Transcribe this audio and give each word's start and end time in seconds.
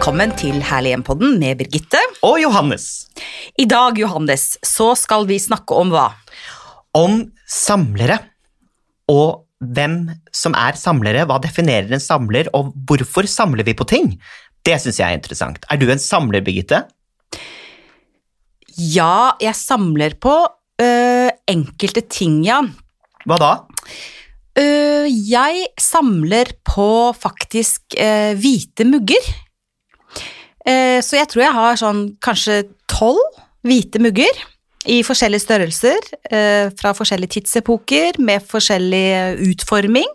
Velkommen 0.00 0.30
til 0.32 0.62
Herlig 0.64 0.94
hjem-podden 0.94 1.34
med 1.36 1.58
Birgitte. 1.60 1.98
Og 2.24 2.38
Johannes. 2.40 2.84
I 3.60 3.66
dag, 3.68 3.98
Johannes, 4.00 4.54
så 4.64 4.94
skal 4.96 5.26
vi 5.28 5.36
snakke 5.36 5.76
om 5.76 5.90
hva? 5.92 6.06
Om 6.96 7.18
samlere. 7.44 8.16
Og 9.12 9.42
hvem 9.60 9.98
som 10.32 10.56
er 10.56 10.78
samlere, 10.80 11.26
hva 11.28 11.36
definerer 11.44 11.92
en 11.92 12.00
samler, 12.00 12.48
og 12.56 12.70
hvorfor 12.88 13.28
samler 13.28 13.68
vi 13.68 13.74
på 13.76 13.84
ting? 13.92 14.08
Det 14.64 14.78
syns 14.80 15.02
jeg 15.02 15.04
er 15.04 15.20
interessant. 15.20 15.68
Er 15.68 15.76
du 15.76 15.84
en 15.92 16.00
samler, 16.00 16.40
Birgitte? 16.48 16.80
Ja, 18.80 19.36
jeg 19.44 19.52
samler 19.60 20.16
på 20.16 20.32
øh, 20.80 21.28
enkelte 21.44 22.06
ting, 22.08 22.40
ja. 22.48 22.62
Hva 23.28 23.40
da? 23.44 23.52
Uh, 24.56 25.04
jeg 25.12 25.68
samler 25.76 26.56
på 26.64 26.90
faktisk 27.20 28.00
uh, 28.00 28.32
hvite 28.40 28.88
mugger. 28.88 29.32
Eh, 30.68 31.00
så 31.04 31.20
jeg 31.20 31.30
tror 31.30 31.44
jeg 31.44 31.56
har 31.56 31.80
sånn 31.80 32.02
kanskje 32.22 32.62
tolv 32.90 33.20
hvite 33.66 34.00
mugger 34.02 34.42
i 34.88 35.02
forskjellige 35.04 35.44
størrelser, 35.44 35.98
eh, 36.32 36.70
fra 36.76 36.94
forskjellige 36.96 37.36
tidsepoker, 37.36 38.18
med 38.18 38.44
forskjellig 38.48 39.40
utforming. 39.50 40.08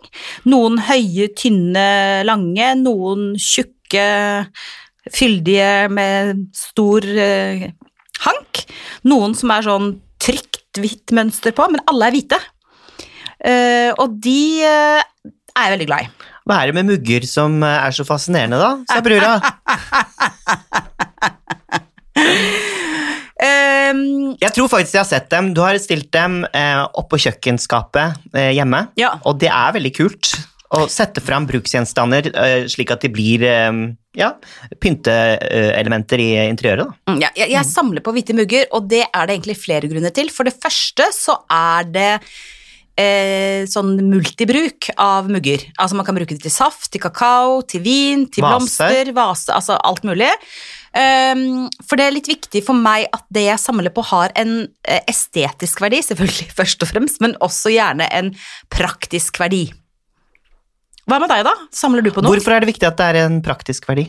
Noen 0.50 0.80
høye, 0.82 1.28
tynne, 1.38 2.24
lange, 2.26 2.72
noen 2.80 3.36
tjukke, 3.38 4.08
fyldige 5.14 5.86
med 5.94 6.48
stor 6.54 7.06
eh, 7.06 7.68
hank. 8.26 8.64
Noen 9.06 9.36
som 9.38 9.54
er 9.54 9.66
sånn 9.68 9.92
trygt 10.18 10.80
hvitt 10.80 11.14
mønster 11.14 11.54
på, 11.56 11.68
men 11.70 11.84
alle 11.86 12.10
er 12.10 12.16
hvite. 12.16 12.40
Eh, 13.46 13.92
og 14.00 14.16
de 14.24 14.64
eh, 14.66 15.04
er 15.54 15.68
jeg 15.68 15.76
veldig 15.76 15.88
glad 15.92 16.06
i. 16.08 16.32
Hva 16.46 16.60
er 16.62 16.70
det 16.70 16.76
med 16.78 16.90
mugger 16.90 17.26
som 17.28 17.60
eh, 17.62 17.86
er 17.86 17.94
så 17.94 18.06
fascinerende, 18.06 18.58
da? 18.58 18.72
sa 18.90 19.02
brura. 19.04 19.36
Um, 23.36 24.32
jeg 24.40 24.52
tror 24.56 24.68
faktisk 24.72 24.96
jeg 24.96 25.02
har 25.02 25.08
sett 25.10 25.28
dem. 25.32 25.50
Du 25.54 25.60
har 25.62 25.76
stilt 25.82 26.08
dem 26.14 26.40
eh, 26.48 26.82
oppå 26.98 27.18
kjøkkenskapet 27.20 28.16
eh, 28.34 28.52
hjemme, 28.56 28.86
Ja. 28.98 29.14
og 29.28 29.38
det 29.42 29.50
er 29.52 29.74
veldig 29.76 29.92
kult. 29.96 30.32
Å 30.74 30.88
sette 30.90 31.22
fram 31.22 31.44
bruksgjenstander 31.46 32.26
eh, 32.32 32.64
slik 32.72 32.90
at 32.90 33.04
de 33.04 33.10
blir 33.14 33.44
eh, 33.46 33.76
ja, 34.18 34.32
pynteelementer 34.82 36.22
i 36.24 36.30
interiøret. 36.48 36.96
Mm, 37.06 37.20
Ja, 37.22 37.30
jeg, 37.38 37.52
jeg 37.54 37.68
samler 37.68 38.02
på 38.02 38.16
hvite 38.16 38.34
mugger, 38.36 38.66
og 38.74 38.88
det 38.90 39.04
er 39.06 39.28
det 39.28 39.36
egentlig 39.36 39.58
flere 39.60 39.92
grunner 39.92 40.14
til. 40.16 40.32
For 40.34 40.48
det 40.48 40.56
første 40.58 41.06
så 41.14 41.36
er 41.52 41.86
det 41.92 42.10
eh, 43.00 43.66
sånn 43.70 43.94
multibruk 44.08 44.90
av 45.00 45.30
mugger. 45.32 45.62
Altså 45.76 45.98
man 45.98 46.06
kan 46.08 46.16
bruke 46.16 46.34
det 46.34 46.44
til 46.44 46.54
saft, 46.54 46.90
til 46.92 47.02
kakao, 47.02 47.60
til 47.68 47.84
vin, 47.84 48.26
til 48.32 48.44
vase. 48.44 48.56
blomster, 48.56 49.12
vase, 49.16 49.52
altså 49.54 49.78
alt 49.86 50.04
mulig. 50.06 50.30
Um, 50.96 51.66
for 51.84 52.00
det 52.00 52.06
er 52.06 52.14
litt 52.14 52.28
viktig 52.30 52.62
for 52.64 52.78
meg 52.78 53.10
at 53.12 53.26
det 53.36 53.42
jeg 53.50 53.60
samler 53.60 53.92
på 53.92 54.00
har 54.14 54.32
en 54.40 54.62
eh, 54.88 55.02
estetisk 55.10 55.82
verdi, 55.84 56.00
selvfølgelig 56.06 56.52
først 56.60 56.86
og 56.86 56.92
fremst, 56.92 57.20
men 57.24 57.36
også 57.44 57.74
gjerne 57.74 58.08
en 58.16 58.32
praktisk 58.72 59.42
verdi. 59.42 59.66
Hva 61.06 61.20
med 61.22 61.30
deg, 61.30 61.44
da? 61.46 61.52
Samler 61.74 62.02
du 62.02 62.10
på 62.10 62.24
noe? 62.24 62.32
Hvorfor 62.32 62.56
er 62.56 62.64
det 62.64 62.72
viktig 62.72 62.88
at 62.88 62.96
det 62.98 63.10
er 63.12 63.26
en 63.26 63.42
praktisk 63.44 63.84
verdi? 63.86 64.08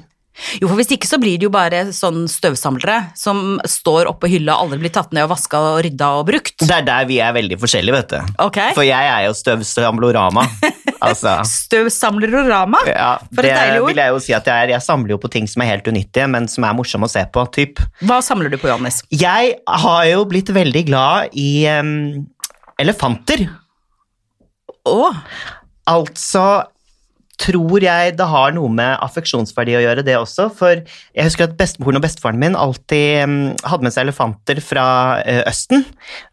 Jo, 0.61 0.67
for 0.69 0.77
hvis 0.79 0.91
ikke 0.93 1.07
så 1.09 1.17
blir 1.21 1.39
det 1.39 1.47
jo 1.47 1.51
bare 1.53 1.79
sånn 1.95 2.25
støvsamlere 2.29 2.97
som 3.17 3.57
står 3.67 4.09
oppå 4.11 4.29
hylla, 4.31 4.55
aldri 4.61 4.79
blir 4.83 4.93
tatt 4.93 5.13
ned 5.15 5.25
og 5.25 5.31
vaska 5.33 5.59
og 5.59 5.79
rydda 5.85 6.09
og 6.19 6.27
brukt. 6.29 6.55
Det 6.61 6.75
er 6.75 6.85
der 6.87 7.07
vi 7.09 7.17
er 7.23 7.33
veldig 7.35 7.57
forskjellige, 7.61 7.95
vet 7.97 8.13
du. 8.13 8.35
Ok? 8.45 8.59
For 8.77 8.85
jeg 8.87 9.09
er 9.11 9.25
jo 9.27 9.33
støvsamlorama. 9.37 10.45
altså, 11.07 11.39
Støvsamlerorama. 11.49 12.83
ja, 12.89 13.09
For 13.33 13.43
et 13.43 13.49
det 13.51 13.57
deilig 13.57 13.81
ord. 13.81 13.89
vil 13.91 14.03
jeg 14.03 14.13
jo 14.15 14.21
si 14.27 14.37
at 14.37 14.49
jeg 14.51 14.67
er. 14.67 14.75
Jeg 14.77 14.85
samler 14.85 15.15
jo 15.15 15.19
på 15.25 15.31
ting 15.33 15.49
som 15.49 15.65
er 15.65 15.71
helt 15.73 15.89
unyttige, 15.89 16.29
men 16.31 16.47
som 16.51 16.65
er 16.69 16.77
morsomme 16.77 17.09
å 17.09 17.11
se 17.11 17.25
på. 17.33 17.45
Typ. 17.57 17.81
Hva 18.05 18.21
samler 18.25 18.53
du 18.53 18.59
på, 18.61 18.69
Johannes? 18.69 19.01
Jeg 19.13 19.57
har 19.83 20.01
jo 20.11 20.23
blitt 20.29 20.53
veldig 20.53 20.85
glad 20.89 21.37
i 21.37 21.49
um, 21.73 22.25
elefanter. 22.81 23.47
Å, 24.87 24.97
Altså 25.87 26.41
tror 27.37 27.83
jeg 27.83 28.15
det 28.17 28.27
har 28.31 28.53
noe 28.55 28.69
med 28.73 28.97
affeksjonsverdi 29.05 29.75
å 29.77 29.83
gjøre, 29.83 30.03
det 30.05 30.17
også. 30.17 30.47
For 30.57 30.81
jeg 30.81 31.27
husker 31.27 31.47
at 31.47 31.57
bestemoren 31.59 31.99
og 31.99 32.05
bestefaren 32.05 32.39
min 32.41 32.57
alltid 32.57 33.21
em, 33.21 33.35
hadde 33.61 33.87
med 33.87 33.93
seg 33.95 34.07
elefanter 34.07 34.61
fra 34.63 34.85
eh, 35.21 35.43
Østen, 35.49 35.85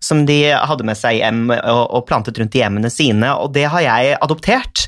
som 0.03 0.25
de 0.29 0.39
hadde 0.55 0.87
med 0.89 0.99
seg 0.99 1.21
hjem 1.21 1.47
og, 1.53 1.83
og 1.85 2.07
plantet 2.09 2.41
rundt 2.41 2.57
i 2.57 2.63
hjemmene 2.63 2.93
sine, 2.93 3.35
og 3.37 3.53
det 3.57 3.67
har 3.73 3.85
jeg 3.85 4.17
adoptert. 4.25 4.87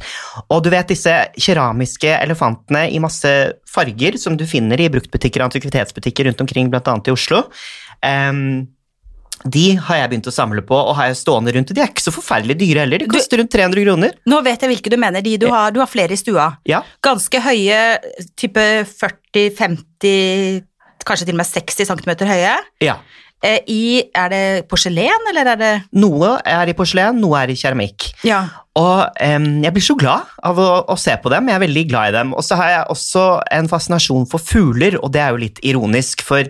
Og 0.48 0.64
du 0.64 0.70
vet 0.72 0.92
disse 0.92 1.14
keramiske 1.36 2.14
elefantene 2.16 2.86
i 2.92 3.02
masse 3.02 3.32
farger 3.68 4.16
som 4.20 4.38
du 4.40 4.46
finner 4.48 4.80
i 4.80 4.90
bruktbutikker 4.92 5.42
og 5.42 5.50
antikvitetsbutikker 5.50 6.30
rundt 6.30 6.42
omkring, 6.44 6.72
annet 6.76 7.08
i 7.10 7.14
Oslo. 7.14 7.44
Em, 8.04 8.66
de 9.44 9.64
har 9.76 9.98
jeg 10.00 10.10
begynt 10.10 10.28
å 10.30 10.34
samle 10.34 10.62
på 10.66 10.74
og 10.74 10.94
har 10.98 11.10
jeg 11.10 11.18
stående 11.20 11.52
rundt. 11.54 11.74
De 11.76 11.82
er 11.82 11.90
ikke 11.92 12.02
så 12.06 12.14
forferdelig 12.14 12.56
dyre 12.58 12.82
heller, 12.86 13.02
de 13.04 13.10
koster 13.10 13.38
rundt 13.42 13.52
300 13.52 13.84
kroner. 13.84 14.14
nå 14.26 14.40
vet 14.46 14.62
jeg 14.64 14.72
hvilke 14.72 14.90
du 14.90 14.96
mener. 14.98 15.22
De 15.22 15.36
du 15.38 15.46
har, 15.52 15.70
du 15.70 15.78
har 15.82 15.90
flere 15.90 16.16
i 16.16 16.20
stua. 16.20 16.48
Ja, 16.66 16.80
Ganske 17.04 17.40
høye, 17.44 17.82
type 18.34 18.64
40-50, 18.90 20.64
kanskje 21.06 21.28
til 21.28 21.36
og 21.36 21.40
med 21.42 21.48
60 21.52 21.92
cm 21.92 22.12
høye. 22.26 22.56
ja. 22.84 22.98
Eh, 23.44 23.58
I, 23.68 24.00
er 24.16 24.30
det 24.32 24.44
porselen, 24.66 25.26
eller 25.28 25.50
er 25.52 25.58
det 25.60 25.72
Noe 26.00 26.38
er 26.48 26.70
i 26.72 26.74
porselen, 26.74 27.18
noe 27.20 27.42
er 27.42 27.50
i 27.52 27.56
keramikk. 27.60 28.06
Ja. 28.24 28.38
Og 28.80 29.12
um, 29.20 29.44
jeg 29.62 29.74
blir 29.76 29.84
så 29.84 29.94
glad 30.00 30.24
av 30.42 30.56
å, 30.56 30.68
å 30.88 30.96
se 30.96 31.12
på 31.20 31.28
dem. 31.30 31.50
Jeg 31.52 31.58
er 31.58 31.62
veldig 31.66 31.82
glad 31.90 32.08
i 32.08 32.14
dem. 32.16 32.32
Og 32.32 32.40
så 32.42 32.56
har 32.56 32.70
jeg 32.72 32.86
også 32.96 33.26
en 33.58 33.68
fascinasjon 33.68 34.24
for 34.32 34.40
fugler, 34.40 34.96
og 35.04 35.12
det 35.12 35.20
er 35.20 35.36
jo 35.36 35.42
litt 35.44 35.60
ironisk, 35.68 36.24
for 36.24 36.48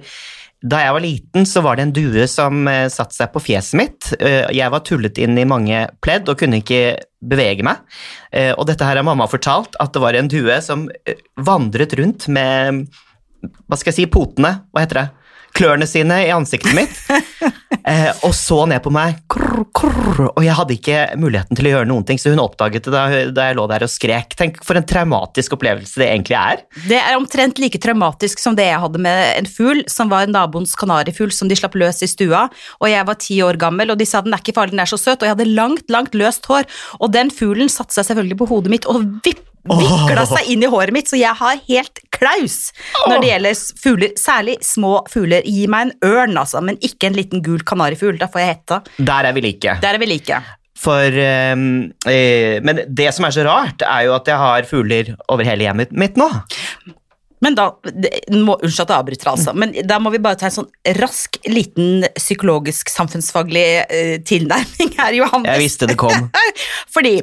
da 0.67 0.81
jeg 0.83 0.95
var 0.97 1.05
liten, 1.05 1.47
så 1.47 1.63
var 1.65 1.77
det 1.77 1.87
en 1.87 1.95
due 1.95 2.25
som 2.31 2.67
eh, 2.71 2.87
satte 2.93 3.15
seg 3.15 3.31
på 3.35 3.43
fjeset 3.45 3.79
mitt. 3.79 4.09
Eh, 4.19 4.47
jeg 4.57 4.73
var 4.73 4.83
tullet 4.87 5.19
inn 5.23 5.39
i 5.39 5.47
mange 5.49 5.85
pledd 6.03 6.31
og 6.33 6.41
kunne 6.41 6.61
ikke 6.63 6.97
bevege 7.27 7.67
meg. 7.67 7.83
Eh, 8.35 8.53
og 8.55 8.67
dette 8.71 8.87
her 8.87 8.99
har 8.99 9.07
mamma 9.07 9.29
fortalt, 9.31 9.79
at 9.83 9.95
det 9.95 10.03
var 10.03 10.19
en 10.19 10.31
due 10.31 10.59
som 10.65 10.87
vandret 11.37 11.95
rundt 11.99 12.29
med 12.33 12.87
Hva 13.67 13.79
skal 13.79 13.93
jeg 13.93 14.01
si? 14.01 14.09
Potene. 14.11 14.57
Hva 14.73 14.83
heter 14.83 15.03
det? 15.03 15.09
Klørne 15.57 15.87
sine 15.89 16.25
i 16.27 16.33
ansiktet 16.35 16.75
mitt. 16.77 16.99
Og 18.27 18.33
så 18.35 18.65
ned 18.69 18.83
på 18.83 18.91
meg, 18.93 19.23
krr, 19.77 19.95
krr, 19.97 20.29
og 20.29 20.43
jeg 20.45 20.57
hadde 20.59 20.75
ikke 20.77 20.99
muligheten 21.21 21.59
til 21.59 21.69
å 21.69 21.73
gjøre 21.75 21.89
noen 21.91 22.07
ting, 22.09 22.21
så 22.21 22.33
hun 22.33 22.43
oppdaget 22.43 22.87
det 22.87 22.95
da, 22.95 23.05
da 23.35 23.49
jeg 23.49 23.59
lå 23.59 23.67
der 23.71 23.87
og 23.87 23.93
skrek. 23.93 24.37
Tenk 24.39 24.61
for 24.67 24.79
en 24.79 24.87
traumatisk 24.87 25.57
opplevelse 25.57 26.03
det 26.03 26.11
egentlig 26.11 26.39
er. 26.39 26.63
Det 26.91 27.01
er 27.01 27.17
omtrent 27.19 27.61
like 27.63 27.81
traumatisk 27.83 28.43
som 28.43 28.59
det 28.59 28.69
jeg 28.69 28.83
hadde 28.83 29.03
med 29.03 29.23
en 29.41 29.51
fugl, 29.51 29.83
som 29.91 30.13
var 30.13 30.31
naboens 30.31 30.77
kanarifugl 30.79 31.35
som 31.35 31.51
de 31.51 31.59
slapp 31.59 31.79
løs 31.79 32.03
i 32.05 32.11
stua, 32.11 32.47
og 32.81 32.91
jeg 32.93 33.09
var 33.09 33.21
ti 33.23 33.41
år 33.47 33.61
gammel, 33.61 33.93
og 33.95 34.01
de 34.01 34.09
sa 34.09 34.23
den 34.25 34.37
er 34.37 34.45
ikke 34.45 34.57
farlig, 34.59 34.77
den 34.77 34.85
er 34.85 34.93
så 34.93 35.01
søt, 35.01 35.21
og 35.21 35.29
jeg 35.29 35.37
hadde 35.37 35.51
langt, 35.57 35.89
langt 35.93 36.17
løst 36.19 36.49
hår, 36.51 36.69
og 37.01 37.13
den 37.17 37.33
fuglen 37.35 37.73
satte 37.73 37.97
seg 37.97 38.11
selvfølgelig 38.11 38.41
på 38.43 38.51
hodet 38.53 38.73
mitt 38.77 38.89
og 38.91 39.05
vipp, 39.27 39.45
vikla 39.71 40.27
seg 40.29 40.51
inn 40.53 40.65
i 40.65 40.71
håret 40.73 40.95
mitt, 40.97 41.11
så 41.11 41.19
jeg 41.21 41.37
har 41.39 41.63
helt 41.69 42.03
klaus 42.17 42.71
når 43.07 43.23
det 43.23 43.31
gjelder 43.31 43.63
fugler, 43.83 44.13
særlig 44.21 44.59
små 44.65 44.93
fugler. 45.13 45.47
Gi 45.47 45.67
meg 45.71 45.89
en 45.89 46.13
ørn, 46.13 46.37
altså, 46.41 46.63
men 46.65 46.79
ikke 46.85 47.11
en 47.11 47.19
liten 47.19 47.43
gul 47.45 47.65
kanarifugl, 47.67 48.19
da 48.21 48.31
får 48.33 48.43
jeg 48.43 48.55
hetta. 48.55 48.81
Der 48.99 49.31
er 49.31 49.37
vi 49.37 49.45
like. 49.49 49.79
Der 49.83 49.99
er 49.99 50.03
vi 50.03 50.11
like. 50.11 50.41
For, 50.77 51.09
eh, 51.09 51.57
men 51.57 52.85
det 52.87 53.09
som 53.17 53.27
er 53.29 53.35
så 53.35 53.47
rart, 53.47 53.83
er 53.87 54.07
jo 54.09 54.17
at 54.19 54.29
jeg 54.29 54.41
har 54.41 54.69
fugler 54.69 55.15
over 55.33 55.49
hele 55.49 55.69
hjemmet 55.69 55.95
mitt 55.97 56.21
nå. 56.21 56.29
Men 57.47 57.55
da, 57.55 57.69
må, 58.35 58.57
Unnskyld 58.59 58.83
at 58.83 58.91
jeg 58.91 58.99
avbryter, 58.99 59.29
altså, 59.31 59.53
men 59.55 59.75
da 59.87 60.01
må 60.03 60.11
vi 60.11 60.19
bare 60.23 60.39
ta 60.41 60.49
en 60.49 60.57
sånn 60.57 60.97
rask, 60.99 61.39
liten 61.47 62.03
psykologisk, 62.17 62.91
samfunnsfaglig 62.91 63.67
eh, 63.85 64.17
tilnærming 64.27 64.91
her, 64.99 65.15
Johannes. 65.21 65.53
Jeg 65.53 65.63
visste 65.63 65.91
det 65.91 65.99
kom. 66.01 66.27
Fordi 66.95 67.21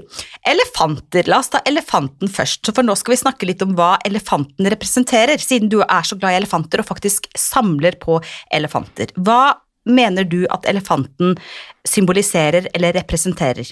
elefanter, 0.48 1.28
la 1.28 1.42
oss 1.44 1.52
ta 1.52 1.60
elefanten 1.68 2.32
først, 2.32 2.72
for 2.72 2.88
nå 2.88 2.96
skal 3.00 3.18
vi 3.18 3.20
snakke 3.26 3.50
litt 3.50 3.66
om 3.66 3.76
hva 3.76 3.98
elefanten 4.08 4.72
representerer, 4.72 5.44
siden 5.44 5.72
du 5.74 5.82
er 5.84 6.08
så 6.08 6.16
glad 6.20 6.38
i 6.38 6.40
elefanter 6.40 6.84
og 6.84 6.88
faktisk 6.88 7.28
samler 7.40 8.00
på 8.00 8.22
elefanter. 8.56 9.12
Hva 9.20 9.58
mener 9.84 10.24
du 10.24 10.46
at 10.54 10.64
elefanten 10.70 11.36
symboliserer 11.88 12.70
eller 12.74 12.96
representerer? 12.96 13.68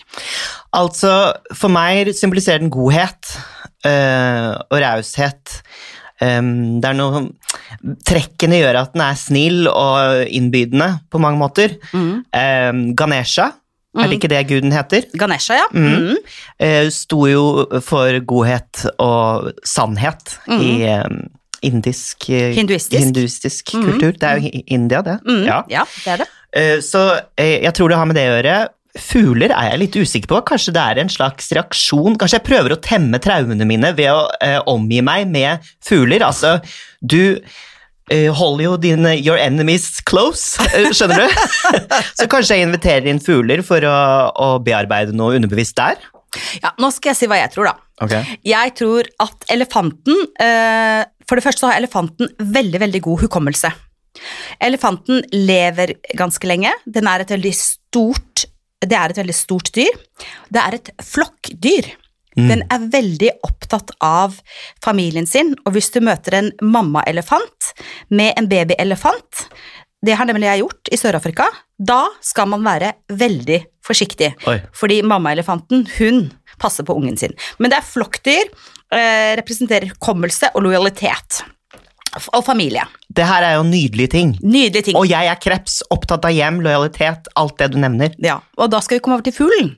Altså, 0.75 1.13
for 1.56 1.71
meg 1.71 2.12
symboliserer 2.18 2.59
den 2.63 2.74
godhet 2.74 3.36
eh, 3.88 4.51
og 4.68 4.77
raushet. 4.83 5.62
Um, 6.21 6.79
det 6.81 6.85
er 6.91 6.94
noe 7.00 7.23
Trekkene 8.06 8.59
gjør 8.62 8.77
at 8.83 8.94
den 8.94 9.01
er 9.01 9.18
snill 9.18 9.68
og 9.71 10.27
innbydende 10.29 10.89
på 11.12 11.19
mange 11.23 11.39
måter. 11.41 11.73
Um, 11.95 12.81
Ganesha, 13.00 13.47
er 13.97 14.07
det 14.07 14.19
ikke 14.19 14.29
det 14.31 14.41
guden 14.47 14.71
heter? 14.75 15.07
Ganesha, 15.19 15.57
ja. 15.59 15.65
Mm. 15.73 15.88
Mhm. 15.89 16.18
Eh, 16.59 16.89
sto 16.94 17.25
jo 17.27 17.44
for 17.83 18.19
godhet 18.29 18.85
og 19.03 19.50
sannhet 19.68 20.38
i 20.47 20.83
eh, 20.88 21.03
indisk 21.68 22.29
eh, 22.29 22.53
Hinduistisk. 22.56 23.01
hinduistisk 23.03 23.73
Mhm. 23.75 23.83
kultur. 23.89 24.12
Det 24.19 24.23
er 24.29 24.38
jo 24.39 24.47
i- 24.53 24.63
India, 24.77 25.01
det. 25.01 25.18
Ja. 25.45 25.63
ja, 25.69 25.83
det 26.06 26.13
er 26.13 26.18
det. 26.23 26.27
Eh, 26.53 26.77
Så 26.81 27.01
jeg 27.38 27.73
tror 27.73 27.89
det 27.89 27.97
har 27.97 28.06
med 28.06 28.15
det 28.15 28.27
å 28.29 28.38
gjøre. 28.38 28.68
Fugler 28.99 29.53
er 29.55 29.71
jeg 29.71 29.81
litt 29.81 29.97
usikker 30.01 30.31
på. 30.31 30.39
Kanskje 30.51 30.73
det 30.75 30.83
er 30.83 31.01
en 31.01 31.11
slags 31.11 31.51
reaksjon. 31.55 32.17
Kanskje 32.19 32.39
jeg 32.39 32.47
prøver 32.47 32.75
å 32.75 32.79
temme 32.83 33.21
traumene 33.23 33.67
mine 33.67 33.93
ved 33.97 34.11
å 34.11 34.23
eh, 34.43 34.59
omgi 34.69 35.01
meg 35.05 35.29
med 35.31 35.67
fugler. 35.85 36.25
Altså, 36.27 36.57
du 36.99 37.39
eh, 38.11 38.27
holder 38.35 38.65
jo 38.65 38.77
dine 38.83 39.15
your 39.19 39.39
enemies 39.39 40.01
close, 40.07 40.59
eh, 40.71 40.91
skjønner 40.95 41.23
du? 41.23 41.43
Så 42.19 42.27
kanskje 42.31 42.59
jeg 42.59 42.67
inviterer 42.67 43.11
inn 43.11 43.23
fugler 43.23 43.63
for 43.65 43.85
å, 43.88 43.99
å 44.31 44.49
bearbeide 44.63 45.15
noe 45.15 45.37
underbevisst 45.39 45.79
der. 45.79 46.01
Ja, 46.63 46.71
nå 46.79 46.91
skal 46.95 47.11
jeg 47.11 47.21
si 47.21 47.31
hva 47.31 47.39
jeg 47.41 47.51
tror, 47.55 47.71
da. 47.71 47.87
Okay. 48.01 48.37
Jeg 48.47 48.73
tror 48.79 49.07
at 49.21 49.44
elefanten 49.53 50.23
eh, 50.41 51.03
For 51.27 51.37
det 51.37 51.44
første 51.45 51.61
så 51.61 51.69
har 51.69 51.77
elefanten 51.77 52.31
veldig, 52.39 52.79
veldig 52.81 53.01
god 53.05 53.25
hukommelse. 53.27 53.71
Elefanten 54.63 55.21
lever 55.31 55.95
ganske 56.19 56.47
lenge. 56.49 56.73
Den 56.85 57.07
er 57.07 57.23
et 57.23 57.31
veldig 57.31 57.53
stort 57.55 58.47
Det 58.81 58.98
er 58.98 59.13
et 59.13 59.22
veldig 59.22 59.36
stort 59.38 59.72
dyr. 59.75 60.00
Det 60.50 60.62
er 60.62 60.78
et 60.80 60.94
flokkdyr. 61.06 61.92
Den 62.38 62.63
er 62.72 62.88
veldig 62.94 63.31
opptatt 63.44 63.92
av 64.00 64.38
familien 64.83 65.28
sin, 65.28 65.51
og 65.66 65.75
hvis 65.75 65.92
du 65.92 66.00
møter 66.06 66.38
en 66.38 66.51
mammaelefant 66.63 67.74
med 68.10 68.33
en 68.39 68.48
babyelefant 68.51 69.48
Det 70.01 70.16
har 70.18 70.25
nemlig 70.25 70.48
jeg 70.48 70.62
gjort 70.63 70.89
i 70.89 70.98
Sør-Afrika. 70.98 71.45
Da 71.78 72.07
skal 72.25 72.48
man 72.50 72.63
være 72.66 72.95
veldig 73.13 73.60
forsiktig. 73.86 74.31
Oi. 74.50 74.56
Fordi 74.74 75.04
mammaelefanten, 75.06 75.83
hun 76.00 76.31
passer 76.57 76.88
på 76.88 76.95
ungen 76.98 77.19
sin. 77.22 77.36
Men 77.62 77.69
det 77.69 77.78
er 77.78 77.86
flokkdyr, 77.86 78.50
eh, 78.98 79.36
representerer 79.38 79.92
hukommelse 79.94 80.50
og 80.56 80.66
lojalitet. 80.66 81.44
Og 82.11 82.43
familie. 82.43 82.83
Det 83.07 83.23
her 83.23 83.45
er 83.47 83.53
jo 83.55 83.63
nydelige 83.63 84.11
ting. 84.11 84.33
Nydelige 84.43 84.89
ting. 84.89 84.97
Og 84.99 85.07
jeg 85.07 85.29
er 85.31 85.39
kreps, 85.39 85.79
opptatt 85.93 86.25
av 86.27 86.33
hjem, 86.35 86.59
lojalitet, 86.65 87.29
alt 87.39 87.55
det 87.61 87.69
du 87.71 87.77
nevner. 87.79 88.11
Ja, 88.19 88.41
og 88.59 88.71
da 88.73 88.81
skal 88.83 88.99
vi 88.99 89.05
komme 89.05 89.15
over 89.19 89.27
til 89.27 89.35
fuglen. 89.37 89.71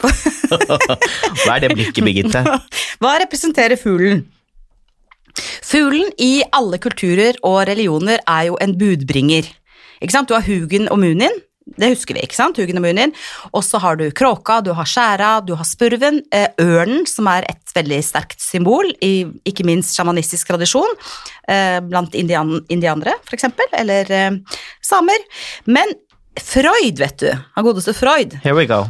Hva 1.44 1.54
er 1.54 1.66
det 1.66 1.74
blikket, 1.76 2.02
Birgitte? 2.02 2.42
Hva 3.02 3.14
representerer 3.22 3.78
fuglen? 3.78 4.24
Fuglen 5.62 6.10
i 6.18 6.40
alle 6.56 6.80
kulturer 6.82 7.38
og 7.46 7.60
religioner 7.68 8.22
er 8.26 8.48
jo 8.48 8.58
en 8.62 8.74
budbringer. 8.80 9.46
Ikke 10.00 10.16
sant? 10.16 10.30
Du 10.30 10.34
har 10.34 10.46
Hugen 10.46 10.88
og 10.90 10.98
Munin, 10.98 11.36
det 11.78 11.92
husker 11.92 12.16
vi, 12.16 12.24
ikke 12.26 12.36
sant? 12.36 12.58
Hugen 12.58 12.80
og 13.52 13.62
så 13.64 13.78
har 13.78 13.96
du 13.96 14.10
kråka, 14.10 14.60
du 14.64 14.72
har 14.74 14.88
skjæra, 14.88 15.30
du 15.46 15.54
har 15.54 15.64
spurven, 15.64 16.22
eh, 16.32 16.48
ørnen, 16.60 17.06
som 17.06 17.28
er 17.30 17.46
et 17.48 17.74
veldig 17.74 18.00
sterkt 18.04 18.40
symbol 18.40 18.90
i 19.00 19.24
ikke 19.46 19.64
minst 19.64 19.94
sjamanistisk 19.94 20.50
tradisjon, 20.50 20.90
eh, 21.48 21.80
blant 21.80 22.14
indian, 22.14 22.60
indianere, 22.68 23.14
for 23.24 23.34
eksempel, 23.38 23.66
eller 23.72 24.10
eh, 24.10 24.30
samer. 24.82 25.18
Men 25.66 25.92
Freud, 26.40 26.98
vet 26.98 27.18
du, 27.18 27.30
han 27.30 27.64
godeste 27.64 27.94
Freud, 27.94 28.38
Here 28.42 28.54
we 28.54 28.66
go. 28.66 28.86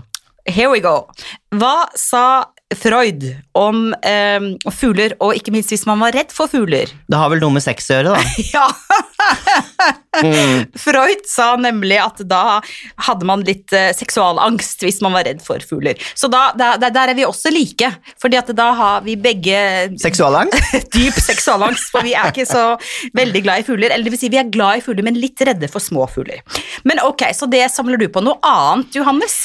Here 0.46 0.70
we 0.70 0.80
go. 0.80 1.10
Hva 1.52 1.90
sa 1.94 2.46
Freud 2.76 3.24
om 3.58 3.90
eh, 4.06 4.44
fugler, 4.70 5.16
og 5.18 5.34
ikke 5.34 5.52
minst 5.54 5.72
hvis 5.74 5.86
man 5.88 6.00
var 6.02 6.14
redd 6.14 6.30
for 6.34 6.50
fugler? 6.50 6.90
Det 7.10 7.18
har 7.18 7.32
vel 7.32 7.42
noe 7.42 7.56
med 7.56 7.64
sex 7.64 7.90
å 7.90 7.98
gjøre, 7.98 8.14
da. 8.14 8.20
Ja! 8.54 8.66
Freud 10.80 11.22
sa 11.28 11.52
nemlig 11.60 11.98
at 12.02 12.22
da 12.28 12.60
hadde 13.06 13.26
man 13.28 13.44
litt 13.46 13.72
eh, 13.76 13.90
seksualangst 13.96 14.82
hvis 14.84 15.00
man 15.04 15.14
var 15.16 15.26
redd 15.28 15.42
for 15.44 15.62
fugler. 15.66 15.98
Så 16.18 16.30
da, 16.32 16.50
da, 16.58 16.74
der 16.82 17.12
er 17.12 17.18
vi 17.18 17.26
også 17.26 17.52
like, 17.54 17.92
fordi 18.20 18.38
at 18.40 18.50
da 18.56 18.70
har 18.78 19.04
vi 19.06 19.16
begge 19.20 19.60
Seksualangst? 20.00 20.74
dyp 20.94 21.18
seksualangst, 21.20 21.90
for 21.92 22.06
vi 22.06 22.14
er 22.14 22.30
ikke 22.30 22.48
så 22.48 22.74
veldig 23.16 23.44
glad 23.46 23.62
i 23.62 23.66
fugler. 23.66 23.90
Eller 23.90 24.06
det 24.06 24.14
vil 24.14 24.22
si, 24.24 24.32
vi 24.32 24.40
er 24.40 24.50
glad 24.50 24.80
i 24.80 24.84
fugler, 24.84 25.06
men 25.06 25.18
litt 25.18 25.40
redde 25.46 25.70
for 25.70 25.82
små 25.82 26.06
fugler. 26.10 26.42
Men 26.86 27.02
ok, 27.06 27.28
så 27.36 27.50
det 27.50 27.66
samler 27.74 28.00
du 28.00 28.08
på. 28.12 28.22
Noe 28.24 28.38
annet, 28.46 28.94
Johannes? 28.98 29.42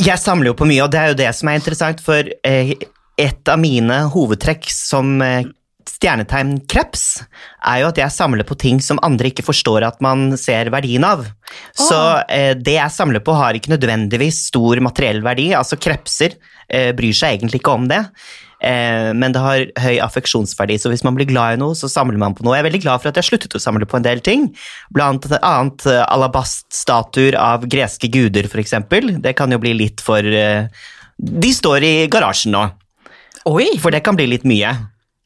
Jeg 0.00 0.16
samler 0.16 0.52
jo 0.52 0.56
på 0.56 0.68
mye, 0.68 0.80
og 0.84 0.92
det 0.92 1.00
er 1.00 1.10
jo 1.12 1.18
det 1.18 1.30
som 1.36 1.50
er 1.50 1.58
interessant, 1.60 2.00
for 2.00 2.24
eh, 2.24 2.72
et 3.20 3.50
av 3.52 3.60
mine 3.60 3.98
hovedtrekk 4.14 4.70
som 4.72 5.18
eh, 5.24 5.44
stjernetegn 5.90 6.54
kreps, 6.70 7.22
er 7.66 7.82
jo 7.82 7.90
at 7.90 8.00
jeg 8.00 8.14
samler 8.14 8.46
på 8.46 8.58
ting 8.60 8.80
som 8.84 9.00
andre 9.06 9.30
ikke 9.30 9.46
forstår 9.46 9.86
at 9.88 10.00
man 10.04 10.36
ser 10.40 10.72
verdien 10.72 11.06
av. 11.06 11.26
Så 11.76 11.98
eh, 12.30 12.54
det 12.58 12.78
jeg 12.78 12.96
samler 12.96 13.24
på 13.24 13.34
har 13.36 13.58
ikke 13.58 13.74
nødvendigvis 13.74 14.46
stor 14.50 14.80
materiell 14.84 15.24
verdi, 15.26 15.50
altså 15.56 15.80
krepser 15.80 16.38
eh, 16.68 16.94
bryr 16.96 17.16
seg 17.16 17.38
egentlig 17.38 17.62
ikke 17.62 17.76
om 17.76 17.90
det. 17.90 18.04
Eh, 18.60 19.10
men 19.16 19.32
det 19.32 19.40
har 19.40 19.62
høy 19.80 19.96
affeksjonsverdi, 20.04 20.76
så 20.80 20.92
hvis 20.92 21.04
man 21.06 21.16
blir 21.16 21.28
glad 21.30 21.56
i 21.56 21.60
noe, 21.62 21.76
så 21.78 21.88
samler 21.88 22.20
man 22.20 22.36
på 22.36 22.44
noe. 22.44 22.58
Jeg 22.58 22.64
er 22.64 22.68
veldig 22.68 22.82
glad 22.84 23.02
for 23.02 23.10
at 23.10 23.20
jeg 23.20 23.30
sluttet 23.30 23.56
å 23.56 23.62
samle 23.62 23.88
på 23.88 23.96
en 23.96 24.06
del 24.06 24.20
ting, 24.24 24.50
blant 24.92 25.26
annet 25.38 25.86
eh, 25.88 26.02
alabaststatuer 26.04 27.38
av 27.40 27.64
greske 27.70 28.12
guder, 28.12 28.50
for 28.52 28.62
eksempel. 28.62 29.16
Det 29.24 29.34
kan 29.38 29.52
jo 29.52 29.60
bli 29.62 29.74
litt 29.78 30.04
for 30.04 30.20
eh, 30.24 30.68
De 31.20 31.52
står 31.52 31.84
i 31.84 31.94
garasjen 32.12 32.54
nå, 32.56 32.66
Oi! 33.48 33.72
for 33.80 33.92
det 33.92 34.02
kan 34.04 34.18
bli 34.18 34.28
litt 34.28 34.44
mye. 34.48 34.74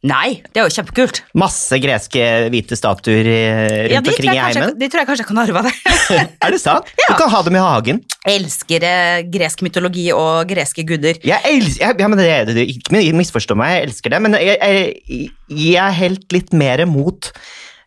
Nei, 0.04 0.42
det 0.52 0.60
er 0.60 0.66
jo 0.66 0.72
kjempekult. 0.74 1.22
Masse 1.40 1.78
greske 1.80 2.24
hvite 2.52 2.76
statuer 2.76 3.24
eh, 3.24 3.76
rundt 3.88 3.94
Ja, 3.94 4.02
omkring 4.02 4.34
i 4.34 4.42
heimen. 4.42 4.74
de 4.76 4.88
tror 4.92 5.00
jeg 5.00 5.08
kanskje 5.08 5.24
jeg 5.24 5.30
kan 5.30 5.40
arve 5.40 5.62
av 5.62 5.68
det. 5.70 5.72
Er 6.44 6.52
det 6.52 6.60
sant? 6.60 6.90
Du 6.98 7.14
kan 7.16 7.32
ha 7.32 7.40
dem 7.46 7.56
i 7.56 7.62
hagen. 7.64 8.02
Jeg 8.26 8.42
elsker 8.42 8.84
eh, 8.84 9.22
gresk 9.32 9.64
mytologi 9.64 10.04
og 10.12 10.44
greske 10.52 10.84
guder. 10.84 11.22
Jeg 11.24 11.40
elsker, 11.54 11.96
ja, 12.04 12.10
men 12.12 12.20
det, 12.20 12.28
det, 12.52 12.66
Ikke 12.74 13.00
misforstå 13.16 13.56
meg, 13.56 13.78
jeg 13.78 13.88
elsker 13.88 14.12
det, 14.12 14.22
men 14.26 14.36
jeg, 14.36 14.60
jeg, 14.60 15.32
jeg 15.48 15.80
er 15.86 15.98
helt 16.02 16.36
litt 16.36 16.52
mer 16.52 16.84
mot 16.90 17.32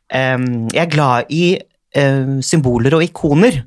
um, 0.09 0.49
Jeg 0.73 0.83
er 0.87 0.91
glad 0.97 1.29
i 1.29 1.45
um, 2.01 2.37
symboler 2.41 2.97
og 2.97 3.05
ikoner. 3.05 3.61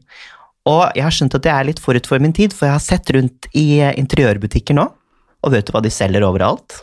Og 0.66 0.84
jeg 0.98 1.06
har 1.06 1.14
skjønt 1.14 1.38
at 1.38 1.46
jeg 1.46 1.54
er 1.54 1.70
litt 1.70 1.86
forut 1.86 2.06
for 2.10 2.18
min 2.18 2.34
tid, 2.36 2.50
for 2.50 2.66
jeg 2.66 2.80
har 2.80 2.82
sett 2.84 3.14
rundt 3.14 3.46
i 3.54 3.78
eh, 3.78 3.94
interiørbutikker 4.00 4.76
nå, 4.76 4.90
og 5.40 5.54
vet 5.54 5.70
du 5.70 5.72
hva 5.72 5.86
de 5.86 5.92
selger 5.94 6.26
overalt? 6.26 6.82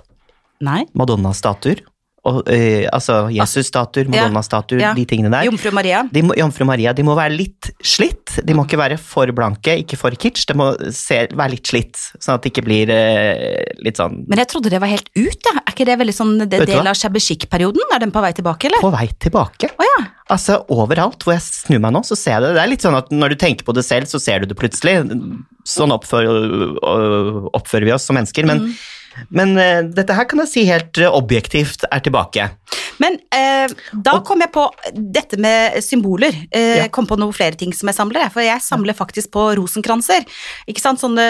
Madonna-statuer. 0.64 1.84
Eh, 2.28 2.84
altså 2.92 3.30
Jesus-statuer, 3.32 4.10
Madonna-statuer, 4.12 4.82
ja. 4.82 4.92
de 4.98 5.06
tingene 5.08 5.32
der. 5.32 5.46
Jomfru 5.48 5.72
Maria. 5.76 6.02
De 6.12 6.24
må, 6.26 6.36
Jomfru 6.38 6.66
Maria, 6.68 6.92
de 6.96 7.06
må 7.08 7.16
være 7.18 7.38
litt 7.38 7.70
slitt. 7.80 8.36
De 8.44 8.56
må 8.58 8.66
ikke 8.68 8.80
være 8.80 8.98
for 9.00 9.32
blanke, 9.36 9.78
ikke 9.84 10.00
for 10.00 10.16
kitsch. 10.20 10.48
De 10.50 10.58
må 10.58 10.70
se, 10.96 11.22
være 11.32 11.56
litt 11.56 11.72
slitt, 11.72 11.96
sånn 12.20 12.36
at 12.36 12.44
det 12.44 12.52
ikke 12.52 12.66
blir 12.68 12.92
eh, 12.94 13.64
litt 13.86 14.02
sånn 14.02 14.26
Men 14.28 14.44
jeg 14.44 14.52
trodde 14.52 14.74
det 14.74 14.82
var 14.84 14.92
helt 14.92 15.08
ut, 15.16 15.40
ja. 15.48 15.56
Er 15.64 15.72
ikke 15.72 15.88
det 15.88 15.98
veldig 16.02 16.18
sånn 16.18 16.36
det, 16.44 16.62
del 16.68 16.92
av 16.92 16.98
shabby 17.00 17.24
chic-perioden? 17.24 17.88
Er 17.96 18.04
den 18.04 18.14
på 18.16 18.24
vei 18.24 18.34
tilbake, 18.36 18.72
eller? 18.72 18.84
på 18.84 18.92
vei 18.94 19.08
tilbake. 19.24 19.72
Oh, 19.78 19.88
ja. 19.88 19.98
Altså, 20.34 20.60
overalt 20.74 21.24
hvor 21.24 21.38
jeg 21.38 21.46
snur 21.46 21.80
meg 21.84 21.96
nå, 21.96 22.04
så 22.04 22.18
ser 22.20 22.38
jeg 22.38 22.48
det. 22.50 22.54
Det 22.58 22.64
er 22.66 22.74
litt 22.74 22.84
sånn 22.84 23.00
at 23.00 23.14
når 23.14 23.34
du 23.34 23.40
tenker 23.46 23.68
på 23.68 23.76
det 23.78 23.86
selv, 23.88 24.12
så 24.12 24.20
ser 24.20 24.44
du 24.44 24.52
det 24.52 24.60
plutselig. 24.60 25.00
Sånn 25.68 25.96
oppfører, 25.96 26.76
oppfører 27.56 27.88
vi 27.88 27.96
oss 27.96 28.08
som 28.10 28.20
mennesker. 28.20 28.48
Men, 28.50 28.68
men 29.34 29.56
uh, 29.58 29.82
dette 29.88 30.16
her 30.18 30.28
kan 30.30 30.44
jeg 30.44 30.52
si 30.52 30.66
helt 30.68 31.02
uh, 31.02 31.10
objektivt 31.16 31.88
er 31.90 32.04
tilbake. 32.06 32.50
Men 33.02 33.18
uh, 33.32 33.72
da 33.94 34.18
kom 34.26 34.42
jeg 34.44 34.52
på 34.54 34.66
dette 34.94 35.40
med 35.42 35.80
symboler. 35.86 36.36
Uh, 36.52 36.66
Ja. 36.78 36.88
Kom 36.94 37.08
på 37.10 37.18
noen 37.20 37.34
flere 37.36 37.58
ting 37.58 37.72
som 37.76 37.90
jeg 37.90 37.98
samler. 37.98 38.28
For 38.34 38.44
jeg 38.44 38.62
samler 38.64 38.96
faktisk 38.98 39.32
på 39.34 39.44
rosenkranser. 39.58 40.26
Ikke 40.70 40.82
sant, 40.84 41.02
sånne 41.02 41.26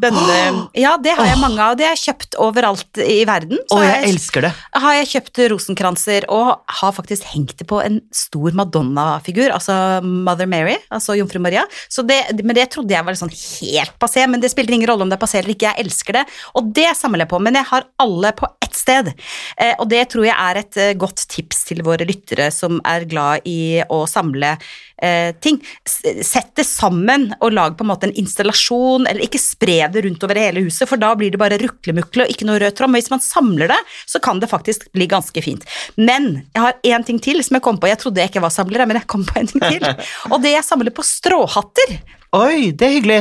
bønne... 0.00 0.38
Ja, 0.78 0.96
det 1.02 1.14
har 1.18 1.28
jeg 1.28 1.40
mange 1.40 1.62
av. 1.62 1.76
Det 1.78 1.86
har 1.86 1.94
jeg 1.96 2.04
kjøpt 2.08 2.38
overalt 2.42 3.00
i 3.02 3.20
verden. 3.28 3.60
Så 3.68 3.78
oh, 3.78 3.84
jeg 3.84 3.98
jeg, 4.02 4.14
elsker 4.14 4.46
det! 4.46 4.52
har 4.82 4.96
jeg 4.98 5.10
kjøpt 5.12 5.40
rosenkranser 5.52 6.26
og 6.34 6.50
har 6.80 6.94
faktisk 6.96 7.26
hengt 7.32 7.56
det 7.60 7.66
på 7.68 7.80
en 7.82 8.00
stor 8.14 8.56
Madonna-figur, 8.58 9.50
altså 9.54 9.74
Mother 10.04 10.48
Mary, 10.50 10.76
altså 10.94 11.16
Jomfru 11.18 11.40
Maria. 11.42 11.64
Så 11.90 12.04
det, 12.06 12.20
men 12.42 12.56
det 12.56 12.68
trodde 12.74 12.94
jeg 12.94 13.06
var 13.06 13.18
sånn 13.18 13.32
helt 13.32 13.96
passé, 14.00 14.24
men 14.30 14.42
det 14.42 14.52
spiller 14.52 14.76
ingen 14.76 14.90
rolle 14.90 15.06
om 15.06 15.12
det 15.12 15.18
er 15.18 15.24
passé 15.24 15.40
eller 15.42 15.54
ikke, 15.54 15.72
jeg 15.72 15.86
elsker 15.86 16.20
det. 16.20 16.24
Og 16.58 16.72
det 16.76 16.88
samler 16.98 17.24
jeg 17.24 17.27
på, 17.30 17.40
men 17.42 17.58
jeg 17.58 17.68
har 17.70 17.86
alle 18.02 18.32
på 18.36 18.48
ett 18.64 18.76
sted. 18.78 19.10
Eh, 19.56 19.74
og 19.78 19.88
det 19.90 20.04
tror 20.12 20.26
jeg 20.26 20.36
er 20.36 20.60
et 20.60 20.78
eh, 20.80 20.94
godt 20.98 21.24
tips 21.30 21.64
til 21.70 21.82
våre 21.86 22.06
lyttere 22.08 22.50
som 22.54 22.80
er 22.86 23.06
glad 23.08 23.46
i 23.48 23.80
å 23.92 24.02
samle 24.10 24.54
eh, 25.02 25.30
ting. 25.42 25.60
Sett 25.84 26.52
det 26.58 26.66
sammen 26.68 27.28
og 27.38 27.54
lag 27.56 27.76
på 27.78 27.86
en 27.86 27.92
måte 27.92 28.08
en 28.08 28.16
installasjon, 28.18 29.06
eller 29.08 29.24
ikke 29.24 29.42
spre 29.42 29.80
det 29.92 30.04
rundt 30.06 30.24
over 30.26 30.40
hele 30.40 30.64
huset, 30.66 30.86
for 30.90 31.00
da 31.00 31.14
blir 31.18 31.34
det 31.34 31.40
bare 31.40 31.60
ruklemukle 31.60 32.26
og 32.26 32.34
ikke 32.34 32.48
noe 32.48 32.60
rød 32.62 32.78
tråd. 32.78 32.92
Men 32.92 33.02
hvis 33.02 33.12
man 33.14 33.24
samler 33.24 33.72
det, 33.72 33.80
så 34.08 34.22
kan 34.24 34.42
det 34.42 34.50
faktisk 34.52 34.88
bli 34.96 35.08
ganske 35.10 35.44
fint. 35.44 35.66
Men 35.96 36.30
jeg 36.52 36.64
har 36.64 36.78
én 36.94 37.06
ting 37.06 37.22
til 37.22 37.42
som 37.44 37.58
jeg 37.58 37.66
kom 37.66 37.80
på. 37.80 37.90
Jeg 37.90 38.02
trodde 38.02 38.22
jeg 38.22 38.32
ikke 38.32 38.44
var 38.44 38.54
samler, 38.54 38.86
men 38.88 39.00
jeg 39.00 39.10
kom 39.10 39.26
på 39.28 39.40
en 39.40 39.50
ting 39.50 39.64
til. 39.64 39.88
Og 40.32 40.40
det 40.44 40.56
jeg 40.56 40.66
samler 40.66 40.94
på 40.94 41.06
stråhatter. 41.06 41.98
Oi, 42.36 42.70
det 42.76 42.84
er 42.84 42.96
hyggelig! 42.98 43.20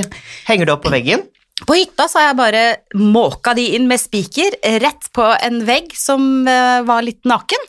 Henger 0.49 0.67
det 0.67 0.73
opp 0.73 0.83
på 0.83 0.91
veggen? 0.91 1.21
På 1.65 1.73
hytta 1.73 2.05
så 2.05 2.19
har 2.19 2.27
jeg 2.27 2.37
bare 2.37 2.63
måka 3.01 3.55
de 3.57 3.63
inn 3.73 3.87
med 3.89 3.97
spiker 3.97 4.53
rett 4.83 5.07
på 5.15 5.25
en 5.25 5.63
vegg 5.65 5.89
som 5.97 6.45
eh, 6.45 6.83
var 6.85 7.01
litt 7.01 7.25
naken. 7.25 7.63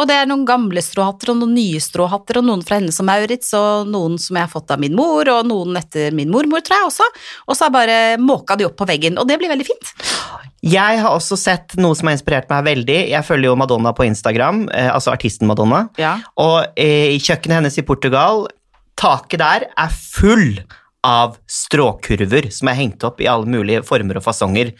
Og 0.00 0.06
det 0.08 0.16
er 0.16 0.30
noen 0.30 0.46
gamle 0.48 0.80
stråhatter 0.80 1.34
og 1.34 1.42
noen 1.42 1.52
nye 1.58 1.82
stråhatter, 1.82 2.38
og 2.40 2.46
noen 2.48 2.62
fra 2.64 2.78
henne 2.78 2.94
som 2.94 3.04
Maurits, 3.04 3.52
og 3.58 3.90
noen 3.92 4.16
som 4.22 4.38
jeg 4.38 4.46
har 4.46 4.52
fått 4.52 4.72
av 4.72 4.80
min 4.80 4.96
mor, 4.96 5.28
og 5.28 5.44
noen 5.50 5.76
etter 5.76 6.14
min 6.16 6.32
mormor, 6.32 6.64
tror 6.64 6.78
jeg 6.78 6.88
også. 6.88 7.08
Og 7.44 7.52
så 7.52 7.66
har 7.66 7.68
jeg 7.68 7.76
bare 7.76 7.98
måka 8.22 8.56
de 8.56 8.64
opp 8.64 8.78
på 8.80 8.88
veggen, 8.88 9.20
og 9.20 9.28
det 9.28 9.36
blir 9.42 9.52
veldig 9.52 9.66
fint. 9.68 9.92
Jeg 10.64 11.02
har 11.04 11.12
også 11.12 11.36
sett 11.36 11.76
noe 11.76 11.92
som 11.98 12.08
har 12.08 12.16
inspirert 12.16 12.48
meg 12.48 12.64
veldig. 12.70 12.96
Jeg 13.10 13.28
følger 13.28 13.50
jo 13.50 13.58
Madonna 13.60 13.92
på 13.92 14.06
Instagram, 14.08 14.70
eh, 14.72 14.88
altså 14.88 15.12
artisten 15.12 15.50
Madonna. 15.50 15.82
Ja. 16.00 16.14
Og 16.40 16.80
eh, 16.80 17.12
i 17.12 17.20
kjøkkenet 17.20 17.60
hennes 17.60 17.76
i 17.76 17.84
Portugal, 17.84 18.46
taket 18.96 19.44
der 19.44 19.68
er 19.68 19.92
full 19.92 20.64
av 21.04 21.38
stråkurver 21.50 22.50
som 22.54 22.70
er 22.72 22.80
hengt 22.80 23.04
opp 23.06 23.20
i 23.20 23.30
alle 23.30 23.48
mulige 23.50 23.84
former 23.86 24.20
og 24.20 24.26
fasonger. 24.26 24.72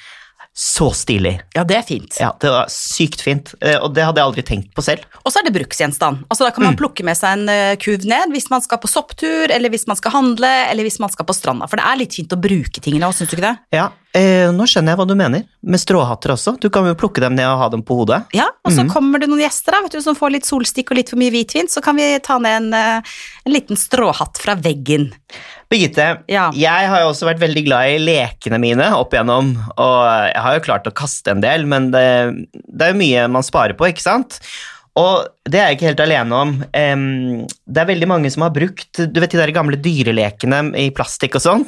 Så 0.56 0.92
stilig. 0.94 1.32
Ja, 1.56 1.64
det 1.66 1.74
er 1.74 1.82
fint. 1.82 2.14
Ja, 2.20 2.28
det 2.38 2.50
var 2.52 2.68
sykt 2.70 3.24
fint, 3.26 3.48
eh, 3.58 3.74
og 3.74 3.90
det 3.96 4.04
hadde 4.06 4.20
jeg 4.20 4.28
aldri 4.28 4.42
tenkt 4.46 4.68
på 4.76 4.84
selv. 4.86 5.02
Og 5.24 5.32
så 5.34 5.40
er 5.40 5.48
det 5.48 5.54
bruksgjenstand. 5.56 6.20
Altså 6.30 6.46
Da 6.46 6.52
kan 6.54 6.62
man 6.62 6.76
plukke 6.78 7.02
med 7.02 7.18
seg 7.18 7.40
en 7.40 7.50
eh, 7.50 7.74
kuv 7.82 8.06
ned 8.06 8.30
hvis 8.30 8.46
man 8.52 8.62
skal 8.62 8.78
på 8.78 8.90
sopptur, 8.90 9.50
eller 9.50 9.72
hvis 9.74 9.88
man 9.90 9.98
skal 9.98 10.14
handle, 10.14 10.52
eller 10.70 10.86
hvis 10.86 11.00
man 11.02 11.10
skal 11.10 11.26
på 11.26 11.34
stranda. 11.34 11.66
For 11.66 11.82
det 11.82 11.88
er 11.90 11.98
litt 12.04 12.14
fint 12.14 12.36
å 12.36 12.38
bruke 12.38 12.78
tingene 12.78 13.08
òg, 13.08 13.16
syns 13.18 13.32
du 13.32 13.34
ikke 13.34 13.48
det? 13.48 13.54
Ja, 13.74 13.88
eh, 14.14 14.46
Nå 14.54 14.68
skjønner 14.70 14.94
jeg 14.94 15.00
hva 15.02 15.08
du 15.10 15.16
mener, 15.18 15.42
med 15.74 15.82
stråhatter 15.82 16.36
også. 16.36 16.54
Du 16.62 16.68
kan 16.70 16.86
jo 16.86 16.94
plukke 17.02 17.24
dem 17.24 17.34
ned 17.34 17.50
og 17.50 17.58
ha 17.64 17.68
dem 17.74 17.82
på 17.82 17.98
hodet. 18.04 18.22
Ja, 18.38 18.46
og 18.62 18.78
så 18.78 18.86
kommer 18.94 19.18
det 19.18 19.32
noen 19.32 19.42
gjester 19.42 19.74
da, 19.74 19.82
vet 19.88 19.98
du, 19.98 20.04
som 20.06 20.14
får 20.14 20.36
litt 20.36 20.46
solstikk 20.46 20.94
og 20.94 21.02
litt 21.02 21.10
for 21.10 21.18
mye 21.18 21.34
hvitvin, 21.34 21.66
så 21.66 21.82
kan 21.82 21.98
vi 21.98 22.12
ta 22.22 22.38
ned 22.38 22.60
en, 22.60 22.70
eh, 22.78 23.18
en 23.42 23.58
liten 23.58 23.80
stråhatt 23.80 24.38
fra 24.38 24.54
veggen. 24.54 25.10
Birgitte, 25.74 26.06
Ja. 26.30 26.48
jeg 26.54 26.90
har 26.90 27.02
jo 27.02 27.08
også 27.10 27.26
vært 27.28 27.42
veldig 27.42 27.64
glad 27.66 27.94
i 27.94 28.02
lekene 28.02 28.60
mine 28.62 28.92
opp 28.96 29.14
igjennom, 29.16 29.54
og 29.74 29.98
jeg 30.30 30.44
har 30.46 30.54
jo 30.58 30.62
klart 30.68 30.86
å 30.86 30.94
kaste 30.94 31.34
en 31.34 31.42
del, 31.44 31.66
men 31.66 31.90
det, 31.94 32.06
det 32.54 32.86
er 32.86 32.94
jo 32.94 33.00
mye 33.02 33.26
man 33.34 33.46
sparer 33.46 33.74
på, 33.76 33.90
ikke 33.90 34.04
sant? 34.06 34.38
Og 34.94 35.24
det 35.50 35.58
er 35.58 35.72
jeg 35.72 35.76
ikke 35.80 35.88
helt 35.88 36.02
alene 36.04 36.36
om. 36.38 36.50
Um, 36.70 37.46
det 37.66 37.80
er 37.82 37.88
veldig 37.88 38.06
mange 38.06 38.30
som 38.30 38.44
har 38.46 38.52
brukt 38.54 39.00
du 39.10 39.16
vet 39.18 39.32
de 39.34 39.40
der 39.40 39.50
gamle 39.56 39.74
dyrelekene 39.82 40.60
i 40.78 40.84
plastikk 40.94 41.34
og 41.40 41.42
sånn. 41.42 41.64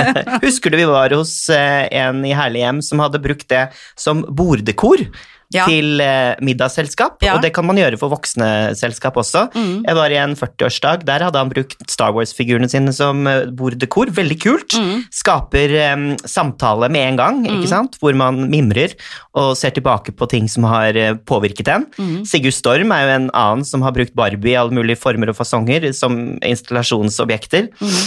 Husker 0.46 0.72
du 0.72 0.78
vi 0.80 0.86
var 0.88 1.12
hos 1.12 1.34
eh, 1.52 1.84
en 2.00 2.24
i 2.24 2.32
Herlig 2.32 2.62
hjem 2.64 2.80
som 2.86 3.02
hadde 3.04 3.20
brukt 3.20 3.50
det 3.52 3.66
som 4.00 4.24
borddekor? 4.24 5.04
Ja. 5.50 5.64
Til 5.66 5.98
eh, 5.98 6.38
middagsselskap, 6.46 7.16
Ja. 7.26 7.34
og 7.34 7.42
det 7.42 7.50
kan 7.56 7.66
man 7.66 7.78
gjøre 7.80 7.98
for 7.98 8.12
voksne 8.12 8.70
selskap 8.78 9.16
også. 9.18 9.48
Mm. 9.50 9.82
Jeg 9.82 9.96
var 9.98 10.12
i 10.14 10.18
en 10.22 10.36
40-årsdag, 10.38 11.02
der 11.08 11.24
hadde 11.26 11.40
han 11.42 11.50
brukt 11.50 11.90
Star 11.90 12.14
Wars-figurene 12.14 12.70
sine 12.70 12.94
som 12.94 13.26
eh, 13.26 13.48
borddekor. 13.50 14.12
Veldig 14.14 14.38
kult. 14.42 14.78
Mm. 14.78 15.02
Skaper 15.10 15.74
um, 15.96 16.06
samtale 16.22 16.90
med 16.94 17.08
en 17.08 17.18
gang, 17.18 17.42
ikke 17.50 17.72
sant? 17.72 17.98
hvor 18.00 18.14
man 18.14 18.44
mimrer 18.52 18.94
og 19.34 19.56
ser 19.58 19.74
tilbake 19.74 20.14
på 20.14 20.30
ting 20.30 20.46
som 20.50 20.68
har 20.70 20.94
eh, 20.94 21.18
påvirket 21.18 21.68
en. 21.74 21.88
Mm. 21.98 22.22
Sigurd 22.30 22.54
Storm 22.54 22.94
er 22.94 23.04
jo 23.06 23.12
en 23.18 23.30
annen 23.34 23.66
som 23.66 23.82
har 23.82 23.94
brukt 23.96 24.14
Barbie 24.14 24.54
i 24.54 24.58
alle 24.60 24.74
mulige 24.76 25.02
former 25.02 25.32
og 25.34 25.38
fasonger 25.38 25.90
som 25.96 26.38
installasjonsobjekter. 26.46 27.72
Mm. 27.82 28.00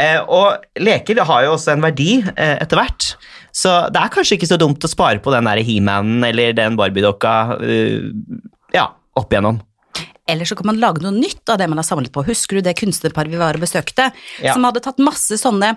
Eh, 0.00 0.20
og 0.30 0.62
leker 0.80 1.18
har 1.26 1.44
jo 1.44 1.54
også 1.56 1.74
en 1.74 1.82
verdi 1.84 2.20
eh, 2.22 2.56
etter 2.62 2.78
hvert. 2.78 3.08
Så 3.52 3.72
det 3.92 4.02
er 4.02 4.12
kanskje 4.14 4.38
ikke 4.38 4.50
så 4.50 4.60
dumt 4.60 4.84
å 4.84 4.90
spare 4.90 5.22
på 5.22 5.32
den 5.34 5.48
der 5.48 5.62
He-Manen 5.66 6.22
eller 6.26 6.54
den 6.56 6.78
Barbie-dokka 6.78 7.34
uh, 7.58 8.06
ja, 8.76 8.86
opp 9.18 9.34
igjennom. 9.34 9.60
Eller 10.30 10.46
så 10.46 10.54
kan 10.54 10.68
man 10.70 10.78
lage 10.78 11.02
noe 11.02 11.14
nytt 11.14 11.50
av 11.50 11.58
det 11.58 11.66
man 11.70 11.80
har 11.80 11.86
samlet 11.86 12.12
på. 12.14 12.22
Husker 12.28 12.58
du 12.58 12.66
det 12.66 12.76
kunstnerparet 12.78 13.32
vi 13.32 13.40
var 13.40 13.58
og 13.58 13.64
besøkte? 13.64 14.10
Ja. 14.38 14.54
Som 14.54 14.66
hadde 14.68 14.82
tatt 14.84 15.02
masse 15.02 15.38
sånne 15.40 15.72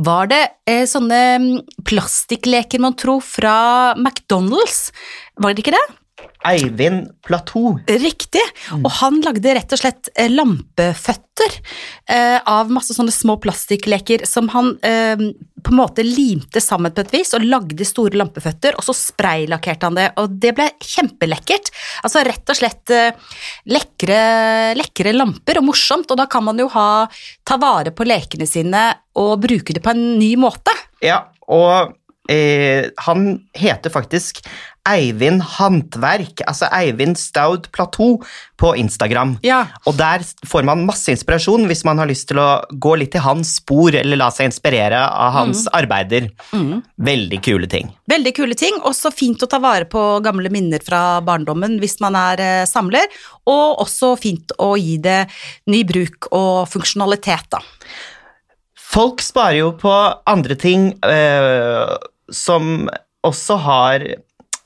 Var 0.00 0.30
det 0.30 0.40
eh, 0.70 0.86
sånne 0.88 1.20
mm, 1.42 1.48
plastikkleker, 1.88 2.80
mon 2.80 2.96
tro, 2.96 3.18
fra 3.24 3.92
McDonald's? 3.98 4.88
Var 5.36 5.52
det 5.52 5.64
ikke 5.64 5.76
det? 5.76 5.86
Eivind 6.46 7.10
Platou. 7.26 7.78
Riktig. 7.88 8.42
Og 8.78 8.90
han 9.00 9.20
lagde 9.24 9.54
rett 9.56 9.74
og 9.74 9.80
slett 9.80 10.10
eh, 10.14 10.30
lampeføtter 10.30 11.56
eh, 12.10 12.38
av 12.38 12.70
masse 12.72 12.94
sånne 12.96 13.12
små 13.14 13.36
plastikkleker 13.42 14.24
som 14.28 14.48
han 14.54 14.72
eh, 14.86 15.18
på 15.64 15.74
en 15.74 15.80
måte 15.80 16.04
limte 16.06 16.62
sammen 16.62 16.94
på 16.94 17.02
et 17.04 17.12
vis 17.16 17.34
og 17.36 17.44
lagde 17.46 17.86
store 17.86 18.18
lampeføtter, 18.18 18.76
og 18.78 18.86
så 18.86 18.94
spraylakkerte 18.96 19.88
han 19.88 19.98
det, 19.98 20.08
og 20.20 20.38
det 20.40 20.54
ble 20.56 20.68
kjempelekkert. 20.84 21.72
Altså 22.06 22.22
rett 22.26 22.54
og 22.54 22.60
slett 22.60 22.94
eh, 22.94 23.36
lekre, 23.74 24.22
lekre 24.78 25.14
lamper, 25.16 25.60
og 25.60 25.68
morsomt, 25.70 26.10
og 26.14 26.20
da 26.22 26.28
kan 26.30 26.46
man 26.46 26.62
jo 26.62 26.70
ha, 26.74 26.88
ta 27.46 27.58
vare 27.60 27.94
på 27.94 28.06
lekene 28.08 28.48
sine 28.48 28.90
og 29.18 29.38
bruke 29.42 29.74
det 29.74 29.82
på 29.84 29.94
en 29.94 30.04
ny 30.20 30.34
måte. 30.40 30.74
Ja, 31.04 31.24
og 31.50 31.96
eh, 32.30 32.90
han 33.06 33.30
heter 33.56 33.92
faktisk 33.92 34.44
Eivind 34.88 35.42
Hantverk, 35.56 36.42
altså 36.48 36.68
Eivind 36.74 37.18
Staud 37.20 37.68
Platou 37.74 38.18
på 38.58 38.72
Instagram. 38.80 39.36
Ja. 39.46 39.60
Og 39.86 39.96
der 39.98 40.24
får 40.48 40.66
man 40.66 40.86
masse 40.88 41.12
inspirasjon 41.14 41.68
hvis 41.70 41.84
man 41.86 42.00
har 42.00 42.10
lyst 42.10 42.28
til 42.30 42.40
å 42.42 42.48
gå 42.70 42.94
litt 42.98 43.14
i 43.14 43.22
hans 43.22 43.56
spor, 43.60 43.94
eller 43.94 44.18
la 44.18 44.30
seg 44.34 44.50
inspirere 44.50 45.00
av 45.06 45.34
hans 45.36 45.66
arbeider. 45.76 46.30
Veldig 47.08 47.40
kule 47.44 47.70
ting. 47.70 47.92
Veldig 48.10 48.34
kule 48.36 48.58
ting, 48.58 48.80
og 48.82 48.96
så 48.96 49.12
fint 49.14 49.42
å 49.44 49.50
ta 49.50 49.60
vare 49.62 49.88
på 49.90 50.04
gamle 50.24 50.50
minner 50.52 50.82
fra 50.84 51.20
barndommen 51.24 51.78
hvis 51.82 51.98
man 52.04 52.18
er 52.18 52.42
eh, 52.42 52.66
samler, 52.68 53.06
og 53.48 53.82
også 53.84 54.14
fint 54.20 54.54
å 54.58 54.74
gi 54.80 54.96
det 55.02 55.20
ny 55.70 55.84
bruk 55.88 56.30
og 56.32 56.68
funksjonalitet, 56.72 57.50
da. 57.54 57.62
Folk 58.88 59.20
sparer 59.20 59.60
jo 59.60 59.72
på 59.76 59.92
andre 60.30 60.56
ting 60.56 60.94
øh, 61.04 61.98
som 62.32 62.88
også 63.26 63.58
har 63.60 64.06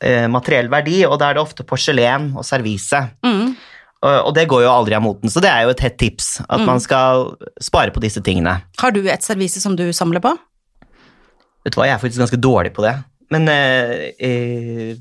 eh, 0.03 0.27
materiell 0.31 0.69
verdi, 0.73 1.03
og 1.09 1.17
da 1.23 1.31
er 1.31 1.39
det 1.39 1.45
ofte 1.45 1.67
porselen 1.67 2.33
og 2.37 2.47
servise. 2.47 3.01
Mm. 3.25 3.55
Og, 4.03 4.17
og 4.29 4.33
det 4.35 4.49
går 4.51 4.65
jo 4.65 4.73
aldri 4.73 4.99
av 4.99 5.05
moten, 5.05 5.31
så 5.31 5.41
det 5.43 5.51
er 5.53 5.67
jo 5.67 5.75
et 5.75 5.83
hett 5.85 5.99
tips, 6.01 6.35
at 6.51 6.65
man 6.67 6.83
skal 6.83 7.37
spare 7.63 7.95
på 7.95 8.03
disse 8.03 8.23
tingene. 8.25 8.59
Har 8.83 8.95
du 8.95 9.03
et 9.07 9.23
servise 9.23 9.63
som 9.63 9.77
du 9.79 9.85
samler 9.95 10.23
på? 10.25 10.35
Vet 11.63 11.75
du 11.75 11.79
hva, 11.79 11.87
jeg 11.87 11.95
er 11.95 12.03
faktisk 12.03 12.25
ganske 12.25 12.41
dårlig 12.43 12.73
på 12.75 12.83
det, 12.83 12.97
men 13.31 13.47
eh, 13.51 14.09
eh, 14.19 14.97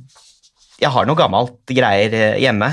jeg 0.82 0.94
har 0.94 1.08
noe 1.10 1.18
gammelt 1.18 1.74
greier 1.74 2.14
eh, 2.14 2.38
hjemme. 2.42 2.70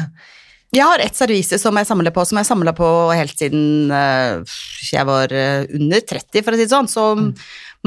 Jeg 0.76 0.84
har 0.84 1.00
et 1.00 1.16
servise 1.16 1.56
som 1.62 1.76
jeg 1.80 1.88
samler 1.88 2.12
på, 2.12 2.24
som 2.28 2.40
jeg 2.40 2.48
samla 2.48 2.74
på 2.76 2.88
helt 3.16 3.40
siden 3.40 3.92
eh, 3.94 4.58
jeg 4.92 5.08
var 5.08 5.32
eh, 5.32 5.64
under 5.78 6.02
30, 6.04 6.42
for 6.44 6.52
å 6.52 6.58
si 6.58 6.66
det 6.66 6.74
sånn, 6.74 6.90
så 6.92 7.06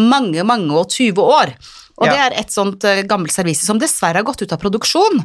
mange, 0.02 0.42
mange 0.48 0.74
og 0.74 0.90
20 0.90 1.22
år. 1.22 1.54
Og 2.02 2.08
Ja. 2.08 2.14
det 2.16 2.22
er 2.24 2.36
et 2.40 2.50
sånt 2.50 2.82
eh, 2.88 3.04
gammelt 3.06 3.36
servise 3.36 3.68
som 3.68 3.78
dessverre 3.78 4.18
har 4.18 4.26
gått 4.26 4.42
ut 4.42 4.56
av 4.56 4.58
produksjon. 4.64 5.22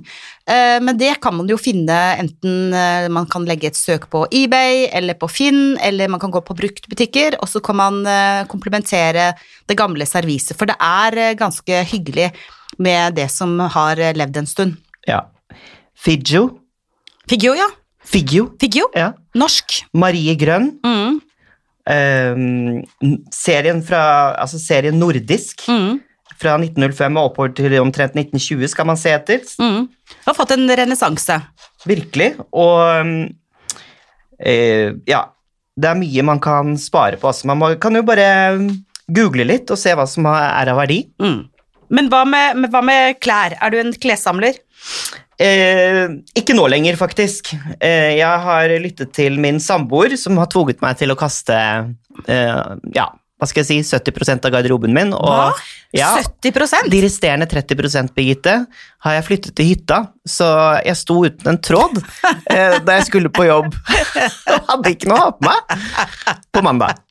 Men 0.47 0.99
det 1.01 1.15
kan 1.25 1.35
man 1.35 1.49
jo 1.49 1.57
finne 1.59 1.95
enten 2.21 2.71
man 3.11 3.25
kan 3.27 3.47
legge 3.49 3.71
et 3.73 3.79
søk 3.79 4.05
på 4.13 4.21
eBay 4.31 4.85
eller 4.95 5.17
på 5.19 5.27
Finn, 5.33 5.79
eller 5.83 6.13
man 6.13 6.21
kan 6.23 6.31
gå 6.31 6.39
på 6.45 6.55
bruktbutikker, 6.55 7.39
og 7.41 7.49
så 7.51 7.63
kan 7.65 7.81
man 7.81 7.99
komplementere 8.47 9.33
det 9.67 9.79
gamle 9.81 10.07
serviset. 10.07 10.55
For 10.55 10.71
det 10.71 10.77
er 10.79 11.35
ganske 11.41 11.81
hyggelig 11.91 12.29
med 12.79 13.17
det 13.19 13.27
som 13.33 13.59
har 13.59 13.99
levd 13.99 14.39
en 14.45 14.47
stund. 14.53 14.79
Ja. 15.09 15.25
Figgjo. 15.99 16.66
Figgjo, 17.31 17.55
ja. 17.59 17.67
Figgjo. 18.07 18.51
Figgjo. 18.61 18.89
Ja. 18.95 19.13
Norsk. 19.35 19.81
Marie 19.99 20.37
Grønn. 20.39 20.73
Mm. 20.87 21.17
Um, 21.87 23.21
serien 23.35 23.79
fra, 23.87 24.01
altså 24.43 24.59
serien 24.59 24.97
nordisk 24.99 25.63
Mm. 25.71 26.01
fra 26.37 26.57
1905 26.59 27.17
og 27.17 27.29
oppover 27.31 27.53
til 27.55 27.77
omtrent 27.79 28.17
1920 28.19 28.69
skal 28.73 28.87
man 28.91 28.99
se 28.99 29.13
etter. 29.15 29.41
Mm. 29.63 29.87
Du 29.87 30.27
har 30.27 30.35
fått 30.35 30.51
en 30.57 30.67
renessanse. 30.69 31.39
Virkelig. 31.87 32.33
Og 32.53 33.31
eh, 34.41 34.93
ja, 35.09 35.23
det 35.77 35.91
er 35.91 36.01
mye 36.01 36.23
man 36.27 36.41
kan 36.43 36.75
spare 36.81 37.17
på. 37.21 37.31
Altså, 37.31 37.47
man 37.51 37.59
må, 37.63 37.71
kan 37.81 37.95
jo 37.95 38.03
bare 38.07 38.59
google 39.09 39.47
litt 39.47 39.71
og 39.71 39.79
se 39.79 39.95
hva 39.95 40.07
som 40.11 40.27
er 40.31 40.73
av 40.73 40.81
verdi. 40.83 41.05
Mm. 41.23 41.45
Men 41.93 42.11
hva 42.13 42.25
med, 42.29 42.67
hva 42.73 42.83
med 42.85 43.21
klær? 43.23 43.57
Er 43.61 43.73
du 43.73 43.79
en 43.81 43.93
klessamler? 43.93 44.59
Eh, 45.43 46.07
ikke 46.39 46.57
nå 46.57 46.65
lenger, 46.73 46.97
faktisk. 47.01 47.53
Eh, 47.77 48.17
jeg 48.19 48.43
har 48.47 48.73
lyttet 48.83 49.13
til 49.17 49.39
min 49.43 49.61
samboer, 49.63 50.17
som 50.21 50.39
har 50.41 50.51
tvunget 50.53 50.83
meg 50.85 50.99
til 51.01 51.13
å 51.13 51.19
kaste 51.19 51.57
eh, 51.57 52.75
ja, 52.97 53.11
hva 53.37 53.45
skal 53.49 53.61
jeg 53.67 53.85
si, 53.85 53.97
70% 53.97 54.47
av 54.49 54.53
garderoben 54.55 54.95
min. 54.97 55.13
Og, 55.13 55.29
Hva? 55.29 55.51
Ja, 55.97 56.15
70% 56.25 56.89
de 56.93 57.01
resterende 57.05 57.49
30% 57.51 58.15
Birgitte, 58.17 58.55
har 59.05 59.17
jeg 59.17 59.27
flyttet 59.27 59.57
til 59.57 59.69
hytta, 59.71 59.99
så 60.29 60.49
jeg 60.85 60.97
sto 60.99 61.19
uten 61.27 61.53
en 61.53 61.61
tråd 61.61 62.01
eh, 62.01 62.79
da 62.85 62.97
jeg 62.99 63.07
skulle 63.11 63.33
på 63.33 63.47
jobb. 63.49 63.77
Og 64.55 64.73
hadde 64.73 64.95
ikke 64.97 65.13
noe 65.13 65.21
å 65.21 65.27
ha 65.27 65.37
på 65.37 65.51
meg 65.51 66.41
på 66.57 66.65
mandag. 66.65 67.05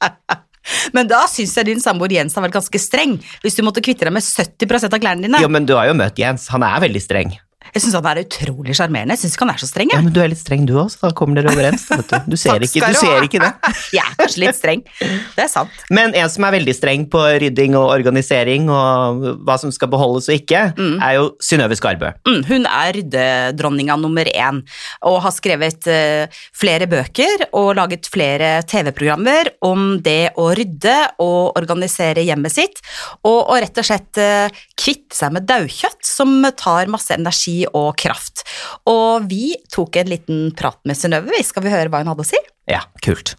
Men 0.96 1.10
da 1.10 1.24
syns 1.30 1.56
jeg 1.58 1.70
din 1.70 1.84
samboer 1.84 2.16
Jens 2.18 2.36
har 2.38 2.46
vært 2.46 2.58
ganske 2.60 2.82
streng, 2.82 3.18
hvis 3.44 3.58
du 3.58 3.64
måtte 3.66 3.84
kvitte 3.86 4.08
deg 4.08 4.16
med 4.16 4.26
70% 4.26 4.96
av 4.96 5.02
klærne 5.04 5.28
dine. 5.28 5.42
Jo, 5.44 5.52
men 5.52 5.68
du 5.68 5.76
har 5.78 5.90
jo 5.90 5.98
møtt 5.98 6.20
Jens, 6.22 6.50
han 6.54 6.66
er 6.66 6.82
veldig 6.88 7.04
streng. 7.04 7.36
Jeg 7.76 7.84
syns 7.84 7.98
han 7.98 8.06
er 8.08 8.22
utrolig 8.24 8.74
sjarmerende. 8.78 9.18
Jeg 9.18 9.26
syns 9.26 9.34
ikke 9.36 9.44
han 9.44 9.52
er 9.52 9.60
så 9.60 9.68
streng. 9.68 9.90
Ja, 9.92 10.00
men 10.00 10.14
du 10.16 10.22
er 10.24 10.30
litt 10.32 10.40
streng 10.40 10.64
du 10.64 10.78
også, 10.80 11.02
så 11.02 11.10
da 11.10 11.16
kommer 11.20 11.42
dere 11.42 11.52
overens. 11.52 11.84
Vet 11.92 12.08
du. 12.08 12.32
Du, 12.32 12.38
ser 12.40 12.64
ikke, 12.64 12.88
du 12.88 12.96
ser 12.96 13.26
ikke 13.28 13.42
det. 13.44 13.50
jeg 13.98 14.00
er 14.00 14.16
kanskje 14.16 14.42
litt 14.46 14.56
streng. 14.56 14.84
Det 15.02 15.44
er 15.44 15.50
sant. 15.52 15.82
Men 15.92 16.16
en 16.16 16.32
som 16.32 16.46
er 16.48 16.56
veldig 16.56 16.76
streng 16.78 17.04
på 17.12 17.20
rydding 17.44 17.76
og 17.76 17.90
organisering 17.92 18.70
og 18.72 19.26
hva 19.44 19.58
som 19.60 19.74
skal 19.76 19.92
beholdes 19.92 20.30
og 20.32 20.38
ikke, 20.38 20.62
er 20.80 21.18
jo 21.18 21.28
Synnøve 21.44 21.76
Skarbø. 21.76 22.14
Mm, 22.30 22.40
hun 22.48 22.70
er 22.70 22.96
ryddedronninga 22.96 24.00
nummer 24.00 24.32
én 24.32 24.62
og 25.06 25.20
har 25.26 25.36
skrevet 25.36 25.90
eh, 25.92 26.32
flere 26.56 26.88
bøker 26.90 27.48
og 27.52 27.74
laget 27.78 28.08
flere 28.12 28.62
TV-programmer 28.70 29.52
om 29.68 29.98
det 30.06 30.32
å 30.40 30.48
rydde 30.56 30.96
og 31.24 31.60
organisere 31.60 32.24
hjemmet 32.24 32.56
sitt, 32.56 32.80
og, 33.26 33.50
og 33.50 33.60
rett 33.60 33.84
og 33.84 33.88
slett 33.88 34.22
eh, 34.22 34.64
kvitte 34.80 35.20
seg 35.20 35.36
med 35.36 35.48
daukjøtt, 35.50 36.02
som 36.08 36.40
tar 36.56 36.92
masse 36.92 37.12
energi 37.16 37.65
og 37.72 37.96
kraft. 38.02 38.46
Og 38.90 39.26
vi 39.30 39.56
tok 39.72 40.02
en 40.02 40.12
liten 40.12 40.46
prat 40.58 40.80
med 40.86 41.00
Synnøve, 41.00 41.32
vi. 41.34 41.44
skal 41.44 41.66
vi 41.66 41.74
høre 41.74 41.92
hva 41.92 42.04
hun 42.04 42.14
hadde 42.14 42.26
å 42.26 42.30
si? 42.30 42.42
Ja, 42.70 42.84
kult. 43.06 43.36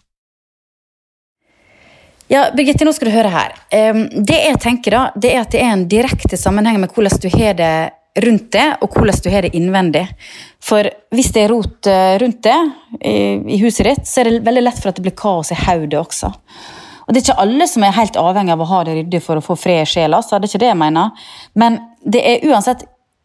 Ja, 2.27 2.49
Birgitte, 2.51 2.83
nå 2.83 2.91
skal 2.91 3.07
du 3.07 3.15
høre 3.15 3.31
her. 3.31 3.53
Det 3.71 4.35
jeg 4.35 4.59
tenker 4.59 4.91
da, 4.91 5.03
det 5.15 5.31
er 5.31 5.45
at 5.45 5.53
det 5.53 5.61
er 5.63 5.71
en 5.71 5.85
direkte 5.87 6.35
sammenheng 6.39 6.81
med 6.81 6.91
hvordan 6.91 7.21
du 7.23 7.29
har 7.31 7.55
det 7.55 7.75
rundt 8.23 8.51
det, 8.51 8.65
og 8.81 8.93
hvordan 8.93 9.21
du 9.23 9.29
har 9.31 9.45
det 9.45 9.53
innvendig. 9.55 10.03
For 10.63 10.89
hvis 11.13 11.31
det 11.35 11.45
er 11.45 11.53
rot 11.53 11.89
eh, 11.91 12.15
rundt 12.21 12.41
det 12.47 12.57
i, 12.99 13.15
i 13.55 13.59
huset 13.61 13.87
ditt, 13.87 14.09
så 14.09 14.21
er 14.21 14.31
det 14.31 14.43
veldig 14.47 14.65
lett 14.65 14.81
for 14.81 14.91
at 14.91 14.99
det 14.99 15.05
blir 15.05 15.15
kaos 15.17 15.53
i 15.53 15.59
hodet 15.59 15.99
også. 16.01 16.31
Og 17.07 17.13
det 17.13 17.21
er 17.21 17.25
ikke 17.27 17.43
alle 17.45 17.67
som 17.71 17.85
er 17.87 17.95
helt 17.95 18.17
avhengig 18.19 18.55
av 18.57 18.63
å 18.63 18.69
ha 18.73 18.83
det 18.83 18.97
ryddig 18.97 19.21
for 19.23 19.39
å 19.39 19.45
få 19.45 19.55
fred 19.59 19.85
i 19.85 19.87
sjela, 19.87 20.19
så 20.19 20.35
det 20.35 20.49
er 20.49 20.51
ikke 20.51 20.63
det 20.65 20.71
jeg 20.73 20.81
mener. 20.81 21.27
Men 21.55 21.79
det 22.03 22.23
er 22.27 22.47
uansett 22.49 22.83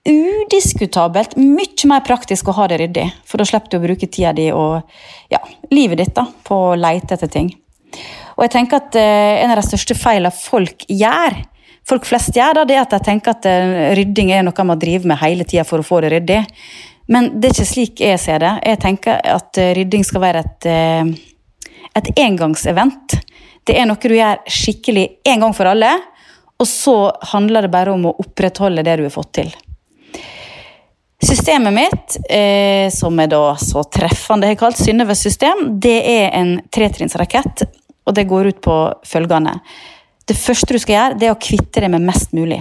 udiskutabelt 0.08 1.36
mye 1.38 1.88
mer 1.90 2.02
praktisk 2.06 2.50
å 2.50 2.56
ha 2.56 2.66
det 2.70 2.80
ryddig, 2.82 3.06
for 3.28 3.38
da 3.38 3.46
slipper 3.46 3.70
du 3.70 3.78
å 3.78 3.84
bruke 3.84 4.08
tida 4.10 4.32
di 4.34 4.48
og 4.54 4.82
ja, 5.30 5.40
livet 5.70 6.02
ditt 6.02 6.14
da, 6.16 6.26
på 6.26 6.58
å 6.72 6.78
leite 6.78 7.14
etter 7.14 7.30
ting. 7.30 7.52
Og 8.36 8.46
jeg 8.46 8.54
tenker 8.54 8.80
at 8.80 8.96
eh, 8.96 9.42
En 9.44 9.52
av 9.52 9.58
de 9.60 9.66
største 9.66 9.94
feilene 9.98 10.32
folk 10.32 10.86
gjør, 10.88 11.36
folk 11.88 12.06
flest 12.08 12.34
gjør, 12.36 12.62
da, 12.62 12.64
det 12.66 12.78
er 12.78 12.86
at 12.86 12.94
de 12.94 13.02
tenker 13.04 13.36
at 13.36 13.48
eh, 13.50 13.92
rydding 13.98 14.32
er 14.34 14.46
noe 14.46 14.66
man 14.66 14.80
driver 14.80 15.12
med 15.12 15.22
hele 15.22 15.46
tida 15.46 15.66
for 15.68 15.82
å 15.82 15.86
få 15.86 16.00
det 16.02 16.14
ryddig. 16.16 16.40
Men 17.12 17.34
det 17.36 17.50
er 17.50 17.56
ikke 17.56 17.68
slik 17.68 18.00
jeg 18.02 18.20
ser 18.22 18.42
det. 18.42 18.54
Jeg 18.72 18.80
tenker 18.82 19.20
at 19.20 19.60
eh, 19.60 19.74
rydding 19.78 20.06
skal 20.08 20.24
være 20.24 20.42
et, 20.46 20.70
et 22.00 22.14
engangsevent. 22.24 23.20
Det 23.62 23.76
er 23.78 23.86
noe 23.86 24.00
du 24.00 24.16
gjør 24.16 24.40
skikkelig 24.50 25.06
en 25.30 25.44
gang 25.44 25.54
for 25.54 25.70
alle, 25.70 25.92
og 26.58 26.66
så 26.66 26.96
handler 27.34 27.66
det 27.66 27.74
bare 27.74 27.92
om 27.94 28.08
å 28.08 28.16
opprettholde 28.22 28.82
det 28.86 28.96
du 28.98 29.04
har 29.06 29.14
fått 29.14 29.36
til. 29.38 29.52
Systemet 31.22 31.74
mitt, 31.74 32.16
eh, 32.30 32.90
som 32.90 33.20
er 33.22 33.28
da 33.30 33.54
så 33.60 33.84
treffende 33.86 34.48
har 34.50 34.58
kalt 34.58 34.80
Synnøves 34.80 35.22
system, 35.22 35.68
det 35.80 35.98
er 36.02 36.32
en 36.34 36.56
tretrinnsrakett, 36.74 37.62
og 38.06 38.16
det 38.16 38.26
går 38.30 38.50
ut 38.50 38.62
på 38.64 38.78
følgende. 39.06 39.60
Det 40.26 40.34
første 40.38 40.74
du 40.74 40.80
skal 40.82 40.96
gjøre, 40.96 41.18
det 41.18 41.28
er 41.28 41.36
å 41.36 41.42
kvitte 41.42 41.82
deg 41.82 41.92
med 41.94 42.02
mest 42.06 42.34
mulig. 42.34 42.58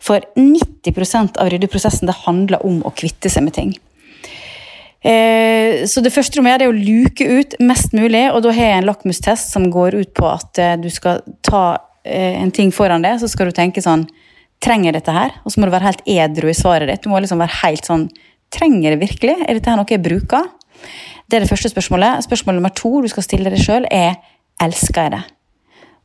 For 0.00 0.20
90% 0.36 1.40
av 1.40 1.48
ryddeprosessen 1.52 2.08
det 2.08 2.20
handler 2.26 2.64
om 2.68 2.82
å 2.84 2.92
kvitte 2.96 3.32
seg 3.32 3.46
med 3.46 3.56
ting. 3.56 3.72
Eh, 5.02 5.82
så 5.88 6.04
det 6.04 6.12
første 6.14 6.36
du 6.36 6.44
må 6.44 6.52
gjøre, 6.52 6.62
det 6.62 6.68
er 6.68 6.74
å 6.74 6.84
luke 6.84 7.26
ut 7.40 7.56
mest 7.64 7.96
mulig, 7.96 8.26
og 8.30 8.44
da 8.44 8.52
har 8.54 8.68
jeg 8.68 8.82
en 8.82 8.90
lakmustest 8.90 9.56
som 9.56 9.70
går 9.72 9.96
ut 9.98 10.12
på 10.14 10.28
at 10.28 10.60
eh, 10.62 10.76
du 10.78 10.88
skal 10.92 11.24
ta 11.42 11.64
eh, 12.04 12.38
en 12.38 12.52
ting 12.54 12.70
foran 12.74 13.02
deg, 13.02 13.18
så 13.20 13.30
skal 13.30 13.50
du 13.50 13.56
tenke 13.56 13.82
sånn 13.82 14.06
Trenger 14.62 14.94
dette 14.94 15.14
her? 15.14 15.34
Og 15.42 15.52
så 15.52 15.60
må 15.60 15.66
du 15.66 15.74
være 15.74 15.88
helt 15.90 16.04
edru 16.06 16.50
i 16.50 16.56
svaret 16.56 16.90
ditt. 16.90 17.02
Du 17.02 17.10
må 17.10 17.20
liksom 17.22 17.42
være 17.42 17.62
helt 17.64 17.88
sånn 17.88 18.08
Trenger 18.52 18.84
jeg 18.84 18.92
det 18.92 19.00
virkelig? 19.00 19.34
Er 19.48 19.56
dette 19.56 19.70
her 19.72 19.78
noe 19.80 19.88
jeg 19.88 20.02
bruker? 20.04 20.50
Det 21.24 21.38
er 21.38 21.44
det 21.46 21.48
første 21.48 21.70
spørsmålet. 21.72 22.20
Spørsmål 22.26 22.58
nummer 22.58 22.74
to 22.76 22.98
du 23.00 23.06
skal 23.08 23.24
stille 23.24 23.48
deg 23.48 23.62
sjøl, 23.64 23.86
er 23.88 24.18
elsker 24.60 25.06
jeg 25.06 25.14
det? 25.14 25.20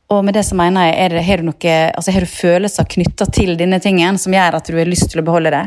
Og 0.08 0.22
med 0.24 0.32
det 0.38 0.46
så 0.48 0.56
mener 0.56 0.86
jeg, 0.86 0.94
er 0.96 1.12
det, 1.12 1.24
har, 1.26 1.42
du 1.42 1.50
noe, 1.50 1.74
altså 1.92 2.14
har 2.14 2.24
du 2.24 2.30
følelser 2.32 2.88
knytta 2.88 3.26
til 3.36 3.52
denne 3.60 3.76
tingen 3.84 4.16
som 4.16 4.32
gjør 4.32 4.56
at 4.56 4.70
du 4.70 4.78
har 4.78 4.88
lyst 4.88 5.10
til 5.12 5.20
å 5.20 5.26
beholde 5.26 5.52
det? 5.52 5.66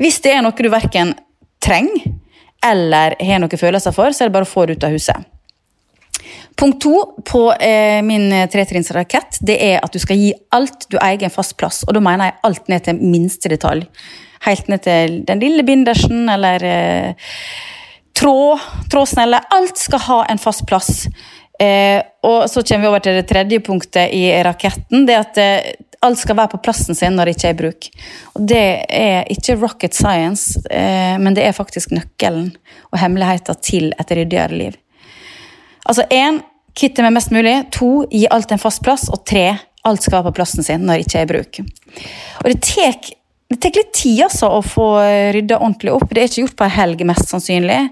Hvis 0.00 0.22
det 0.24 0.32
er 0.32 0.40
noe 0.46 0.56
du 0.56 0.70
verken 0.72 1.12
trenger 1.60 2.14
eller 2.64 3.18
har 3.20 3.42
noen 3.42 3.60
følelser 3.60 3.92
for, 3.92 4.16
så 4.16 4.24
er 4.24 4.30
det 4.30 4.36
bare 4.38 4.48
å 4.48 4.54
få 4.54 4.64
det 4.64 4.78
ut 4.78 4.88
av 4.88 4.96
huset. 4.96 5.28
Punkt 6.56 6.80
to 6.84 6.96
på 7.26 7.44
eh, 7.52 8.00
min 8.06 8.28
tretrinnsrakett 8.52 9.40
det 9.42 9.56
er 9.58 9.80
at 9.82 9.92
du 9.92 9.98
skal 9.98 10.20
gi 10.20 10.30
alt 10.54 10.86
du 10.92 10.98
eier 11.02 11.26
en 11.26 11.34
fast 11.34 11.56
plass. 11.58 11.82
Og 11.88 11.96
da 11.96 12.02
mener 12.04 12.30
jeg 12.30 12.38
alt 12.48 12.70
ned 12.70 12.84
til 12.86 13.00
minste 13.02 13.50
detalj. 13.50 13.88
Helt 14.44 14.68
ned 14.70 14.84
til 14.84 15.22
den 15.26 15.40
lille 15.42 15.64
bindersen 15.66 16.28
eller 16.30 16.66
eh, 16.68 17.32
tråd, 18.14 18.60
trådsnelle. 18.92 19.40
Alt 19.50 19.80
skal 19.80 20.04
ha 20.06 20.20
en 20.30 20.42
fast 20.42 20.66
plass. 20.68 21.08
Eh, 21.60 22.02
og 22.26 22.50
så 22.50 22.62
kommer 22.66 22.82
vi 22.82 22.90
over 22.90 23.02
til 23.02 23.18
det 23.20 23.26
tredje 23.30 23.60
punktet 23.62 24.14
i 24.14 24.26
raketten. 24.42 25.06
det 25.06 25.18
at 25.18 25.42
eh, 25.42 25.74
Alt 26.04 26.20
skal 26.20 26.36
være 26.36 26.52
på 26.52 26.58
plassen 26.66 26.92
sin 26.92 27.14
når 27.16 27.30
det 27.30 27.32
ikke 27.32 27.46
er 27.48 27.54
i 27.54 27.58
bruk. 27.62 27.86
Og 28.36 28.46
Det 28.50 28.64
er 28.92 29.30
ikke 29.32 29.56
rocket 29.56 29.94
science, 29.96 30.60
eh, 30.68 31.16
men 31.16 31.32
det 31.32 31.46
er 31.46 31.56
faktisk 31.56 31.94
nøkkelen 31.96 32.50
og 32.92 32.98
hemmeligheten 33.00 33.60
til 33.64 33.94
et 33.96 34.12
ryddigere 34.12 34.52
liv. 34.52 34.76
Altså 35.84 36.06
én, 36.14 36.40
kvitte 36.76 37.04
meg 37.04 37.14
mest 37.16 37.34
mulig. 37.34 37.56
To, 37.76 38.04
gi 38.10 38.24
alt 38.32 38.54
en 38.54 38.62
fast 38.62 38.82
plass. 38.84 39.08
Og 39.12 39.24
tre, 39.28 39.50
alt 39.84 40.04
skal 40.04 40.18
være 40.18 40.30
på 40.30 40.38
plassen 40.40 40.66
sin 40.66 40.86
når 40.86 41.00
det 41.00 41.06
ikke 41.06 41.20
er 41.20 41.28
i 41.28 41.32
bruk. 41.34 41.60
Og 42.42 42.48
det 42.50 42.56
tek, 42.64 43.12
det 43.52 43.60
tek 43.62 43.82
litt 43.82 43.92
tid 43.96 44.24
altså 44.26 44.50
å 44.56 44.64
få 44.64 44.88
rydda 45.36 45.60
ordentlig 45.60 45.94
opp. 45.94 46.08
Det 46.10 46.24
er 46.24 46.32
ikke 46.32 46.46
gjort 46.46 46.58
på 46.60 46.66
ei 46.68 46.74
helg, 46.78 47.06
mest 47.08 47.30
sannsynlig. 47.30 47.82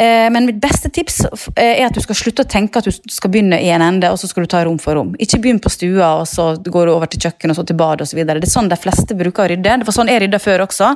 Eh, 0.00 0.30
Men 0.30 0.46
mitt 0.46 0.60
beste 0.60 0.88
tips 0.90 1.20
eh, 1.56 1.80
er 1.80 1.84
at 1.86 1.94
du 1.94 2.00
skal 2.00 2.16
slutte 2.16 2.46
å 2.46 2.48
tenke 2.48 2.80
at 2.80 2.88
du 2.88 3.12
skal 3.12 3.30
begynne 3.30 3.58
i 3.60 3.68
en 3.74 3.84
ende, 3.84 4.08
og 4.10 4.18
så 4.18 4.30
skal 4.30 4.46
du 4.46 4.50
ta 4.50 4.62
rom 4.64 4.78
for 4.80 4.96
rom. 4.96 5.12
Ikke 5.20 5.40
begynn 5.42 5.60
på 5.62 5.70
stua, 5.72 6.14
og 6.22 6.26
så 6.30 6.54
går 6.64 6.88
du 6.88 6.94
over 6.94 7.10
til 7.12 7.20
kjøkkenet 7.26 7.52
og 7.52 7.60
så 7.60 7.66
til 7.68 7.78
badet 7.78 8.08
osv. 8.08 8.22
Det 8.24 8.38
er 8.38 8.50
sånn 8.50 8.72
de 8.72 8.80
fleste 8.80 9.16
bruker 9.18 9.44
å 9.44 9.50
rydde. 9.52 9.78
Det 9.82 9.88
var 9.88 9.98
sånn 9.98 10.10
jeg 10.10 10.24
rydda 10.24 10.40
før 10.42 10.64
også. 10.66 10.94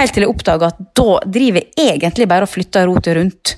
Helt 0.00 0.16
til 0.16 0.24
jeg 0.24 0.32
oppdaga 0.32 0.72
at 0.72 0.80
da 0.96 1.18
driver 1.26 1.66
jeg 1.68 2.00
egentlig 2.00 2.30
bare 2.32 2.48
og 2.48 2.54
flytter 2.54 2.88
rotet 2.88 3.18
rundt. 3.20 3.56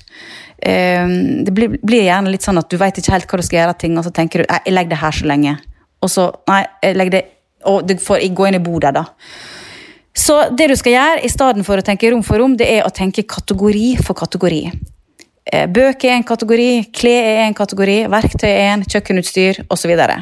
Eh, 0.63 1.07
Det 1.43 1.53
blir, 1.53 1.77
blir 1.83 2.05
gjerne 2.07 2.31
litt 2.31 2.45
sånn 2.45 2.61
at 2.61 2.69
du 2.71 2.77
vet 2.79 2.97
ikke 2.97 3.15
helt 3.15 3.27
hva 3.27 3.39
du 3.39 3.45
skal 3.45 3.59
gjøre 3.59 3.79
ting, 3.83 3.97
og 3.97 4.05
så 4.05 4.13
tenker 4.15 4.43
du 4.43 4.49
«Nei, 4.49 4.61
jeg 4.65 4.75
legger 4.77 4.95
det 4.95 5.01
her 5.01 5.17
så 5.17 5.27
lenge. 5.27 5.57
Og 6.03 6.11
så 6.11 6.29
Nei, 6.47 6.61
jeg 6.83 6.97
legger 6.99 7.17
det 7.17 7.25
Og 7.65 7.85
du 7.87 7.95
får 7.95 8.23
gå 8.35 8.47
inn 8.47 8.57
i 8.59 8.63
bordet, 8.63 8.93
da. 8.95 9.05
Så 10.13 10.35
det 10.53 10.67
du 10.69 10.75
skal 10.75 10.91
gjøre, 10.91 11.21
i 11.25 11.29
stedet 11.31 11.63
for 11.65 11.79
å 11.79 11.85
tenke 11.85 12.09
rom 12.11 12.23
for 12.23 12.37
rom, 12.37 12.57
det 12.59 12.67
er 12.69 12.83
å 12.85 12.91
tenke 12.93 13.23
kategori 13.23 14.03
for 14.03 14.13
kategori. 14.13 14.59
Eh, 15.43 15.65
Bøker 15.67 16.07
er 16.07 16.15
en 16.15 16.23
kategori, 16.23 16.67
klær 16.95 17.25
er 17.27 17.41
en 17.43 17.55
kategori, 17.57 17.97
verktøy 18.11 18.47
er 18.47 18.69
en, 18.77 18.83
kjøkkenutstyr 18.87 19.63
osv. 19.65 19.81
Så, 19.83 19.89
videre. 19.91 20.15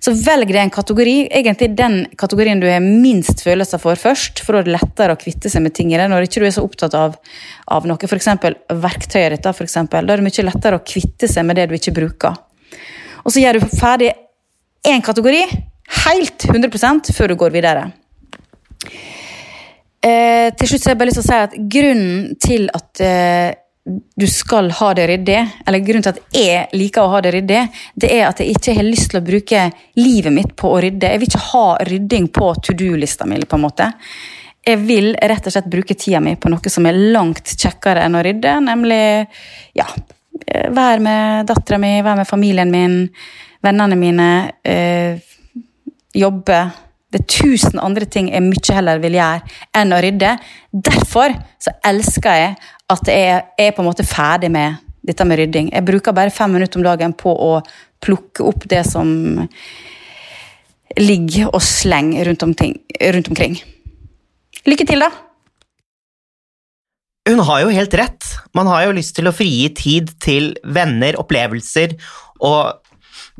så 0.00 0.14
velg 0.16 0.48
deg 0.48 0.62
en 0.62 0.72
kategori, 0.72 1.16
egentlig 1.28 1.68
den 1.76 1.98
kategorien 2.16 2.62
du 2.62 2.64
har 2.70 2.80
minst 2.80 3.42
følelser 3.44 3.82
for 3.82 4.00
først, 4.00 4.40
for 4.40 4.56
da 4.56 4.62
er 4.62 4.68
det 4.68 4.76
lettere 4.78 5.16
å 5.16 5.20
kvitte 5.20 5.52
seg 5.52 5.66
med 5.66 5.74
ting 5.76 5.92
i 5.92 5.98
det 6.00 6.06
når 6.08 6.30
ikke 6.30 6.46
er 6.48 6.54
så 6.56 6.64
opptatt 6.64 6.96
av, 6.96 7.18
av 7.76 7.88
noe. 7.88 8.08
F.eks. 8.08 8.30
verktøyet 8.72 9.36
ditt. 9.36 9.50
For 9.54 9.66
eksempel. 9.66 10.06
da 10.06 10.14
er 10.14 10.22
det 10.22 10.26
mye 10.30 10.46
lettere 10.48 10.78
å 10.80 10.84
kvitte 10.86 11.28
seg 11.28 11.44
med 11.44 11.60
det 11.60 11.68
du 11.68 11.76
ikke 11.76 11.92
bruker. 11.98 12.40
Og 13.24 13.34
så 13.34 13.42
gjør 13.44 13.60
du 13.60 13.66
ferdig 13.76 14.14
én 14.88 15.04
kategori 15.04 15.42
helt 16.04 16.46
100 16.48 17.12
før 17.12 17.28
du 17.28 17.36
går 17.40 17.52
videre. 17.52 17.84
Eh, 20.04 20.48
til 20.56 20.68
slutt 20.68 20.82
så 20.82 20.90
har 20.90 20.94
jeg 20.94 21.00
bare 21.00 21.10
lyst 21.10 21.20
til 21.20 21.24
å 21.24 21.28
si 21.28 21.44
at 21.46 21.54
grunnen 21.76 22.34
til 22.40 22.66
at 22.76 23.04
eh, 23.04 23.52
du 24.16 24.26
skal 24.26 24.70
ha 24.70 24.94
det 24.94 25.06
ryddig, 25.06 25.40
eller 25.66 25.78
grunnen 25.84 26.04
til 26.06 26.14
at 26.14 26.36
jeg 26.36 26.68
liker 26.72 27.04
å 27.04 27.10
ha 27.12 27.20
det 27.24 27.34
ryddig, 27.34 27.64
det 28.00 28.08
er 28.16 28.22
at 28.30 28.40
jeg 28.40 28.54
ikke 28.54 28.76
har 28.78 28.86
lyst 28.86 29.10
til 29.12 29.20
å 29.20 29.26
bruke 29.26 29.64
livet 30.00 30.32
mitt 30.32 30.54
på 30.56 30.70
å 30.72 30.78
rydde. 30.80 31.10
Jeg 31.12 31.20
vil 31.20 31.28
ikke 31.28 31.42
ha 31.50 31.66
rydding 31.90 32.30
på 32.32 32.48
to 32.64 32.76
do-lista 32.78 33.28
mi, 33.28 33.42
på 33.44 33.58
en 33.58 33.64
måte. 33.66 33.90
Jeg 34.64 34.80
vil 34.86 35.10
rett 35.20 35.44
og 35.44 35.52
slett 35.52 35.68
bruke 35.68 35.96
tida 36.00 36.22
mi 36.24 36.32
på 36.40 36.48
noe 36.48 36.72
som 36.72 36.88
er 36.88 36.96
langt 37.12 37.52
kjekkere 37.60 38.06
enn 38.06 38.16
å 38.16 38.24
rydde, 38.24 38.54
nemlig 38.64 39.02
ja, 39.76 39.88
eh, 40.46 40.70
være 40.72 41.04
med 41.04 41.50
dattera 41.52 41.80
mi, 41.82 41.98
være 42.00 42.22
med 42.22 42.30
familien 42.30 42.72
min, 42.72 42.96
vennene 43.64 44.00
mine, 44.00 44.30
øh, 44.64 45.20
jobbe. 46.14 46.62
Det 47.14 47.20
er 47.20 47.30
tusen 47.30 47.78
andre 47.78 48.08
ting 48.10 48.32
jeg 48.32 48.42
mye 48.42 48.74
heller 48.74 48.98
vil 48.98 49.14
gjøre 49.14 49.58
enn 49.78 49.94
å 49.94 50.00
rydde. 50.02 50.32
Derfor 50.74 51.36
så 51.62 51.76
elsker 51.86 52.40
jeg 52.40 52.56
at 52.90 53.10
jeg 53.10 53.44
er 53.54 53.70
på 53.76 53.84
en 53.84 53.86
måte 53.86 54.06
ferdig 54.06 54.50
med 54.50 54.80
dette 55.06 55.26
med 55.28 55.38
rydding. 55.38 55.70
Jeg 55.70 55.86
bruker 55.86 56.16
bare 56.16 56.34
fem 56.34 56.50
minutter 56.56 56.80
om 56.80 56.86
dagen 56.88 57.14
på 57.14 57.30
å 57.30 57.52
plukke 58.02 58.42
opp 58.48 58.66
det 58.66 58.82
som 58.88 59.06
ligger 60.98 61.52
og 61.52 61.62
slenger 61.62 62.26
rundt, 62.26 62.42
rundt 62.42 63.30
omkring. 63.30 63.60
Lykke 64.66 64.86
til, 64.88 65.06
da! 65.06 65.12
Hun 67.30 67.40
har 67.46 67.62
jo 67.62 67.72
helt 67.72 67.94
rett. 67.96 68.32
Man 68.58 68.68
har 68.68 68.88
jo 68.88 68.96
lyst 68.98 69.14
til 69.16 69.30
å 69.30 69.32
frigi 69.32 69.70
tid 69.78 70.10
til 70.20 70.50
venner, 70.66 71.16
opplevelser 71.20 71.94
og 72.44 72.82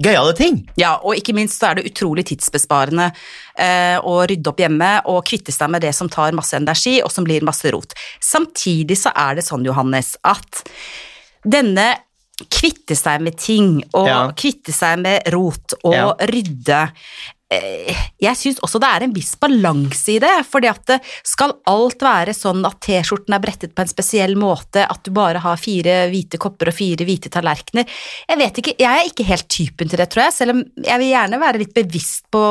gøyale 0.01 0.35
ting. 0.39 0.63
Ja, 0.81 0.97
og 1.03 1.19
ikke 1.19 1.35
minst 1.37 1.61
så 1.61 1.71
er 1.71 1.79
det 1.79 1.89
utrolig 1.91 2.27
tidsbesparende 2.31 3.11
eh, 3.59 3.99
å 4.01 4.27
rydde 4.27 4.51
opp 4.51 4.59
hjemme 4.61 4.91
og 5.11 5.25
kvitte 5.25 5.53
seg 5.55 5.71
med 5.71 5.83
det 5.83 5.95
som 5.95 6.09
tar 6.09 6.33
masse 6.33 6.57
energi, 6.57 7.01
og 7.03 7.11
som 7.13 7.25
blir 7.25 7.45
masse 7.47 7.71
rot. 7.71 7.95
Samtidig 8.21 8.97
så 8.99 9.13
er 9.15 9.35
det 9.37 9.45
sånn, 9.47 9.65
Johannes, 9.65 10.17
at 10.25 10.65
denne 11.45 11.95
kvitte 12.51 12.97
seg 12.99 13.21
med 13.23 13.37
ting, 13.39 13.85
og 13.95 14.09
Ja. 14.09 14.33
kvitte 14.33 14.73
seg 14.75 14.99
med 14.99 15.23
rot, 15.33 15.75
og 15.85 15.95
Ja. 15.95 16.15
rydde 16.27 16.81
eh, 16.83 16.91
Jeg 17.53 18.39
syns 18.41 18.61
også 18.65 18.81
det 18.83 18.89
er 18.89 19.05
en 19.05 19.13
viss 19.15 19.35
balanse 19.39 20.15
i 20.15 20.21
det, 20.23 20.33
fordi 20.49 20.69
at 20.71 20.83
det 20.89 20.97
skal 21.27 21.53
alt 21.71 22.03
være 22.03 22.33
sånn 22.35 22.65
at 22.67 22.79
T-skjorten 22.83 23.37
er 23.37 23.43
brettet 23.43 23.75
på 23.77 23.85
en 23.85 23.91
spesiell 23.91 24.35
måte, 24.41 24.83
at 24.83 25.03
du 25.05 25.13
bare 25.15 25.43
har 25.45 25.61
fire 25.61 25.99
hvite 26.11 26.41
kopper 26.41 26.73
og 26.73 26.77
fire 26.77 27.07
hvite 27.07 27.31
tallerkener. 27.35 27.87
Jeg 28.31 28.41
vet 28.41 28.61
ikke, 28.63 28.77
jeg 28.81 28.91
er 28.91 29.11
ikke 29.11 29.29
helt 29.29 29.49
typen 29.53 29.93
til 29.93 30.01
det, 30.01 30.09
tror 30.13 30.27
jeg, 30.27 30.37
selv 30.39 30.57
om 30.57 30.63
jeg 30.87 31.03
vil 31.03 31.13
gjerne 31.13 31.43
være 31.43 31.63
litt 31.63 31.75
bevisst 31.77 32.31
på 32.35 32.45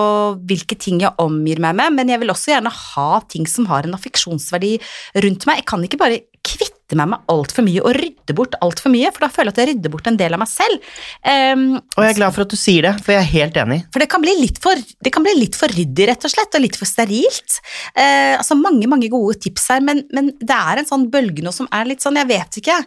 hvilke 0.45 0.77
ting 0.79 1.01
jeg 1.03 1.17
omgir 1.23 1.63
meg 1.63 1.79
med, 1.79 1.97
men 1.97 2.13
jeg 2.13 2.21
vil 2.21 2.34
også 2.36 2.53
gjerne 2.53 2.75
ha 2.93 3.10
ting 3.34 3.49
som 3.49 3.67
har 3.71 3.88
en 3.88 3.97
affeksjonsverdi 3.97 4.77
rundt 5.25 5.49
meg. 5.49 5.63
Jeg 5.63 5.69
kan 5.73 5.89
ikke 5.89 6.01
bare 6.01 6.21
kvitte 6.43 6.97
meg 6.99 7.10
med 7.13 7.29
altfor 7.32 7.65
mye 7.65 7.82
og 7.82 7.95
rydde 7.95 8.36
bort 8.38 8.58
altfor 8.62 8.91
mye, 8.93 9.10
for 9.13 9.25
da 9.25 9.29
føler 9.32 9.49
jeg 9.49 9.56
at 9.56 9.62
jeg 9.62 9.69
rydder 9.71 9.93
bort 9.93 10.10
en 10.10 10.17
del 10.19 10.36
av 10.36 10.41
meg 10.41 10.49
selv. 10.51 10.89
Um, 11.23 11.63
Og 11.95 12.03
jeg 12.03 12.12
er 12.12 12.17
glad 12.19 12.36
for 12.36 12.45
at 12.45 12.53
du 12.53 12.58
sier 12.60 12.86
det, 12.86 12.93
for 13.06 13.15
jeg 13.15 13.23
er 13.23 13.32
helt 13.32 13.60
enig. 13.63 13.79
for 13.93 14.03
det 14.03 14.10
kan 14.12 14.23
bli 14.23 14.34
litt 14.41 14.60
for, 14.63 14.77
det 14.77 15.13
kan 15.15 15.25
bli 15.25 15.34
litt 15.39 15.58
for 15.58 15.73
ryddig, 15.73 16.08
rett 16.10 16.27
og 16.27 16.34
slett, 16.34 16.58
og 16.58 16.65
litt 16.65 16.79
for 16.79 16.89
sterilt. 16.89 17.60
Uh, 17.95 18.36
altså 18.38 18.58
mange, 18.60 18.89
mange 18.91 19.10
gode 19.13 19.38
tips 19.41 19.69
her, 19.73 19.84
men, 19.86 20.03
men 20.13 20.34
det 20.39 20.58
er 20.58 20.82
en 20.82 20.89
sånn 20.89 21.08
bølge 21.13 21.45
nå 21.45 21.53
som 21.56 21.69
er 21.73 21.89
litt 21.89 22.03
sånn, 22.03 22.19
jeg 22.21 22.29
vet 22.34 22.60
ikke. 22.62 22.79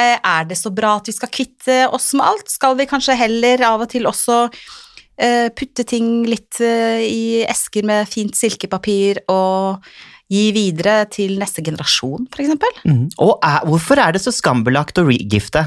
Uh, 0.00 0.16
er 0.16 0.48
det 0.48 0.58
så 0.58 0.72
bra 0.74 0.96
at 0.98 1.10
vi 1.12 1.16
skal 1.16 1.32
kvitte 1.32 1.82
oss 1.92 2.12
med 2.16 2.26
alt? 2.26 2.48
Skal 2.52 2.78
vi 2.80 2.88
kanskje 2.90 3.18
heller 3.18 3.68
av 3.68 3.84
og 3.84 3.92
til 3.92 4.08
også 4.10 4.38
uh, 4.48 5.48
putte 5.54 5.84
ting 5.88 6.22
litt 6.26 6.58
i 6.62 7.44
esker 7.44 7.84
med 7.86 8.08
fint 8.10 8.36
silkepapir 8.36 9.22
og 9.32 9.84
gi 10.30 10.44
videre 10.54 11.02
til 11.12 11.38
neste 11.40 11.64
generasjon, 11.64 12.28
eksempel? 12.44 12.82
Mhm. 12.84 13.08
Og 13.24 13.38
er, 13.44 13.66
hvorfor 13.68 14.00
er 14.00 14.14
det 14.14 14.22
så 14.24 14.32
skambelagt 14.34 15.00
å 15.00 15.06
regifte? 15.08 15.64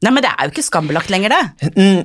Nei, 0.00 0.10
men 0.16 0.24
det 0.24 0.30
er 0.32 0.46
jo 0.48 0.52
ikke 0.54 0.64
skambelagt 0.64 1.10
lenger, 1.12 1.34
det. 1.34 1.68
Mm, 1.80 2.02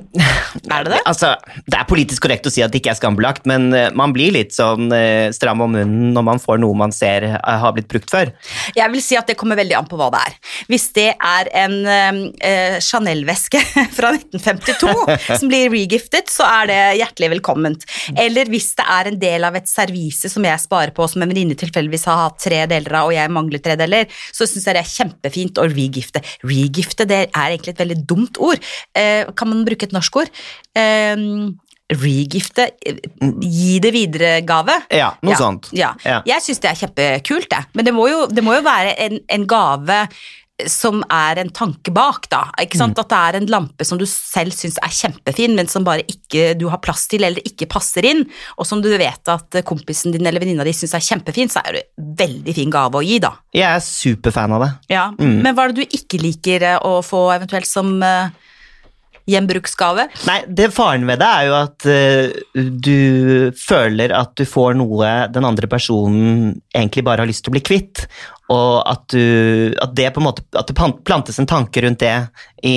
Er 0.72 0.84
det 0.86 0.92
det? 0.94 0.98
Altså, 1.08 1.32
det 1.66 1.76
er 1.78 1.86
politisk 1.88 2.22
korrekt 2.24 2.46
å 2.48 2.50
si 2.52 2.62
at 2.64 2.72
det 2.72 2.80
ikke 2.80 2.92
er 2.94 2.98
skambelagt, 2.98 3.44
men 3.48 3.68
eh, 3.76 3.88
man 3.96 4.12
blir 4.14 4.32
litt 4.34 4.54
sånn 4.56 4.90
eh, 4.94 5.28
stram 5.34 5.60
om 5.64 5.72
munnen 5.74 6.12
når 6.16 6.24
man 6.26 6.40
får 6.40 6.60
noe 6.62 6.76
man 6.78 6.92
ser 6.94 7.26
eh, 7.28 7.36
har 7.62 7.74
blitt 7.76 7.88
brukt 7.90 8.10
før. 8.12 8.30
Jeg 8.76 8.92
vil 8.92 9.02
si 9.04 9.18
at 9.18 9.28
det 9.28 9.36
kommer 9.38 9.58
veldig 9.58 9.76
an 9.78 9.88
på 9.90 9.98
hva 10.00 10.08
det 10.14 10.20
er. 10.28 10.36
Hvis 10.70 10.86
det 10.96 11.06
er 11.14 11.50
en 11.62 11.76
eh, 11.86 12.76
Chanel-veske 12.84 13.60
fra 13.98 14.12
1952 14.16 14.92
som 15.40 15.50
blir 15.52 15.70
regiftet, 15.72 16.32
så 16.32 16.46
er 16.62 16.70
det 16.72 16.80
hjertelig 17.02 17.32
velkomment. 17.36 17.86
Eller 18.16 18.50
hvis 18.52 18.70
det 18.78 18.86
er 18.96 19.10
en 19.12 19.20
del 19.22 19.48
av 19.48 19.58
et 19.60 19.70
servise 19.70 20.30
som 20.32 20.46
jeg 20.46 20.64
sparer 20.64 20.94
på, 20.96 21.06
som 21.10 21.24
en 21.24 21.32
venninne 21.32 21.56
tilfeldigvis 21.58 22.08
har 22.10 22.22
hatt 22.26 22.40
tre 22.44 22.62
deler 22.70 23.00
av, 23.02 23.10
og 23.10 23.16
jeg 23.16 23.34
mangler 23.34 23.62
tre 23.64 23.76
deler, 23.80 24.08
så 24.32 24.48
syns 24.48 24.68
jeg 24.68 24.76
det 24.78 24.84
er 24.84 24.92
kjempefint 24.94 25.62
å 25.62 25.68
regifte. 25.72 26.24
Regifte 26.46 27.08
det 27.08 27.22
er 27.28 27.46
egentlig 27.52 27.72
et 27.76 27.82
veldig 27.82 27.85
dumt 27.94 28.38
ord. 28.38 28.58
Eh, 28.94 29.24
kan 29.36 29.48
man 29.48 29.64
bruke 29.64 29.86
et 29.86 29.92
norsk 29.92 30.16
ord? 30.16 30.28
Eh, 30.74 31.16
regifte, 31.86 32.70
gi 33.40 33.78
det 33.78 33.92
videre-gave. 33.94 34.74
Ja, 34.90 35.12
noe 35.22 35.30
Ja, 35.30 35.38
sånt. 35.38 35.68
Ja. 35.72 35.92
Ja. 36.04 36.22
Jeg 36.26 36.42
syns 36.42 36.58
det 36.58 36.70
er 36.70 36.80
kjempekult, 36.80 37.48
det. 37.50 37.62
Men 37.74 37.84
det 37.84 37.94
må 37.94 38.08
jo, 38.10 38.26
det 38.26 38.42
må 38.42 38.56
jo 38.56 38.64
være 38.66 38.96
en, 38.98 39.20
en 39.30 39.46
gave 39.46 40.08
som 40.64 41.02
er 41.12 41.42
en 41.42 41.50
tanke 41.52 41.92
bak, 41.92 42.30
da. 42.32 42.46
Ikke 42.62 42.76
Mm. 42.76 42.94
At 42.96 43.08
det 43.08 43.16
er 43.16 43.36
en 43.36 43.46
lampe 43.46 43.84
som 43.84 43.98
du 43.98 44.06
selv 44.06 44.52
syns 44.52 44.78
er 44.82 44.88
kjempefin, 44.88 45.54
men 45.54 45.66
som 45.66 45.84
bare 45.84 46.04
ikke 46.08 46.56
du 46.56 46.68
har 46.68 46.78
plass 46.78 47.06
til 47.08 47.24
eller 47.24 47.40
ikke 47.44 47.68
passer 47.68 48.04
inn, 48.04 48.24
og 48.56 48.66
som 48.66 48.80
du 48.80 48.88
vet 48.96 49.28
at 49.28 49.64
kompisen 49.64 50.12
din 50.12 50.26
eller 50.26 50.40
venninna 50.40 50.64
di 50.64 50.72
syns 50.72 50.94
er 50.94 51.04
kjempefin, 51.04 51.48
så 51.48 51.60
er 51.64 51.72
det 51.72 51.82
en 51.98 52.16
veldig 52.16 52.54
fin 52.54 52.70
gave 52.70 52.96
å 52.96 53.04
gi, 53.04 53.18
da. 53.18 53.34
Jeg 53.52 53.68
er 53.68 53.80
superfan 53.80 54.56
av 54.56 54.64
det. 54.64 54.72
Ja. 54.88 55.10
Mm. 55.18 55.42
Men 55.42 55.54
hva 55.54 55.66
er 55.66 55.72
det 55.72 55.84
du 55.84 55.96
ikke 55.98 56.22
liker 56.22 56.62
eh, 56.62 56.78
å 56.80 57.02
få 57.04 57.26
eventuelt 57.34 57.68
som 57.68 58.00
eh, 58.02 58.30
gjenbruksgave? 59.26 60.06
Nei, 60.28 60.38
det 60.46 60.70
faren 60.74 61.06
ved 61.08 61.20
det 61.22 61.28
er 61.28 61.48
jo 61.48 61.56
at 61.58 61.86
uh, 61.90 62.36
du 62.54 63.52
føler 63.58 64.14
at 64.14 64.34
du 64.38 64.46
får 64.48 64.76
noe 64.78 65.12
den 65.34 65.46
andre 65.48 65.70
personen 65.70 66.54
egentlig 66.74 67.04
bare 67.06 67.24
har 67.24 67.30
lyst 67.30 67.44
til 67.46 67.52
å 67.52 67.56
bli 67.56 67.64
kvitt, 67.66 68.06
og 68.52 68.74
at, 68.86 69.08
du, 69.10 69.74
at 69.82 69.94
det 69.98 70.12
på 70.14 70.22
en 70.22 70.28
måte 70.28 70.44
at 70.54 70.68
det 70.68 70.76
plantes 71.06 71.40
en 71.42 71.48
tanke 71.50 71.82
rundt 71.82 71.98
det 72.02 72.14
i 72.62 72.76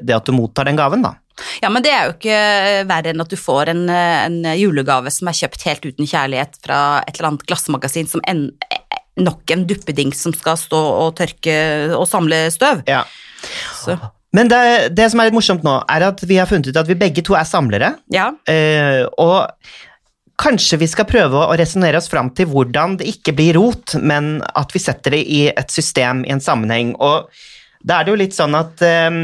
det 0.00 0.14
at 0.16 0.24
du 0.24 0.32
mottar 0.32 0.68
den 0.68 0.78
gaven, 0.78 1.04
da. 1.04 1.16
Ja, 1.62 1.70
men 1.72 1.84
det 1.84 1.92
er 1.92 2.06
jo 2.06 2.14
ikke 2.16 2.38
eh, 2.38 2.84
verre 2.88 3.12
enn 3.12 3.24
at 3.24 3.32
du 3.32 3.38
får 3.40 3.72
en, 3.72 3.84
eh, 3.90 4.24
en 4.26 4.40
julegave 4.58 5.12
som 5.14 5.30
er 5.30 5.38
kjøpt 5.38 5.66
helt 5.68 5.86
uten 5.88 6.08
kjærlighet 6.08 6.58
fra 6.64 6.80
et 7.06 7.14
eller 7.16 7.32
annet 7.32 7.46
glassmagasin 7.48 8.10
som 8.10 8.24
en, 8.30 8.46
eh, 8.68 8.98
nok 9.22 9.54
en 9.54 9.66
duppedings 9.68 10.24
som 10.24 10.34
skal 10.36 10.58
stå 10.60 10.80
og 10.80 11.14
tørke 11.20 11.56
og 11.96 12.06
samle 12.10 12.44
støv. 12.54 12.84
Ja. 12.88 13.04
Så, 13.76 13.98
Men 14.32 14.48
det, 14.48 14.62
det 14.96 15.10
som 15.12 15.20
er 15.20 15.28
litt 15.28 15.36
morsomt 15.36 15.64
nå, 15.66 15.80
er 15.92 16.08
at 16.08 16.22
vi 16.24 16.38
har 16.40 16.48
funnet 16.48 16.70
ut 16.70 16.78
at 16.80 16.88
vi 16.88 16.98
begge 16.98 17.24
to 17.24 17.36
er 17.36 17.48
samlere. 17.48 17.96
ja. 18.14 18.30
Og 19.20 19.48
kanskje 20.40 20.78
vi 20.80 20.88
skal 20.90 21.08
prøve 21.08 21.44
å 21.44 21.56
resonnere 21.58 22.00
oss 22.00 22.10
fram 22.12 22.32
til 22.36 22.48
hvordan 22.52 22.98
det 23.00 23.10
ikke 23.10 23.34
blir 23.36 23.58
rot, 23.58 23.96
men 24.00 24.38
at 24.58 24.74
vi 24.74 24.82
setter 24.82 25.16
det 25.16 25.24
i 25.28 25.42
et 25.52 25.74
system, 25.74 26.24
i 26.26 26.34
en 26.34 26.42
sammenheng. 26.42 26.94
Og 27.02 27.28
da 27.82 27.98
er 27.98 28.06
det 28.06 28.14
jo 28.14 28.20
litt 28.22 28.36
sånn 28.36 28.56
at 28.58 28.82
um, 29.10 29.22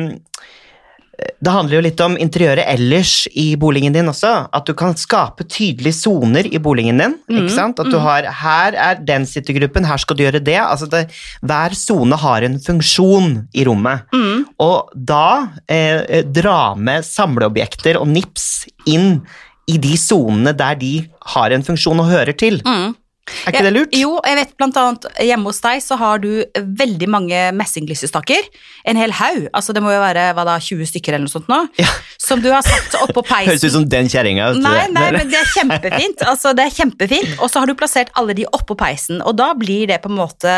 det 1.18 1.50
handler 1.50 1.78
jo 1.78 1.82
litt 1.82 2.00
om 2.02 2.14
interiøret 2.20 2.66
ellers 2.70 3.12
i 3.38 3.56
boligen 3.58 3.94
din 3.94 4.10
også. 4.10 4.30
At 4.54 4.68
du 4.68 4.74
kan 4.78 4.94
skape 4.98 5.46
tydelige 5.50 5.96
soner 5.98 6.46
i 6.46 6.60
boligen 6.62 7.00
din. 7.02 7.16
ikke 7.26 7.54
sant? 7.54 7.80
At 7.82 7.90
du 7.90 7.98
har 8.02 8.28
Her 8.38 8.76
er 8.78 9.00
den 9.02 9.26
sittegruppen, 9.26 9.86
her 9.86 9.98
skal 9.98 10.16
du 10.16 10.22
gjøre 10.22 10.42
det. 10.44 10.58
Altså 10.60 10.86
det, 10.90 11.08
Hver 11.42 11.74
sone 11.74 12.18
har 12.22 12.46
en 12.46 12.58
funksjon 12.62 13.48
i 13.52 13.66
rommet. 13.66 14.06
Mm. 14.14 14.46
Og 14.62 14.94
da 14.94 15.50
eh, 15.66 16.22
dra 16.22 16.74
med 16.78 17.06
samleobjekter 17.06 17.98
og 17.98 18.10
nips 18.14 18.68
inn 18.86 19.24
i 19.68 19.76
de 19.82 19.96
sonene 20.00 20.54
der 20.56 20.78
de 20.80 20.94
har 21.34 21.52
en 21.54 21.66
funksjon 21.66 22.00
og 22.00 22.10
hører 22.10 22.36
til. 22.38 22.62
Mm. 22.64 22.96
Er 23.28 23.52
ikke 23.52 23.64
det 23.66 23.72
lurt? 23.74 23.96
Jo, 23.96 24.14
jeg 24.24 24.36
vet 24.38 24.52
blant 24.60 24.76
annet 24.80 25.06
hjemme 25.20 25.50
hos 25.50 25.60
deg 25.64 25.82
så 25.84 25.98
har 26.00 26.20
du 26.22 26.30
veldig 26.56 27.08
mange 27.12 27.40
messinglysestaker. 27.56 28.48
En 28.88 28.98
hel 29.00 29.12
haug. 29.18 29.48
Altså 29.52 29.74
det 29.76 29.82
må 29.84 29.92
jo 29.92 30.00
være 30.02 30.30
hva 30.36 30.46
da, 30.48 30.56
20 30.62 30.88
stykker 30.88 31.16
eller 31.16 31.28
noe 31.28 31.34
sånt 31.34 31.50
nå. 31.52 31.60
Ja. 31.80 31.90
Som 32.20 32.42
du 32.44 32.50
har 32.52 32.64
satt 32.66 32.96
oppå 33.02 33.24
peisen. 33.28 33.52
Høres 33.52 33.66
ut 33.68 33.76
som 33.76 33.88
den 33.88 34.10
kjerringa. 34.12 34.50
Nei, 34.56 34.86
nei, 34.94 35.10
men 35.16 35.32
det 35.32 35.42
er 35.42 35.52
kjempefint. 35.56 36.24
Altså, 36.28 36.52
det 36.56 36.66
er 36.66 36.74
kjempefint. 36.74 37.36
Og 37.42 37.48
så 37.50 37.62
har 37.62 37.70
du 37.70 37.76
plassert 37.78 38.10
alle 38.18 38.34
de 38.36 38.44
oppå 38.52 38.76
peisen, 38.78 39.22
og 39.24 39.36
da 39.38 39.52
blir 39.58 39.88
det 39.90 40.00
på 40.02 40.10
en 40.10 40.18
måte 40.18 40.54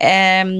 em, 0.00 0.54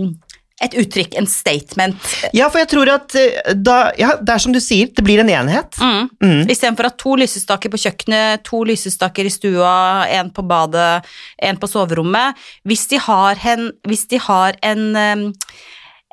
et 0.65 0.73
uttrykk, 0.81 1.19
en 1.21 1.27
statement. 1.29 2.13
Ja, 2.33 2.49
for 2.49 2.63
jeg 2.63 2.71
tror 2.71 2.89
at 2.95 3.17
eh, 3.21 3.53
da 3.53 3.91
Ja, 4.01 4.15
det 4.17 4.33
er 4.33 4.43
som 4.43 4.55
du 4.55 4.61
sier, 4.63 4.89
det 4.89 5.05
blir 5.05 5.21
en 5.21 5.33
enhet. 5.33 5.77
Mm. 5.77 6.09
Mm. 6.23 6.43
Istedenfor 6.49 6.89
at 6.89 6.99
to 7.03 7.17
lysestaker 7.21 7.73
på 7.73 7.81
kjøkkenet, 7.85 8.45
to 8.47 8.63
lysestaker 8.69 9.29
i 9.29 9.33
stua, 9.33 9.77
en 10.17 10.33
på 10.33 10.45
badet, 10.49 11.05
en 11.45 11.61
på 11.61 11.69
soverommet. 11.69 12.41
Hvis 12.65 12.87
de 12.93 13.01
har 13.05 13.41
en, 13.53 13.69
hvis 13.89 14.07
de 14.13 14.21
har 14.29 14.57
en 14.65 14.87
eh, 14.97 15.27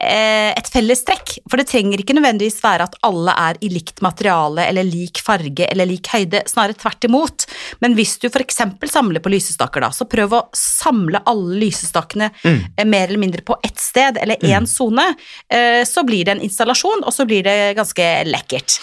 et 0.01 0.67
fellestrekk. 0.73 1.37
for 1.49 1.61
det 1.61 1.67
trenger 1.69 2.01
ikke 2.01 2.15
nødvendigvis 2.17 2.57
være 2.63 2.87
at 2.89 2.95
alle 3.05 3.33
er 3.37 3.59
i 3.61 3.69
likt 3.71 4.01
materiale 4.01 4.65
eller 4.67 4.83
lik 4.83 5.21
farge 5.23 5.67
eller 5.69 5.85
lik 5.85 6.09
høyde, 6.11 6.41
snarere 6.49 6.73
tvert 6.73 7.05
imot. 7.07 7.45
Men 7.79 7.93
hvis 7.95 8.17
du 8.19 8.27
f.eks. 8.27 8.61
samler 8.89 9.21
på 9.23 9.31
lysestaker, 9.31 9.85
da, 9.85 9.91
så 9.93 10.07
prøv 10.09 10.33
å 10.33 10.41
samle 10.57 11.21
alle 11.29 11.61
lysestakene 11.61 12.31
mm. 12.43 12.83
mer 12.89 13.07
eller 13.07 13.21
mindre 13.21 13.45
på 13.45 13.57
ett 13.63 13.79
sted 13.79 14.17
eller 14.21 14.41
én 14.41 14.67
sone. 14.67 15.05
Mm. 15.53 15.85
så 15.87 16.03
blir 16.03 16.25
det 16.25 16.35
en 16.35 16.43
installasjon, 16.43 17.03
og 17.05 17.13
så 17.13 17.25
blir 17.29 17.43
det 17.45 17.75
ganske 17.77 18.07
lekkert. 18.27 18.79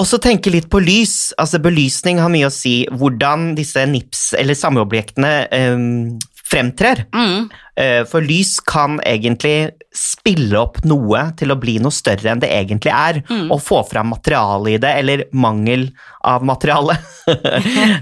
Og 0.00 0.06
så 0.08 0.18
tenke 0.22 0.52
litt 0.52 0.70
på 0.72 0.80
lys. 0.82 1.34
altså 1.38 1.60
Belysning 1.62 2.22
har 2.22 2.32
mye 2.32 2.48
å 2.48 2.54
si. 2.54 2.84
Hvordan 2.90 3.52
disse 3.58 3.84
nips- 3.90 4.32
eller 4.38 4.56
samleobjektene 4.58 5.34
um, 5.74 6.16
fremtrer. 6.44 7.06
Mm. 7.14 7.48
Eh, 7.76 8.04
For 8.06 8.22
lys 8.22 8.58
kan 8.64 9.00
egentlig 9.04 9.72
spille 9.94 10.58
opp 10.58 10.80
noe 10.86 11.28
til 11.38 11.54
å 11.54 11.58
bli 11.58 11.76
noe 11.82 11.94
større 11.94 12.32
enn 12.32 12.40
det 12.42 12.50
egentlig 12.50 12.90
er, 12.90 13.20
og 13.46 13.60
få 13.62 13.82
fram 13.86 14.10
materiale 14.10 14.72
i 14.74 14.80
det, 14.82 14.90
eller 15.02 15.24
mangel 15.32 15.88
av 16.26 16.44
materiale. 16.46 16.98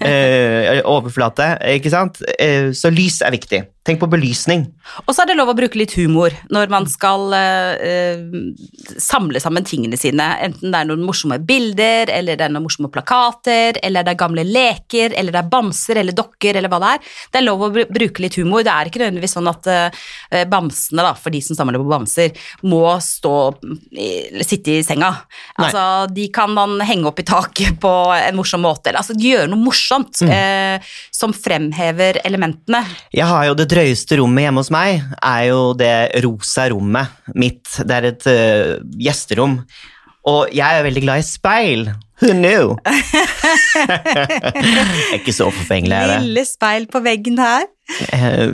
Eh, 0.03 0.81
Overflate, 0.89 1.47
ikke 1.77 1.91
sant? 1.93 2.19
Eh, 2.41 2.73
Så 2.75 2.91
lys 2.91 3.21
er 3.23 3.31
viktig. 3.35 3.61
Tenk 3.87 3.99
på 3.99 4.07
belysning. 4.11 4.65
Og 5.07 5.11
så 5.15 5.23
er 5.25 5.31
det 5.31 5.37
lov 5.39 5.51
å 5.51 5.57
bruke 5.59 5.79
litt 5.79 5.95
humor 5.99 6.35
når 6.55 6.71
man 6.71 6.85
skal 6.91 7.33
eh, 7.35 8.21
samle 9.03 9.41
sammen 9.43 9.67
tingene 9.67 9.99
sine. 9.99 10.27
Enten 10.43 10.71
det 10.71 10.81
er 10.81 10.89
noen 10.91 11.03
morsomme 11.07 11.39
bilder, 11.43 12.11
eller 12.15 12.39
det 12.39 12.47
er 12.47 12.53
noen 12.55 12.67
morsomme 12.67 12.91
plakater, 12.95 13.79
eller 13.83 14.07
det 14.07 14.15
er 14.15 14.21
gamle 14.23 14.45
leker, 14.47 15.17
eller 15.19 15.35
det 15.35 15.43
er 15.43 15.51
bamser 15.55 15.99
eller 16.03 16.15
dokker, 16.19 16.59
eller 16.59 16.71
hva 16.73 16.83
det 16.83 16.93
er. 16.97 17.11
Det 17.33 17.43
er 17.43 17.47
lov 17.47 17.67
å 17.67 17.73
bruke 17.75 18.23
litt 18.23 18.39
humor. 18.39 18.63
Det 18.67 18.75
er 18.75 18.91
ikke 18.91 19.03
nødvendigvis 19.03 19.37
sånn 19.39 19.51
at 19.51 19.62
eh, 19.71 20.45
bamsene, 20.51 21.05
da, 21.05 21.13
for 21.19 21.35
de 21.35 21.43
som 21.45 21.59
samler 21.59 21.81
på 21.81 21.89
bamser, 21.91 22.35
må 22.67 22.85
stå 23.03 23.35
i, 23.93 24.11
sitte 24.47 24.79
i 24.79 24.83
senga. 24.87 25.13
Nei. 25.13 25.67
Altså, 25.67 25.85
de 26.15 26.29
kan 26.35 26.53
man 26.55 26.79
henge 26.87 27.09
opp 27.11 27.23
i 27.23 27.27
taket 27.29 27.79
på 27.83 27.93
en 28.17 28.39
morsom 28.39 28.65
måte. 28.65 28.91
Eller, 28.91 29.03
altså, 29.03 29.17
gjøre 29.19 29.51
noe 29.51 29.63
morsomt 29.63 30.23
eh, 30.27 30.93
som 31.15 31.35
fremhever 31.37 32.21
elementene. 32.27 32.83
Jeg 33.15 33.29
har 33.29 33.49
jo 33.49 33.57
det 33.59 33.69
drøyeste 33.73 34.19
rommet 34.21 34.47
hjemme 34.47 34.65
hos 34.65 34.73
meg, 34.75 35.03
er 35.19 35.49
jo 35.51 35.63
det 35.79 35.95
rosa 36.25 36.69
rommet 36.73 37.33
mitt. 37.39 37.67
Det 37.83 37.99
er 37.99 38.09
et 38.13 38.29
uh, 38.29 38.79
gjesterom. 39.01 39.59
Og 40.31 40.55
jeg 40.55 40.79
er 40.79 40.87
veldig 40.87 41.03
glad 41.05 41.23
i 41.23 41.27
speil. 41.27 41.87
Who 42.23 42.33
knew? 42.39 42.77
jeg 43.83 44.79
er 44.79 45.19
ikke 45.19 45.35
så 45.35 45.49
forfengelig, 45.53 45.97
er 45.99 46.11
det. 46.13 46.19
Lille 46.27 46.45
speil 46.47 46.87
på 46.91 47.03
veggen 47.05 47.41
her. 47.43 47.67
Eh, 48.15 48.53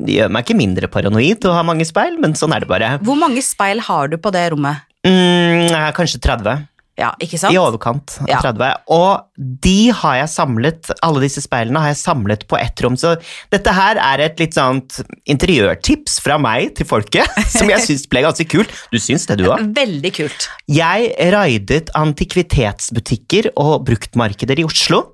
Det 0.00 0.16
gjør 0.16 0.32
meg 0.32 0.46
ikke 0.46 0.56
mindre 0.58 0.88
paranoid 0.90 1.44
å 1.46 1.52
ha 1.58 1.62
mange 1.66 1.84
speil, 1.88 2.16
men 2.22 2.32
sånn 2.38 2.54
er 2.56 2.64
det 2.64 2.70
bare. 2.70 2.94
Hvor 3.04 3.18
mange 3.20 3.42
speil 3.44 3.82
har 3.86 4.08
du 4.10 4.16
på 4.20 4.32
det 4.34 4.46
rommet? 4.54 4.86
Mm, 5.06 5.68
kanskje 5.96 6.20
30. 6.20 6.66
Ja, 7.00 7.10
ikke 7.22 7.38
sant? 7.40 7.54
I 7.56 7.58
overkant 7.60 8.18
av 8.20 8.28
Ja. 8.28 8.40
30. 8.44 8.68
Og 8.92 9.46
de 9.64 9.90
har 10.02 10.18
jeg 10.20 10.30
samlet, 10.34 10.90
alle 11.06 11.22
disse 11.24 11.40
speilene 11.44 11.80
har 11.80 11.94
jeg 11.94 12.00
samlet 12.02 12.44
på 12.50 12.58
ett 12.60 12.82
rom. 12.84 12.98
Så 13.00 13.14
dette 13.52 13.72
her 13.72 13.96
er 13.96 14.20
et 14.26 14.42
litt 14.42 14.54
sånt 14.58 15.00
interiørtips 15.30 16.18
fra 16.20 16.36
meg 16.42 16.74
til 16.76 16.88
folket, 16.90 17.24
som 17.56 17.70
jeg 17.72 17.80
syns 17.86 18.04
ble 18.12 18.24
ganske 18.26 18.46
kult. 18.52 18.74
Du 18.92 18.98
syns 19.00 19.24
det, 19.30 19.38
du 19.40 19.48
òg? 19.48 19.64
Veldig 19.76 20.12
kult. 20.20 20.48
Jeg 20.68 21.10
raidet 21.32 21.88
antikvitetsbutikker 21.96 23.52
og 23.56 23.86
bruktmarkeder 23.88 24.60
i 24.60 24.66
Oslo. 24.68 25.04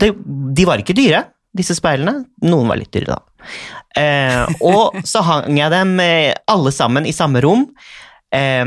De, 0.00 0.12
de 0.54 0.66
var 0.68 0.82
ikke 0.82 0.96
dyre, 0.96 1.24
disse 1.56 1.74
speilene. 1.76 2.22
Noen 2.46 2.70
var 2.70 2.78
litt 2.80 2.92
dyre, 2.94 3.16
da. 3.18 3.48
Eh, 3.98 4.54
og 4.64 5.02
så 5.04 5.20
hang 5.26 5.58
jeg 5.58 5.68
dem 5.74 5.98
eh, 6.00 6.30
alle 6.48 6.70
sammen 6.72 7.04
i 7.08 7.12
samme 7.12 7.42
rom. 7.44 7.66
Eh, 8.32 8.64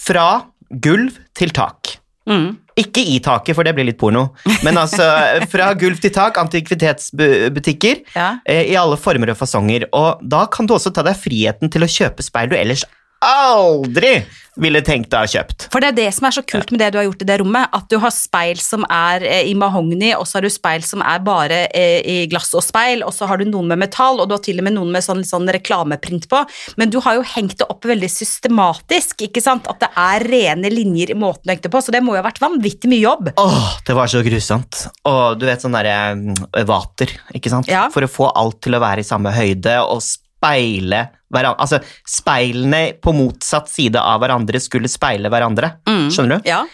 fra 0.00 0.28
gulv 0.70 1.16
til 1.34 1.50
tak. 1.56 1.96
Mm. 2.30 2.52
Ikke 2.78 3.02
i 3.02 3.18
taket, 3.20 3.56
for 3.56 3.66
det 3.66 3.74
blir 3.76 3.84
litt 3.88 3.98
porno, 4.00 4.28
men 4.64 4.78
altså 4.78 5.04
fra 5.50 5.72
gulv 5.74 5.98
til 6.00 6.12
tak, 6.14 6.38
antikvitetsbutikker 6.40 8.04
Ja. 8.14 8.28
eh, 8.46 8.70
i 8.70 8.76
alle 8.78 8.96
former 8.96 9.32
og 9.32 9.36
fasonger. 9.40 9.88
Og 9.92 10.22
da 10.22 10.44
kan 10.46 10.66
du 10.66 10.74
også 10.76 10.92
ta 10.94 11.02
deg 11.06 11.18
friheten 11.18 11.70
til 11.72 11.82
å 11.84 11.90
kjøpe 11.90 12.22
speil 12.24 12.48
du 12.52 12.56
ellers 12.56 12.84
aldri 13.20 14.22
ville 14.56 14.80
tenkt 14.86 15.10
deg 15.12 15.18
å 15.18 15.26
ha 15.26 15.28
kjøpt. 15.28 15.59
For 15.70 15.82
det 15.82 15.92
er 15.92 15.98
det 16.00 16.08
som 16.16 16.26
er 16.26 16.34
så 16.34 16.42
kult 16.46 16.72
med 16.72 16.82
det 16.82 16.90
du 16.92 16.98
har 16.98 17.06
gjort 17.06 17.22
i 17.22 17.28
det 17.28 17.38
rommet, 17.40 17.70
at 17.76 17.86
du 17.90 17.96
har 18.02 18.12
speil 18.14 18.58
som 18.62 18.84
er 18.90 19.24
eh, 19.26 19.48
i 19.50 19.54
mahogni, 19.58 20.12
og 20.16 20.26
så 20.26 20.38
har 20.38 20.46
du 20.46 20.52
speil 20.52 20.84
som 20.86 21.04
er 21.06 21.22
bare 21.24 21.62
eh, 21.76 22.00
i 22.02 22.16
glass 22.30 22.50
og 22.58 22.64
speil, 22.66 23.04
og 23.06 23.14
så 23.14 23.28
har 23.30 23.40
du 23.40 23.46
noen 23.48 23.70
med 23.70 23.82
metall, 23.84 24.20
og 24.20 24.28
du 24.28 24.34
har 24.36 24.42
til 24.44 24.58
og 24.60 24.66
med 24.66 24.76
noen 24.76 24.90
med 24.94 25.06
sånn, 25.06 25.22
sånn 25.26 25.50
reklameprint 25.54 26.26
på, 26.30 26.42
men 26.80 26.92
du 26.92 26.98
har 27.04 27.18
jo 27.18 27.26
hengt 27.36 27.58
det 27.60 27.68
opp 27.70 27.86
veldig 27.88 28.10
systematisk, 28.10 29.26
ikke 29.28 29.42
sant? 29.44 29.68
At 29.70 29.82
det 29.84 29.90
er 30.00 30.26
rene 30.26 30.72
linjer 30.72 31.14
i 31.14 31.18
måten 31.18 31.46
du 31.46 31.54
hengte 31.54 31.72
på, 31.72 31.82
så 31.82 31.94
det 31.94 32.02
må 32.04 32.16
jo 32.16 32.22
ha 32.22 32.26
vært 32.26 32.42
vanvittig 32.42 32.90
mye 32.90 33.04
jobb. 33.04 33.30
Åh, 33.40 33.68
det 33.86 33.96
var 33.96 34.10
så 34.10 34.24
grusomt. 34.26 34.84
Og 35.08 35.38
du 35.40 35.46
vet 35.48 35.62
sånn 35.62 35.76
derre 35.76 36.16
mm, 36.18 36.34
vater, 36.68 37.14
ikke 37.36 37.52
sant? 37.52 37.70
Ja. 37.70 37.86
For 37.94 38.04
å 38.04 38.10
få 38.10 38.32
alt 38.34 38.60
til 38.64 38.76
å 38.76 38.82
være 38.82 39.04
i 39.04 39.06
samme 39.06 39.32
høyde 39.34 39.78
og 39.86 40.02
speile 40.40 41.04
hverandre 41.30 41.60
Altså, 41.62 41.78
speilene 42.08 42.94
på 42.98 43.12
motsatt 43.14 43.68
side 43.70 44.00
av 44.00 44.18
hverandre 44.22 44.58
skulle 44.60 44.88
speile 44.90 45.30
hverandre. 45.30 45.76
Skjønner 45.86 46.40
du? 46.40 46.48
Ja. 46.50 46.64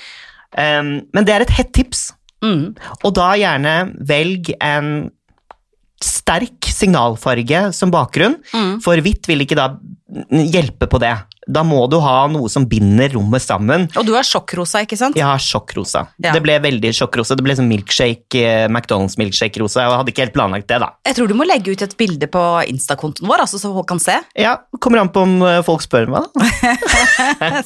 Um, 0.57 1.03
men 1.13 1.27
det 1.27 1.35
er 1.35 1.45
et 1.45 1.53
hett 1.59 1.73
tips. 1.77 2.07
Mm. 2.45 2.71
Og 3.05 3.13
da 3.19 3.33
gjerne 3.37 3.75
velg 4.07 4.53
en 4.63 5.11
sterk 6.01 6.69
signalfarge 6.71 7.73
som 7.77 7.91
bakgrunn, 7.93 8.39
Mm. 8.53 8.81
for 8.85 8.97
hvitt 9.05 9.27
vil 9.29 9.41
ikke 9.45 9.57
da 9.57 9.69
hjelpe 10.31 10.87
på 10.89 11.01
det. 11.01 11.15
Da 11.47 11.63
må 11.63 11.85
du 11.91 11.99
ha 12.03 12.27
noe 12.31 12.51
som 12.51 12.65
binder 12.67 13.13
rommet 13.15 13.43
sammen. 13.45 13.87
Og 13.95 14.07
du 14.07 14.13
har 14.17 14.27
sjokkrosa, 14.27 14.83
ikke 14.83 14.99
sant? 14.99 15.17
Jeg 15.19 15.27
har 15.27 15.43
sjokkrosa. 15.43 16.07
Ja. 16.19 16.33
Det 16.35 16.43
ble 16.43 16.57
veldig 16.65 16.91
sjokkrosa. 16.97 17.37
Det 17.39 17.45
ble 17.47 17.55
sånn 17.59 17.69
milkshake, 17.71 18.41
eh, 18.43 18.67
McDonald's 18.67 19.15
milkshake-rosa. 19.21 19.85
Jeg 19.85 20.01
hadde 20.01 20.13
ikke 20.13 20.25
helt 20.25 20.35
planlagt 20.35 20.67
det, 20.73 20.81
da. 20.83 20.91
Jeg 21.07 21.19
tror 21.19 21.31
du 21.31 21.37
må 21.39 21.47
legge 21.47 21.71
ut 21.71 21.85
et 21.87 21.95
bilde 21.99 22.27
på 22.31 22.43
Insta-kontoen 22.67 23.31
vår, 23.31 23.45
altså 23.47 23.61
så 23.63 23.71
folk 23.75 23.87
kan 23.93 24.03
se. 24.03 24.19
Ja, 24.35 24.57
Kommer 24.83 25.01
an 25.01 25.13
på 25.15 25.23
om 25.23 25.39
eh, 25.47 25.61
folk 25.67 25.85
spør 25.87 26.11
meg, 26.11 26.27
da. 26.35 26.75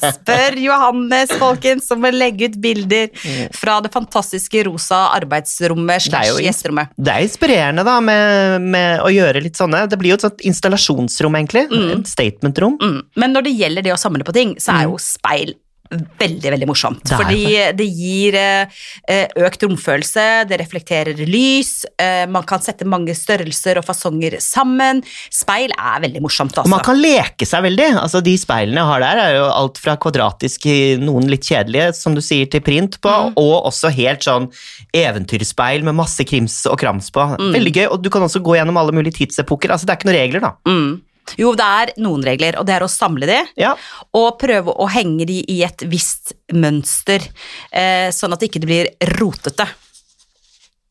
Spør 0.15 0.55
Johannes, 0.61 1.33
folkens, 1.41 1.89
som 1.89 2.01
vil 2.05 2.15
legge 2.21 2.51
ut 2.51 2.55
bilder 2.61 3.09
fra 3.55 3.79
det 3.83 3.91
fantastiske 3.93 4.63
rosa 4.67 5.07
arbeidsrommet 5.17 5.97
er 5.97 6.05
slash 6.05 6.39
gjesterommet. 6.45 6.93
Det 6.97 7.13
er 7.13 7.25
inspirerende 7.25 7.85
da, 7.87 7.97
med, 8.03 8.61
med 8.61 9.01
å 9.01 9.09
gjøre 9.11 9.41
litt 9.43 9.59
sånne. 9.59 9.83
Det 9.89 9.99
blir 9.99 10.13
jo 10.13 10.19
et 10.19 10.25
sånt 10.27 10.45
installasjonsrom, 10.47 11.37
egentlig. 11.41 11.65
Et 11.97 12.09
statementrom. 12.09 12.77
Mm. 12.81 12.99
Men 13.21 13.35
når 13.35 13.47
det 13.47 13.55
gjelder 13.57 13.70
det 13.79 13.95
å 13.95 13.99
samle 13.99 14.27
på 14.27 14.35
ting, 14.35 14.57
så 14.59 14.75
er 14.75 14.89
jo 14.89 14.99
speil 14.99 15.55
veldig, 15.91 16.51
veldig 16.53 16.67
morsomt. 16.69 17.03
Mm. 17.03 17.09
Det 17.09 17.17
Fordi 17.19 17.41
det 17.77 17.87
gir 17.87 18.37
eh, 18.39 19.33
økt 19.43 19.65
romfølelse, 19.65 20.25
det 20.49 20.59
reflekterer 20.61 21.19
lys, 21.27 21.85
eh, 21.99 22.23
man 22.31 22.45
kan 22.47 22.63
sette 22.63 22.87
mange 22.87 23.15
størrelser 23.17 23.81
og 23.81 23.85
fasonger 23.87 24.37
sammen. 24.43 25.01
Speil 25.33 25.73
er 25.75 26.03
veldig 26.05 26.23
morsomt, 26.23 26.57
Og 26.57 26.69
man 26.69 26.79
altså. 26.79 26.91
kan 26.91 27.01
leke 27.01 27.47
seg 27.47 27.65
veldig. 27.67 27.89
Altså, 28.05 28.23
de 28.23 28.35
speilene 28.39 28.81
jeg 28.81 28.91
har 28.91 29.05
der, 29.05 29.23
er 29.25 29.37
jo 29.39 29.45
alt 29.51 29.81
fra 29.81 29.97
kvadratisk, 30.01 30.69
noen 31.03 31.29
litt 31.31 31.47
kjedelige, 31.47 31.91
som 31.97 32.15
du 32.15 32.23
sier, 32.23 32.47
til 32.51 32.63
print 32.65 32.99
på, 33.03 33.11
og 33.39 33.55
også 33.67 33.91
helt 33.93 34.25
sånn 34.25 34.49
eventyrspeil 34.95 35.85
med 35.87 35.97
masse 35.97 36.23
krims 36.27 36.61
og 36.69 36.79
krams 36.81 37.11
på. 37.13 37.27
Veldig 37.51 37.75
gøy, 37.75 37.87
og 37.91 38.01
du 38.03 38.11
kan 38.13 38.23
også 38.25 38.43
gå 38.43 38.57
gjennom 38.57 38.79
alle 38.79 38.95
mulige 38.95 39.21
tidsepoker. 39.21 39.73
Altså, 39.73 39.87
det 39.87 39.95
er 39.95 40.01
ikke 40.01 40.11
noen 40.11 40.21
regler, 40.21 40.47
da. 40.47 40.55
Mm. 40.67 40.91
Jo, 41.39 41.53
det 41.57 41.65
er 41.65 41.91
noen 42.03 42.23
regler, 42.25 42.57
og 42.59 42.67
det 42.67 42.75
er 42.75 42.85
å 42.85 42.91
samle 42.91 43.29
de. 43.29 43.39
Ja. 43.59 43.75
og 44.17 44.39
prøve 44.41 44.73
å 44.73 44.87
henge 44.91 45.25
de 45.29 45.39
i 45.51 45.61
et 45.63 45.83
visst 45.89 46.33
mønster, 46.53 47.23
eh, 47.71 48.09
sånn 48.11 48.33
at 48.33 48.41
det 48.41 48.51
ikke 48.51 48.65
blir 48.65 48.91
rotete. 49.17 49.67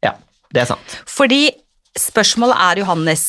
ja, 0.02 0.14
det 0.52 0.62
er 0.62 0.70
sant. 0.72 0.96
Fordi 1.06 1.50
spørsmålet 2.00 2.56
er, 2.56 2.80
Johannes, 2.82 3.24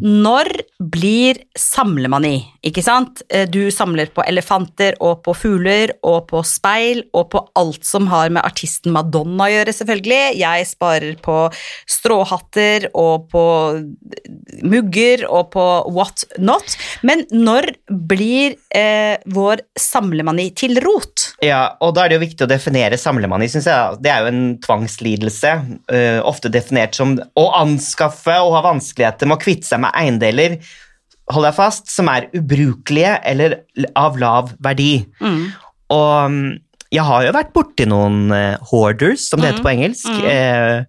når 0.00 0.50
blir 0.78 1.40
samlemani? 1.58 2.36
Ikke 2.64 2.82
sant? 2.84 3.22
Eh, 3.28 3.46
Du 3.50 3.70
samler 3.70 4.08
på 4.14 4.24
elefanter 4.24 4.96
og 5.04 5.22
på 5.26 5.34
fugler 5.36 5.92
og 6.02 6.28
på 6.30 6.42
speil 6.46 7.04
og 7.12 7.28
på 7.34 7.42
alt 7.60 7.84
som 7.84 8.08
har 8.10 8.30
med 8.32 8.44
artisten 8.44 8.94
Madonna 8.94 9.46
å 9.46 9.52
gjøre, 9.52 9.74
selvfølgelig. 9.76 10.38
Jeg 10.40 10.68
sparer 10.70 11.18
på 11.22 11.38
stråhatter 11.90 12.88
og 12.94 13.28
på 13.32 13.44
mugger 14.64 15.26
og 15.28 15.50
på 15.54 15.66
what 15.94 16.24
not. 16.38 16.76
Men 17.02 17.26
når 17.30 17.74
blir 17.88 18.56
eh, 18.74 19.20
vår 19.26 19.64
samlemani 19.78 20.50
til 20.56 20.80
rot? 20.84 21.28
Ja, 21.44 21.76
og 21.84 21.94
da 21.96 22.04
er 22.04 22.12
det 22.12 22.18
jo 22.18 22.24
viktig 22.24 22.46
å 22.46 22.50
definere 22.50 22.98
samlemani, 23.00 23.50
syns 23.52 23.68
jeg. 23.68 24.00
Det 24.04 24.12
er 24.12 24.24
jo 24.24 24.32
en 24.32 24.44
tvangslidelse, 24.64 25.52
uh, 25.92 26.20
ofte 26.24 26.50
definert 26.52 26.96
som 26.96 27.16
å 27.38 27.44
anskaffe 27.58 28.03
og 28.08 28.56
ha 28.56 28.64
vanskeligheter 28.68 29.30
med 29.30 29.38
å 29.38 29.42
kvitte 29.42 29.68
seg 29.68 29.82
med 29.84 29.94
eiendeler, 29.96 30.58
hold 31.32 31.46
deg 31.48 31.56
fast, 31.56 31.88
som 31.92 32.10
er 32.12 32.28
ubrukelige 32.36 33.16
eller 33.24 33.60
av 33.96 34.18
lav 34.20 34.52
verdi. 34.62 35.06
Og 35.94 36.32
mm, 36.32 36.48
jeg 36.94 37.04
har 37.08 37.26
jo 37.26 37.34
vært 37.34 37.52
borti 37.54 37.86
noen 37.90 38.32
eh, 38.34 38.56
hoarders, 38.70 39.28
som 39.30 39.42
det 39.42 39.52
heter 39.52 39.64
på 39.64 39.72
engelsk, 39.72 40.10
eh, 40.30 40.84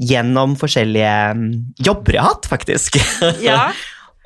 gjennom 0.00 0.56
forskjellige 0.60 1.16
mm, 1.36 1.48
jobber 1.84 2.16
jeg 2.16 2.24
har 2.24 2.36
hatt, 2.36 2.50
faktisk. 2.50 3.00
Ja. 3.50 3.70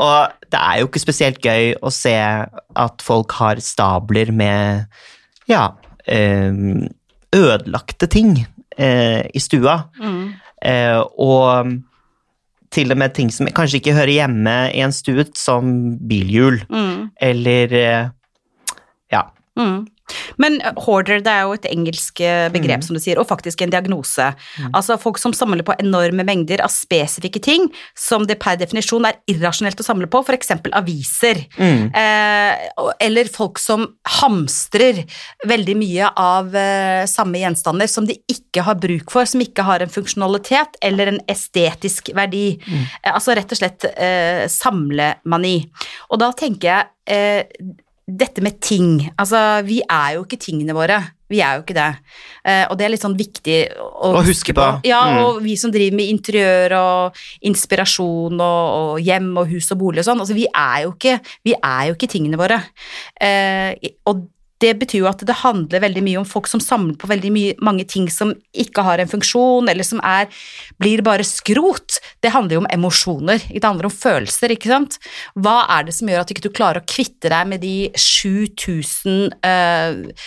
Og 0.02 0.50
det 0.50 0.58
er 0.58 0.80
jo 0.80 0.88
ikke 0.88 1.02
spesielt 1.02 1.38
gøy 1.38 1.76
å 1.78 1.90
se 1.94 2.14
at 2.18 3.04
folk 3.06 3.30
har 3.38 3.60
stabler 3.62 4.32
med 4.34 4.88
ja, 5.46 5.68
eh, 6.10 6.50
ødelagte 7.34 8.08
ting 8.10 8.40
eh, 8.76 9.22
i 9.30 9.42
stua. 9.42 9.76
Eh, 10.64 10.98
og 10.98 11.76
til 12.74 12.92
og 12.92 12.98
med 13.00 13.14
ting 13.16 13.30
som 13.32 13.48
kanskje 13.54 13.80
ikke 13.80 13.96
hører 13.96 14.12
hjemme 14.16 14.54
i 14.74 14.82
en 14.84 14.94
stue, 14.94 15.26
som 15.38 15.72
bilhjul. 16.08 16.60
Eller 17.22 17.74
eh, 17.78 18.08
ja. 19.14 19.22
Mm. 19.58 19.84
Men 20.42 20.60
eh, 20.60 20.74
hoarder 20.86 21.22
det 21.24 21.32
er 21.32 21.46
jo 21.48 21.56
et 21.58 21.68
engelsk 21.70 22.20
begrep, 22.20 22.52
begrep, 22.54 22.84
som 22.86 22.96
du 22.96 23.02
sier, 23.02 23.18
og 23.20 23.28
faktisk 23.28 23.62
en 23.64 23.72
diagnose. 23.72 24.30
Altså 24.72 24.96
folk 25.00 25.18
som 25.20 25.34
samler 25.36 25.64
på 25.66 25.76
enorme 25.82 26.24
mengder 26.26 26.62
av 26.64 26.72
spesifikke 26.72 27.42
ting 27.42 27.66
som 27.98 28.26
det 28.28 28.38
per 28.42 28.58
definisjon 28.60 29.06
er 29.08 29.18
irrasjonelt 29.30 29.80
å 29.80 29.86
samle 29.86 30.08
på, 30.10 30.22
f.eks. 30.24 30.54
aviser. 30.72 31.44
Eh, 31.58 32.68
eller 33.04 33.30
folk 33.32 33.60
som 33.62 33.86
hamstrer 34.20 35.04
veldig 35.48 35.76
mye 35.78 36.10
av 36.20 36.54
eh, 36.58 37.04
samme 37.10 37.40
gjenstander 37.42 37.90
som 37.90 38.08
de 38.08 38.16
ikke 38.30 38.64
har 38.66 38.78
bruk 38.80 39.12
for, 39.12 39.28
som 39.28 39.42
ikke 39.44 39.66
har 39.66 39.84
en 39.84 39.92
funksjonalitet 39.92 40.78
eller 40.84 41.12
en 41.12 41.20
estetisk 41.30 42.12
verdi. 42.16 42.46
Eh, 42.70 43.12
altså 43.12 43.36
rett 43.36 43.52
og 43.52 43.60
slett 43.60 43.86
eh, 43.92 44.44
samlemani. 44.50 45.56
Og 46.10 46.20
da 46.22 46.30
tenker 46.36 46.70
jeg 46.70 46.90
eh, 47.10 47.74
dette 48.06 48.42
med 48.44 48.58
ting. 48.60 49.10
Altså, 49.16 49.62
vi 49.64 49.80
er 49.88 50.16
jo 50.16 50.24
ikke 50.26 50.36
tingene 50.42 50.74
våre. 50.76 50.98
Vi 51.32 51.38
er 51.40 51.56
jo 51.56 51.62
ikke 51.64 51.74
det. 51.78 51.86
Eh, 52.44 52.66
og 52.68 52.76
det 52.76 52.84
er 52.84 52.92
litt 52.92 53.02
sånn 53.02 53.16
viktig 53.16 53.56
å, 53.80 54.10
Å 54.18 54.22
huske 54.26 54.52
på. 54.54 54.66
Ja, 54.84 55.00
Mm. 55.08 55.20
og 55.24 55.38
vi 55.42 55.56
som 55.56 55.72
driver 55.72 55.96
med 55.96 56.10
interiør 56.12 56.74
og 56.76 57.16
inspirasjon 57.48 58.36
og, 58.44 58.62
og 58.76 59.00
hjem 59.00 59.32
og 59.40 59.48
hus 59.48 59.70
og 59.72 59.80
bolig 59.80 60.02
og 60.04 60.08
sånn, 60.10 60.20
altså 60.20 60.36
vi 60.36 60.44
er 60.52 60.84
jo 60.84 60.92
ikke, 60.92 61.16
vi 61.48 61.54
er 61.56 61.88
jo 61.88 61.96
ikke 61.96 62.10
tingene 62.12 62.36
våre. 62.40 62.60
Eh, 63.20 63.72
og 64.06 64.26
det 64.62 64.72
betyr 64.78 65.02
jo 65.02 65.08
at 65.10 65.22
det 65.26 65.36
handler 65.40 65.82
veldig 65.82 66.02
mye 66.06 66.20
om 66.20 66.26
folk 66.28 66.46
som 66.50 66.62
samler 66.62 66.94
på 67.00 67.08
veldig 67.10 67.30
mye, 67.34 67.56
mange 67.64 67.86
ting 67.90 68.06
som 68.12 68.32
ikke 68.54 68.84
har 68.86 69.02
en 69.02 69.10
funksjon, 69.10 69.68
eller 69.70 69.86
som 69.86 70.00
er, 70.06 70.30
blir 70.80 71.02
bare 71.06 71.26
skrot. 71.26 71.98
Det 72.22 72.32
handler 72.34 72.58
jo 72.58 72.62
om 72.62 72.70
emosjoner, 72.70 73.42
det 73.50 73.64
handler 73.64 73.90
om 73.90 73.94
følelser, 73.94 74.54
ikke 74.54 74.70
sant? 74.70 74.98
Hva 75.34 75.64
er 75.76 75.88
det 75.88 75.96
som 75.96 76.10
gjør 76.10 76.24
at 76.24 76.34
ikke 76.34 76.46
du 76.46 76.52
klarer 76.54 76.82
å 76.82 76.88
kvitte 76.88 77.32
deg 77.32 77.50
med 77.50 77.64
de 77.64 77.90
7000 77.98 79.34
uh, 79.44 80.26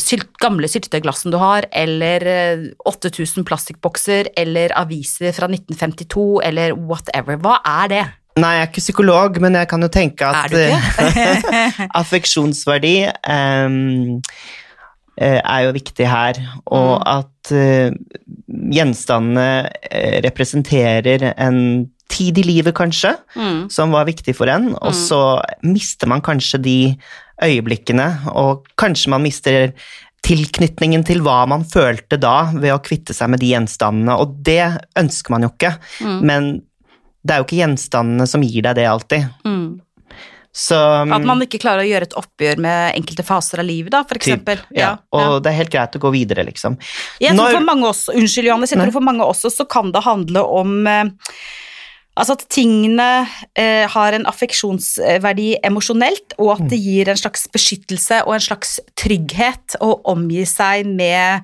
sylt, 0.00 0.30
gamle 0.42 0.70
syltetøyglassene 0.70 1.34
du 1.34 1.40
har, 1.42 1.68
eller 1.74 2.28
eh, 2.30 2.66
8000 2.88 3.46
plastikkbokser, 3.48 4.30
eller 4.40 4.74
aviser 4.78 5.34
fra 5.36 5.48
1952, 5.50 6.28
eller 6.46 6.76
whatever. 6.78 7.40
Hva 7.42 7.58
er 7.82 7.90
det? 7.92 8.04
Nei, 8.36 8.50
jeg 8.56 8.62
er 8.64 8.70
ikke 8.72 8.82
psykolog, 8.82 9.36
men 9.42 9.54
jeg 9.54 9.68
kan 9.70 9.84
jo 9.84 9.88
tenke 9.94 10.26
at 10.26 10.50
eh, 10.58 11.78
affeksjonsverdi 12.00 12.94
eh, 13.06 14.16
er 15.38 15.60
jo 15.68 15.74
viktig 15.76 16.08
her, 16.10 16.40
og 16.74 16.96
at 17.06 17.52
uh, 17.54 17.94
gjenstandene 18.74 19.68
representerer 20.26 21.28
en 21.38 21.60
tid 22.10 22.38
i 22.42 22.44
livet, 22.46 22.74
kanskje, 22.74 23.14
Mm. 23.38 23.70
som 23.70 23.94
var 23.94 24.06
viktig 24.10 24.34
for 24.36 24.50
en, 24.50 24.72
og 24.82 24.92
så 24.94 25.20
mister 25.62 26.10
man 26.10 26.20
kanskje 26.22 26.58
de 26.62 26.76
øyeblikkene, 27.42 28.08
og 28.34 28.66
kanskje 28.78 29.10
man 29.14 29.22
mister 29.22 29.70
tilknytningen 30.24 31.04
til 31.06 31.20
hva 31.22 31.44
man 31.46 31.64
følte 31.68 32.16
da 32.18 32.50
ved 32.54 32.72
å 32.74 32.82
kvitte 32.82 33.14
seg 33.14 33.30
med 33.30 33.40
de 33.42 33.50
gjenstandene, 33.54 34.14
og 34.18 34.38
det 34.46 34.62
ønsker 34.98 35.30
man 35.34 35.42
jo 35.46 35.50
ikke, 35.54 35.76
Mm. 36.02 36.20
men 36.26 36.62
det 37.24 37.34
er 37.34 37.40
jo 37.40 37.46
ikke 37.48 37.62
gjenstandene 37.62 38.28
som 38.28 38.44
gir 38.44 38.66
deg 38.66 38.76
det 38.78 38.86
alltid. 38.90 39.26
Mm. 39.48 39.80
Så 40.54 40.76
At 41.10 41.24
man 41.26 41.40
ikke 41.42 41.58
klarer 41.58 41.82
å 41.82 41.88
gjøre 41.88 42.06
et 42.06 42.14
oppgjør 42.14 42.60
med 42.62 42.94
enkelte 43.00 43.24
faser 43.26 43.58
av 43.58 43.66
livet, 43.66 43.90
da, 43.90 44.04
for 44.06 44.20
typ, 44.20 44.22
eksempel. 44.22 44.60
ja, 44.76 44.92
og 45.10 45.40
det 45.42 45.50
er 45.50 45.56
helt 45.64 45.72
greit 45.72 45.96
å 45.98 46.02
gå 46.04 46.12
videre, 46.14 46.44
liksom. 46.46 46.76
Jeg 47.18 47.34
tror 47.34 47.48
Når- 47.48 47.56
for 47.56 47.66
mange 47.66 47.88
også, 47.90 48.14
unnskyld 48.14 48.46
Johannes, 48.46 48.70
jeg 48.70 48.78
tror 48.78 48.92
for 48.92 49.08
mange 49.08 49.26
også 49.26 49.50
så 49.50 49.66
kan 49.68 49.90
det 49.90 50.04
handle 50.04 50.44
om 50.46 50.86
eh, 50.86 51.10
Altså 52.14 52.36
at 52.36 52.44
tingene 52.48 53.26
eh, 53.58 53.88
har 53.90 54.14
en 54.14 54.26
affeksjonsverdi 54.30 55.48
emosjonelt, 55.66 56.36
og 56.38 56.52
at 56.54 56.68
det 56.70 56.78
Mm. 56.78 56.84
gir 56.84 57.08
en 57.10 57.16
slags 57.18 57.48
beskyttelse 57.50 58.20
og 58.26 58.34
en 58.34 58.40
slags 58.40 58.78
trygghet 58.94 59.74
å 59.82 60.00
omgi 60.04 60.44
seg 60.46 60.86
med, 60.86 61.42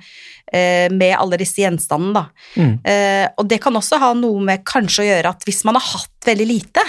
eh, 0.53 0.89
med 0.89 1.17
alle 1.19 1.37
disse 1.37 1.57
gjenstandene. 1.59 2.15
Da. 2.15 2.25
Mm. 2.57 2.79
Eh, 2.85 3.29
og 3.37 3.49
det 3.49 3.61
kan 3.61 3.75
også 3.75 3.99
ha 3.99 4.13
noe 4.15 4.41
med 4.41 4.65
kanskje 4.65 5.03
å 5.03 5.09
gjøre 5.11 5.29
at 5.35 5.45
hvis 5.45 5.65
man 5.65 5.75
har 5.75 5.83
hatt 5.99 6.09
veldig 6.25 6.47
lite 6.47 6.83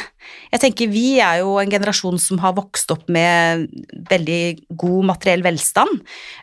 Jeg 0.52 0.62
tenker 0.66 0.92
Vi 0.92 1.06
er 1.24 1.42
jo 1.42 1.56
en 1.62 1.72
generasjon 1.72 2.20
som 2.20 2.40
har 2.44 2.56
vokst 2.58 2.92
opp 2.94 3.08
med 3.12 3.68
veldig 4.10 4.42
god 4.80 5.08
materiell 5.14 5.44
velstand. 5.46 6.02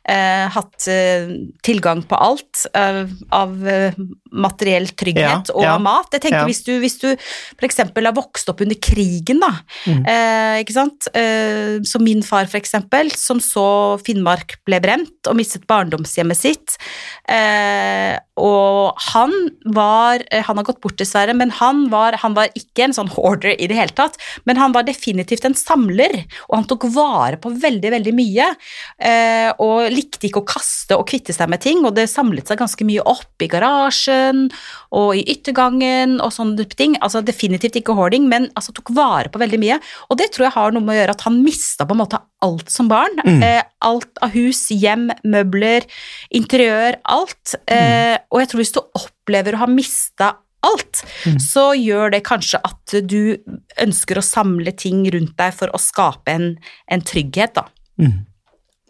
Eh, 0.08 0.46
hatt 0.54 0.88
eh, 0.88 1.28
tilgang 1.66 2.00
på 2.08 2.16
alt 2.16 2.64
eh, 2.72 3.04
av 3.36 3.52
eh, 3.68 3.98
materiell 4.32 4.88
trygghet 4.98 5.52
Ja, 5.52 5.56
og 5.56 5.66
ja, 5.66 5.76
mat. 5.82 6.08
Jeg 6.14 6.24
tenker 6.24 6.42
ja. 6.42 6.48
Hvis 6.48 6.62
du, 6.64 6.72
hvis 6.80 6.98
du 7.02 7.08
f.eks. 7.12 7.82
har 7.84 8.16
vokst 8.16 8.48
opp 8.52 8.62
under 8.64 8.78
krigen, 8.80 9.42
da. 9.44 9.52
Mm. 9.84 10.02
Eh, 10.08 10.54
ikke 10.64 10.76
sant? 10.76 11.10
Eh, 11.12 11.78
som 11.88 12.04
min 12.04 12.24
far, 12.24 12.48
f.eks., 12.48 12.74
som 13.18 13.42
så 13.44 13.68
Finnmark 14.04 14.58
ble 14.68 14.80
brent 14.84 15.28
og 15.28 15.36
mistet 15.38 15.68
barndomshjemmet 15.68 16.38
sitt. 16.38 16.78
Eh, 17.28 18.16
og 18.38 18.94
han 19.12 19.32
var 19.74 20.22
Han 20.46 20.60
har 20.60 20.64
gått 20.64 20.80
bort, 20.80 20.96
dessverre, 21.00 21.34
men 21.36 21.50
han 21.58 21.88
var, 21.92 22.16
han 22.22 22.36
var 22.36 22.52
ikke 22.56 22.86
en 22.86 22.94
sånn 22.96 23.10
hoarder 23.12 23.56
i 23.58 23.68
det 23.68 23.76
hele 23.76 23.92
tatt. 23.92 23.97
Men 24.48 24.60
han 24.60 24.74
var 24.74 24.86
definitivt 24.88 25.46
en 25.48 25.56
samler, 25.58 26.22
og 26.48 26.56
han 26.56 26.68
tok 26.70 26.88
vare 26.94 27.38
på 27.40 27.52
veldig, 27.58 27.92
veldig 27.96 28.14
mye. 28.16 28.48
Eh, 28.98 29.50
og 29.64 29.90
likte 29.92 30.28
ikke 30.28 30.42
å 30.42 30.48
kaste 30.48 30.98
og 30.98 31.06
kvitte 31.10 31.34
seg 31.36 31.50
med 31.50 31.62
ting, 31.64 31.84
og 31.86 31.96
det 31.98 32.08
samlet 32.10 32.48
seg 32.48 32.60
ganske 32.60 32.86
mye 32.88 33.04
opp 33.08 33.44
i 33.44 33.50
garasjen 33.50 34.46
og 34.96 35.10
i 35.18 35.24
yttergangen 35.34 36.18
og 36.24 36.32
sånne 36.34 36.66
ting. 36.78 36.96
Altså 37.04 37.22
definitivt 37.24 37.78
ikke 37.80 37.96
hoarding, 37.98 38.28
men 38.30 38.48
altså 38.58 38.74
tok 38.76 38.92
vare 38.96 39.32
på 39.32 39.42
veldig 39.42 39.60
mye. 39.62 39.78
Og 40.08 40.20
det 40.20 40.32
tror 40.34 40.48
jeg 40.48 40.56
har 40.56 40.74
noe 40.74 40.84
med 40.84 40.96
å 40.96 41.00
gjøre 41.02 41.16
at 41.16 41.26
han 41.28 41.40
mista 41.44 41.86
på 41.88 41.96
en 41.96 42.02
måte 42.02 42.22
alt 42.44 42.70
som 42.70 42.88
barn. 42.90 43.18
Mm. 43.24 43.42
Eh, 43.42 43.62
alt 43.84 44.20
av 44.24 44.34
hus, 44.34 44.68
hjem, 44.74 45.08
møbler, 45.26 45.86
interiør, 46.34 47.00
alt. 47.08 47.56
Eh, 47.70 48.16
og 48.30 48.42
jeg 48.42 48.50
tror 48.50 48.62
hvis 48.62 48.76
du 48.76 48.82
opplever 48.82 49.56
å 49.56 49.64
ha 49.64 49.70
mista 49.70 50.34
alt, 50.66 51.04
Mm. 51.26 51.38
så 51.38 51.72
gjør 51.74 52.10
det 52.12 52.24
kanskje 52.24 52.60
at 52.64 52.94
du 53.06 53.36
ønsker 53.80 54.18
å 54.18 54.24
samle 54.24 54.72
ting 54.76 55.04
rundt 55.10 55.36
deg 55.36 55.54
for 55.54 55.68
å 55.74 55.78
skape 55.78 56.28
en, 56.34 56.58
en 56.90 57.00
trygghet, 57.00 57.54
da. 57.54 57.66
Mm. 58.00 58.26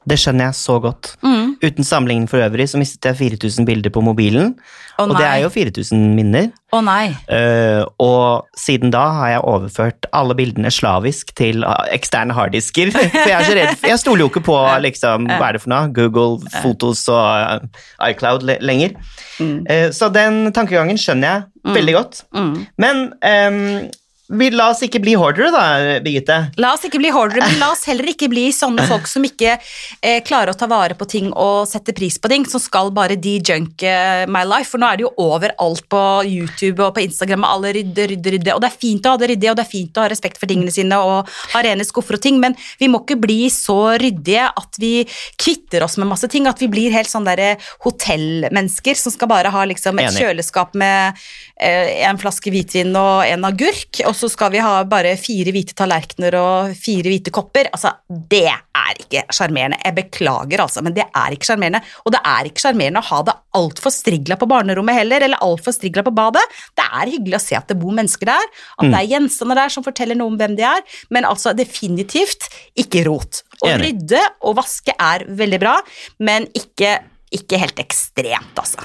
Det 0.09 0.17
skjønner 0.21 0.49
jeg 0.49 0.57
så 0.59 0.79
godt. 0.83 1.13
Uten 1.59 1.85
sammenligning 1.85 2.29
for 2.31 2.43
øvrig 2.43 2.69
så 2.71 2.79
mistet 2.79 3.05
jeg 3.11 3.19
4000 3.19 3.67
bilder 3.67 3.93
på 3.93 4.03
mobilen, 4.05 4.55
Å 4.99 5.07
og 5.07 5.15
det 5.19 5.27
er 5.27 5.41
jo 5.43 5.51
4000 5.51 6.05
minner. 6.15 6.49
Å 6.75 6.81
nei. 6.85 7.11
Uh, 7.31 7.83
og 8.03 8.49
siden 8.59 8.93
da 8.95 9.05
har 9.17 9.33
jeg 9.33 9.45
overført 9.51 10.09
alle 10.15 10.37
bildene 10.39 10.71
slavisk 10.75 11.31
til 11.39 11.63
ah, 11.67 11.85
eksterne 11.95 12.35
harddisker. 12.37 12.93
For 12.95 13.31
jeg 13.31 13.37
er 13.37 13.47
så 13.47 13.57
redd, 13.59 13.85
jeg 13.91 14.03
stoler 14.03 14.25
jo 14.25 14.31
ikke 14.33 14.45
på 14.49 14.59
liksom, 14.85 15.29
hva 15.31 15.51
er 15.51 15.59
det 15.59 15.63
for 15.65 15.75
noe, 15.75 15.93
Google, 15.97 16.43
Fotos 16.63 17.05
og 17.13 17.23
eh, 17.23 17.87
iCloud 18.11 18.47
lenger. 18.47 18.67
lenger. 18.69 18.99
Uh, 19.39 19.89
så 19.95 20.11
den 20.15 20.53
tankegangen 20.55 21.01
skjønner 21.01 21.31
jeg 21.31 21.75
veldig 21.79 21.97
godt. 21.99 22.23
Mm. 22.35 22.53
Men 22.81 23.03
ehm, 23.27 23.89
vi, 24.29 24.51
la 24.53 24.67
oss 24.73 24.83
ikke 24.85 25.01
bli 25.01 25.15
hoardere 25.17 25.49
da, 25.55 25.65
Birgitte. 26.05 26.37
La 26.61 26.75
oss 26.77 26.85
ikke 26.85 27.01
bli 27.01 27.09
hoardere, 27.15 27.47
men 27.47 27.63
la 27.63 27.71
oss 27.73 27.87
heller 27.89 28.11
ikke 28.13 28.29
bli 28.29 28.49
sånne 28.53 28.85
folk 28.91 29.09
som 29.09 29.25
ikke 29.25 29.55
eh, 29.57 30.19
klarer 30.27 30.53
å 30.53 30.59
ta 30.59 30.69
vare 30.69 30.97
på 30.99 31.07
ting 31.09 31.31
og 31.33 31.65
sette 31.71 31.95
pris 31.97 32.19
på 32.21 32.29
ting, 32.29 32.45
som 32.49 32.61
skal 32.61 32.93
bare 32.93 33.17
de-junke 33.17 33.95
my 34.29 34.43
life. 34.45 34.69
For 34.73 34.83
nå 34.83 34.91
er 34.91 35.01
det 35.01 35.07
jo 35.07 35.13
overalt 35.25 35.87
på 35.89 36.03
YouTube 36.29 36.85
og 36.85 36.93
på 36.99 37.07
Instagram, 37.07 37.47
og 37.47 37.55
alle 37.57 37.73
rydder, 37.79 38.13
rydder, 38.13 38.37
rydder. 38.37 38.53
Og 38.59 38.65
det 38.65 38.69
er 38.69 38.77
fint 38.85 39.09
å 39.09 39.15
ha 39.15 39.21
det 39.23 39.31
ryddig, 39.33 39.51
og 39.53 39.57
det 39.59 39.65
er 39.65 39.73
fint 39.73 39.97
å 39.97 40.05
ha 40.05 40.13
respekt 40.13 40.41
for 40.43 40.51
tingene 40.53 40.75
sine 40.75 41.01
og 41.01 41.33
ha 41.55 41.65
rene 41.65 41.87
skuffer 41.89 42.19
og 42.19 42.25
ting, 42.29 42.37
men 42.43 42.57
vi 42.83 42.91
må 42.93 43.01
ikke 43.05 43.19
bli 43.23 43.41
så 43.53 43.79
ryddige 44.01 44.45
at 44.49 44.81
vi 44.83 44.93
kvitter 45.41 45.87
oss 45.87 45.97
med 45.97 46.11
masse 46.13 46.29
ting, 46.29 46.51
at 46.51 46.61
vi 46.61 46.69
blir 46.69 46.93
helt 46.93 47.09
sånn 47.09 47.27
derre 47.29 47.55
hotellmennesker 47.87 48.99
som 48.99 49.15
skal 49.15 49.33
bare 49.33 49.53
ha 49.55 49.65
liksom 49.73 50.01
et 50.03 50.11
Enig. 50.13 50.21
kjøleskap 50.21 50.77
med 50.79 51.17
eh, 51.57 52.05
en 52.09 52.21
flaske 52.21 52.53
hvitvin 52.53 52.93
og 52.99 53.25
en 53.25 53.49
agurk, 53.49 54.03
og 54.05 54.18
så 54.19 54.29
skal 54.31 54.53
vi 54.55 54.63
ha 54.63 54.83
bare 54.89 55.15
fire 55.21 55.53
hvite 55.55 55.77
tallerkener 55.79 56.37
og 56.39 56.73
fire 56.79 57.13
hvite 57.13 57.33
kopper. 57.35 57.71
Altså, 57.75 57.95
det 58.09 58.47
er 58.49 59.03
ikke 59.05 59.25
sjarmerende. 59.35 59.79
Jeg 59.85 59.97
beklager, 59.97 60.63
altså, 60.65 60.83
men 60.85 60.97
det 60.97 61.07
er 61.07 61.35
ikke 61.35 61.49
sjarmerende. 61.51 61.83
Og 62.05 62.15
det 62.15 62.23
er 62.27 62.49
ikke 62.51 62.65
sjarmerende 62.65 63.03
å 63.03 63.09
ha 63.11 63.21
det 63.29 63.37
altfor 63.59 63.95
strigla 63.95 64.39
på 64.41 64.49
barnerommet 64.51 64.99
heller, 64.99 65.25
eller 65.27 65.45
altfor 65.45 65.75
strigla 65.77 66.05
på 66.07 66.15
badet. 66.17 66.45
Det 66.79 66.87
er 66.87 67.13
hyggelig 67.15 67.39
å 67.39 67.45
se 67.47 67.59
at 67.59 67.71
det 67.71 67.79
bor 67.81 67.95
mennesker 67.97 68.31
der, 68.31 68.51
at 68.79 68.89
det 68.89 68.99
er 69.01 69.13
gjenstander 69.15 69.63
der 69.63 69.75
som 69.75 69.87
forteller 69.87 70.19
noe 70.19 70.33
om 70.33 70.41
hvem 70.41 70.57
de 70.59 70.67
er, 70.69 70.83
men 71.15 71.29
altså 71.29 71.55
definitivt 71.57 72.51
ikke 72.79 73.07
rot. 73.09 73.43
Å 73.65 73.75
rydde 73.81 74.21
og 74.47 74.59
vaske 74.61 74.95
er 74.95 75.25
veldig 75.39 75.63
bra, 75.63 75.79
men 76.23 76.47
ikke, 76.59 76.99
ikke 77.35 77.63
helt 77.65 77.81
ekstremt, 77.83 78.55
altså. 78.59 78.85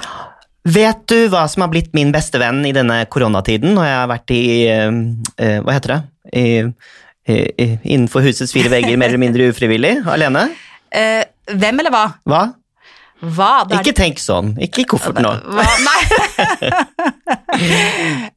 Vet 0.64 1.02
du 1.12 1.26
hva 1.28 1.44
som 1.50 1.66
har 1.66 1.70
blitt 1.74 1.90
min 1.96 2.12
beste 2.14 2.40
venn 2.40 2.62
i 2.64 2.72
denne 2.72 3.02
koronatiden, 3.12 3.74
når 3.76 3.84
jeg 3.84 3.96
har 3.98 4.08
vært 4.08 4.32
i 4.32 4.42
eh, 4.72 5.58
Hva 5.60 5.74
heter 5.76 5.92
det? 5.92 6.00
I, 6.34 6.44
i, 7.28 7.36
i, 7.36 7.66
innenfor 7.82 8.24
husets 8.24 8.54
fire 8.54 8.72
vegger, 8.72 8.96
mer 8.96 9.12
eller 9.12 9.20
mindre 9.20 9.50
ufrivillig? 9.52 9.98
Alene? 10.08 10.48
Uh, 10.88 11.20
hvem 11.52 11.82
eller 11.82 11.92
hva? 11.92 12.04
Hva? 12.24 12.42
Hva? 13.24 13.50
Ikke 13.76 13.94
tenk 13.96 14.18
sånn. 14.20 14.54
Ikke 14.62 14.82
i 14.82 14.86
kofferten 14.88 15.24
nå. 15.24 15.32
Hva? 15.54 15.64
Nei. 15.84 16.00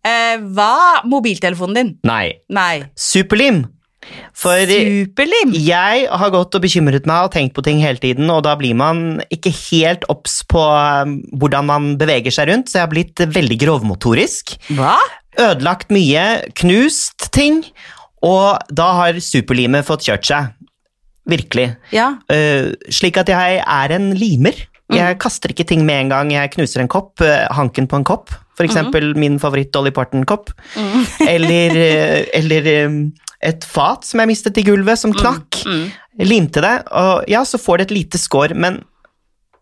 uh, 0.04 0.36
hva? 0.58 0.74
Mobiltelefonen 1.08 1.80
din? 1.80 1.96
Nei. 2.08 2.38
Nei. 2.54 2.88
Superlim. 3.00 3.66
For 4.38 4.70
Superlim? 4.70 5.54
jeg 5.56 6.08
har 6.08 6.34
gått 6.34 6.58
og 6.58 6.64
bekymret 6.64 7.08
meg 7.10 7.28
og 7.28 7.34
tenkt 7.34 7.56
på 7.58 7.64
ting 7.66 7.82
hele 7.82 8.02
tiden, 8.02 8.30
og 8.34 8.44
da 8.46 8.56
blir 8.60 8.78
man 8.78 9.22
ikke 9.34 9.54
helt 9.72 10.06
obs 10.14 10.40
på 10.50 10.62
um, 10.62 11.18
hvordan 11.42 11.70
man 11.70 11.90
beveger 12.00 12.34
seg 12.34 12.52
rundt, 12.52 12.70
så 12.70 12.82
jeg 12.82 12.86
har 12.86 12.94
blitt 12.94 13.26
veldig 13.38 13.60
grovmotorisk. 13.66 14.58
Hva? 14.78 14.96
Ødelagt 15.38 15.94
mye, 15.94 16.28
knust 16.58 17.30
ting, 17.36 17.64
og 18.26 18.62
da 18.74 18.92
har 19.02 19.20
superlimet 19.22 19.86
fått 19.88 20.08
kjørt 20.08 20.30
seg. 20.30 20.56
Virkelig. 21.28 21.72
Ja. 21.92 22.14
Uh, 22.32 22.74
slik 22.94 23.20
at 23.20 23.30
jeg 23.34 23.62
er 23.62 23.98
en 23.98 24.12
limer. 24.18 24.68
Jeg 24.94 25.18
kaster 25.20 25.52
ikke 25.52 25.66
ting 25.68 25.84
med 25.88 26.06
en 26.06 26.12
gang 26.14 26.30
jeg 26.32 26.54
knuser 26.56 26.84
en 26.84 26.92
kopp, 26.92 27.20
eh, 27.20 27.44
hanken 27.52 27.90
på 27.92 28.00
en 28.00 28.06
kopp, 28.08 28.32
for 28.56 28.64
eksempel 28.64 29.12
min 29.20 29.36
favoritt 29.40 29.74
Dolly 29.76 29.92
Parton-kopp, 29.92 30.54
eller, 31.34 31.76
eh, 31.76 32.22
eller 32.38 32.70
et 33.44 33.66
fat 33.70 34.06
som 34.08 34.22
jeg 34.22 34.32
mistet 34.32 34.58
i 34.58 34.66
gulvet, 34.66 35.00
som 35.00 35.14
knakk. 35.14 35.62
Limte 36.26 36.64
det, 36.64 36.76
og 36.98 37.28
ja, 37.30 37.44
så 37.46 37.60
får 37.62 37.78
det 37.78 37.90
et 37.90 37.98
lite 38.00 38.22
skår, 38.22 38.56
men 38.58 38.82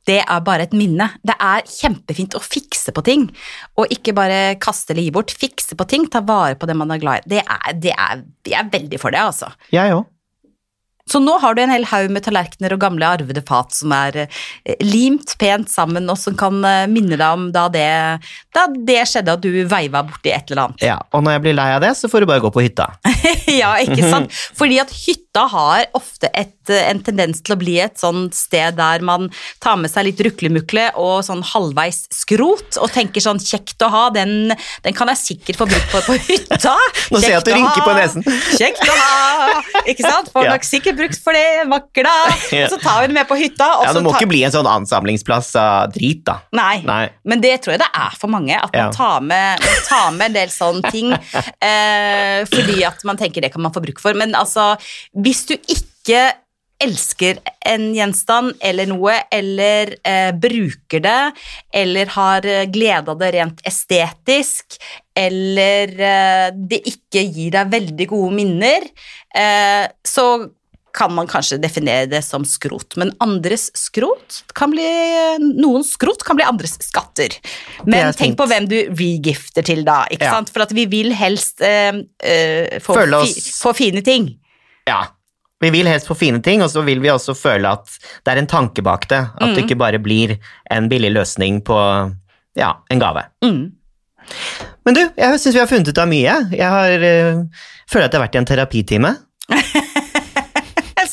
Det 0.06 0.20
er 0.22 0.42
bare 0.46 0.68
et 0.68 0.74
minne. 0.78 1.08
Det 1.26 1.34
er 1.42 1.64
kjempefint 1.66 2.36
å 2.38 2.40
fikse 2.40 2.94
på 2.94 3.02
ting, 3.02 3.24
og 3.76 3.90
ikke 3.90 4.14
bare 4.14 4.56
kaste 4.62 4.94
eller 4.94 5.02
gi 5.08 5.14
bort. 5.16 5.34
Fikse 5.34 5.74
på 5.76 5.88
ting, 5.90 6.06
ta 6.08 6.22
vare 6.22 6.54
på 6.56 6.68
det 6.70 6.76
man 6.78 6.94
er 6.94 7.02
glad 7.02 7.26
i. 7.26 7.30
Det 7.34 7.42
er, 7.42 7.72
det 7.74 7.96
er, 7.98 8.22
jeg 8.46 8.60
er 8.60 8.70
veldig 8.70 9.00
for 9.02 9.16
det, 9.16 9.24
altså. 9.32 9.50
jeg 9.74 9.96
òg. 9.98 10.06
Så 11.06 11.20
nå 11.22 11.36
har 11.38 11.54
du 11.54 11.60
en 11.62 11.70
hel 11.70 11.84
haug 11.86 12.10
med 12.10 12.24
tallerkener 12.26 12.74
og 12.74 12.80
gamle 12.82 13.06
arvede 13.06 13.44
fat 13.46 13.76
som 13.78 13.92
er 13.94 14.24
eh, 14.24 14.76
limt 14.82 15.36
pent 15.38 15.70
sammen, 15.70 16.08
og 16.10 16.18
som 16.18 16.34
kan 16.40 16.58
eh, 16.66 16.88
minne 16.90 17.14
deg 17.14 17.26
om 17.30 17.44
da 17.54 17.68
det, 17.70 17.86
da 18.56 18.64
det 18.74 19.04
skjedde 19.12 19.36
at 19.38 19.44
du 19.44 19.52
veiva 19.70 20.02
borti 20.08 20.32
et 20.34 20.50
eller 20.50 20.64
annet. 20.64 20.82
Ja, 20.88 20.96
og 21.14 21.22
når 21.28 21.36
jeg 21.38 21.44
blir 21.46 21.58
lei 21.60 21.68
av 21.76 21.84
det, 21.86 21.92
så 22.00 22.10
får 22.10 22.26
du 22.26 22.30
bare 22.32 22.42
gå 22.42 22.50
på 22.56 22.64
hytta. 22.66 22.88
ja, 23.62 23.76
ikke 23.86 24.02
sant? 24.10 24.34
Fordi 24.58 24.80
at 24.82 24.94
hytta 24.98 25.46
har 25.52 25.86
ofte 25.98 26.32
et, 26.34 26.56
eh, 26.74 26.88
en 26.90 27.04
tendens 27.06 27.44
til 27.46 27.54
å 27.54 27.60
bli 27.62 27.78
et 27.86 28.02
sånt 28.02 28.34
sted 28.34 28.74
der 28.82 29.06
man 29.06 29.30
tar 29.62 29.78
med 29.78 29.94
seg 29.94 30.08
litt 30.10 30.26
ruklemukle 30.26 30.88
og 30.98 31.20
sånn 31.30 31.46
halvveis 31.54 32.02
skrot, 32.18 32.80
og 32.82 32.90
tenker 32.98 33.22
sånn 33.22 33.38
kjekt 33.46 33.86
å 33.86 33.92
ha, 33.94 34.04
den, 34.16 34.56
den 34.82 34.98
kan 34.98 35.14
jeg 35.14 35.22
sikkert 35.22 35.62
få 35.62 35.70
brukt 35.70 35.94
på, 35.94 36.02
på 36.10 36.18
hytta. 36.32 36.74
Nå 37.14 37.22
ser 37.22 37.36
jeg 37.36 37.44
at 37.44 37.46
du 37.46 37.54
rynker 37.54 37.86
på 37.86 37.94
nesen. 38.02 38.26
Kjekt 38.58 38.82
å 38.90 38.98
ha! 39.04 39.62
Ikke 39.86 40.02
sant? 40.02 40.34
Får 40.34 40.46
Ja. 40.50 40.58
nok 40.58 40.66
sikkert 40.68 40.95
brukt 41.00 41.20
for 41.24 41.36
det. 41.38 41.44
Og 41.66 42.70
så 42.74 42.80
tar 42.82 43.02
vi 43.02 43.10
det 43.12 43.18
med 43.18 43.28
på 43.30 43.38
hytta. 43.40 43.68
Ja, 43.86 43.94
Det 43.94 44.04
må 44.06 44.14
tar- 44.14 44.22
ikke 44.24 44.32
bli 44.34 44.44
en 44.48 44.54
sånn 44.56 44.70
ansamlingsplass 44.70 45.52
av 45.62 45.92
drit, 45.96 46.24
da. 46.28 46.40
Nei. 46.56 46.80
Nei. 46.88 47.04
Men 47.28 47.44
det 47.44 47.56
tror 47.66 47.76
jeg 47.76 47.84
det 47.84 47.92
er 47.94 48.16
for 48.20 48.32
mange. 48.34 48.56
At 48.58 48.72
man 48.74 48.82
Ja. 48.86 48.92
tar, 48.96 49.22
med, 49.22 49.60
man 49.66 49.84
tar 49.90 50.12
med 50.18 50.26
en 50.32 50.40
del 50.42 50.50
sånne 50.56 50.92
ting. 50.92 51.14
Eh, 51.66 52.44
fordi 52.50 52.84
at 52.86 53.02
man 53.08 53.18
tenker 53.18 53.42
det 53.42 53.50
kan 53.54 53.64
man 53.64 53.74
få 53.74 53.82
bruk 53.82 54.00
for. 54.02 54.14
Men 54.18 54.36
altså, 54.38 54.76
hvis 55.18 55.46
du 55.50 55.56
ikke 55.58 56.34
elsker 56.84 57.38
en 57.66 57.86
gjenstand 57.96 58.54
eller 58.68 58.90
noe, 58.92 59.14
eller 59.34 59.94
eh, 60.06 60.32
bruker 60.36 61.02
det, 61.06 61.22
eller 61.74 62.12
har 62.18 62.46
eh, 62.52 62.66
glede 62.70 63.14
av 63.14 63.20
det 63.22 63.30
rent 63.38 63.64
estetisk, 63.66 64.76
eller 65.16 65.96
eh, 65.96 66.50
det 66.54 66.82
ikke 66.92 67.24
gir 67.32 67.56
deg 67.56 67.72
veldig 67.74 68.08
gode 68.12 68.36
minner, 68.36 68.86
eh, 69.36 69.86
så 70.06 70.28
kan 70.96 71.12
man 71.14 71.28
kanskje 71.28 71.58
definere 71.62 72.08
det 72.10 72.22
som 72.24 72.46
skrot. 72.48 72.96
Men 73.02 73.12
andres 73.24 73.68
skrot 73.76 74.42
kan 74.56 74.72
bli 74.72 74.86
Noens 75.60 75.92
skrot 75.98 76.24
kan 76.24 76.40
bli 76.40 76.46
andres 76.48 76.78
skatter. 76.86 77.36
Men 77.86 78.14
tenk 78.16 78.38
på 78.40 78.48
hvem 78.48 78.70
du 78.72 78.78
regifter 78.96 79.66
til, 79.68 79.84
da. 79.88 80.06
ikke 80.10 80.26
Ja. 80.30 80.38
sant? 80.38 80.50
For 80.56 80.64
at 80.64 80.72
vi 80.76 80.86
vil 80.92 81.12
helst 81.16 81.60
eh, 81.62 82.00
eh, 82.24 82.80
få, 82.84 82.96
oss... 83.20 83.36
fi, 83.36 83.46
få 83.68 83.74
fine 83.78 84.02
ting. 84.08 84.32
Ja. 84.88 85.04
Vi 85.64 85.70
vil 85.72 85.88
helst 85.88 86.08
få 86.08 86.16
fine 86.20 86.42
ting, 86.44 86.62
og 86.62 86.70
så 86.70 86.82
vil 86.86 87.00
vi 87.04 87.10
også 87.10 87.34
føle 87.38 87.70
at 87.78 87.88
det 88.26 88.34
er 88.34 88.42
en 88.42 88.48
tanke 88.52 88.84
bak 88.86 89.08
det. 89.12 89.22
At 89.36 89.46
Mm. 89.50 89.54
det 89.56 89.64
ikke 89.66 89.78
bare 89.80 90.00
blir 90.04 90.38
en 90.72 90.90
billig 90.92 91.12
løsning 91.16 91.62
på 91.66 91.78
ja, 92.60 92.74
en 92.92 93.00
gave. 93.00 93.24
Mm. 93.44 93.72
Men 94.86 94.94
du, 94.98 95.02
jeg 95.18 95.40
syns 95.40 95.56
vi 95.56 95.60
har 95.62 95.68
funnet 95.70 95.90
ut 95.92 95.98
av 96.02 96.08
mye. 96.12 96.36
Jeg 96.56 96.70
har, 96.76 96.92
eh, 97.04 97.44
føler 97.90 98.06
at 98.08 98.14
jeg 98.14 98.20
har 98.20 98.28
vært 98.28 98.36
i 98.36 98.42
en 98.44 98.50
terapitime. 98.52 99.14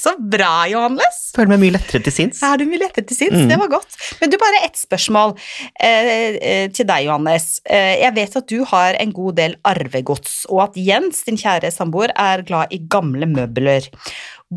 Så 0.03 0.16
bra, 0.18 0.64
Johannes! 0.66 1.18
Føler 1.36 1.53
meg 1.53 1.61
mye 1.62 1.74
lettere 1.76 2.03
til 2.03 2.14
sinns. 2.14 2.40
Er 2.42 2.59
du 2.59 2.64
mye 2.66 2.80
lettere 2.80 3.07
til 3.07 3.18
sinns? 3.20 3.44
Mm. 3.44 3.53
Det 3.53 3.59
var 3.61 3.70
godt. 3.76 3.98
Men 4.18 4.32
du, 4.32 4.36
bare 4.40 4.64
ett 4.66 4.80
spørsmål 4.80 5.34
eh, 5.78 6.11
eh, 6.34 6.64
til 6.74 6.88
deg, 6.88 7.07
Johannes. 7.07 7.46
Eh, 7.62 8.00
jeg 8.00 8.16
vet 8.16 8.36
at 8.40 8.48
du 8.50 8.64
har 8.72 8.98
en 8.98 9.14
god 9.14 9.38
del 9.38 9.57
arvegods, 9.68 10.40
og 10.50 10.64
at 10.66 10.80
Jens, 10.80 11.22
din 11.28 11.38
kjære 11.38 11.70
samboer, 11.74 12.14
er 12.18 12.42
glad 12.48 12.74
i 12.74 12.82
gamle 12.90 13.30
møbler. 13.30 13.86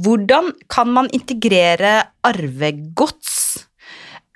Hvordan 0.06 0.50
kan 0.72 0.90
man 0.92 1.12
integrere 1.14 1.94
arvegods 2.26 3.36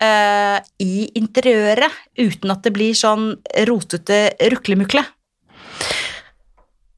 eh, 0.03 0.59
i 0.85 1.09
interiøret 1.17 2.21
uten 2.21 2.53
at 2.53 2.67
det 2.67 2.75
blir 2.77 2.93
sånn 2.97 3.31
rotete 3.67 4.27
ruklemukle? 4.53 5.07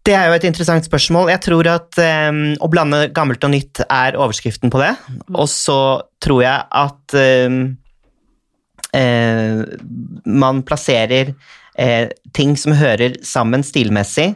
Det 0.02 0.14
er 0.18 0.30
jo 0.30 0.34
et 0.34 0.46
interessant 0.50 0.86
spørsmål. 0.88 1.30
Jeg 1.30 1.44
tror 1.46 1.68
at 1.70 2.00
um, 2.02 2.42
å 2.58 2.70
blande 2.74 3.04
gammelt 3.14 3.44
og 3.46 3.54
nytt 3.54 3.84
er 3.86 4.18
overskriften 4.18 4.74
på 4.74 4.82
det. 4.82 4.96
Og 5.36 5.46
så 5.52 5.78
tror 6.24 6.42
jeg 6.42 6.64
at 6.82 7.18
um, 7.46 7.60
uh, 8.98 9.62
man 10.26 10.64
plasserer 10.66 11.36
uh, 11.36 12.08
ting 12.34 12.58
som 12.58 12.74
hører 12.80 13.20
sammen 13.26 13.66
stilmessig. 13.68 14.32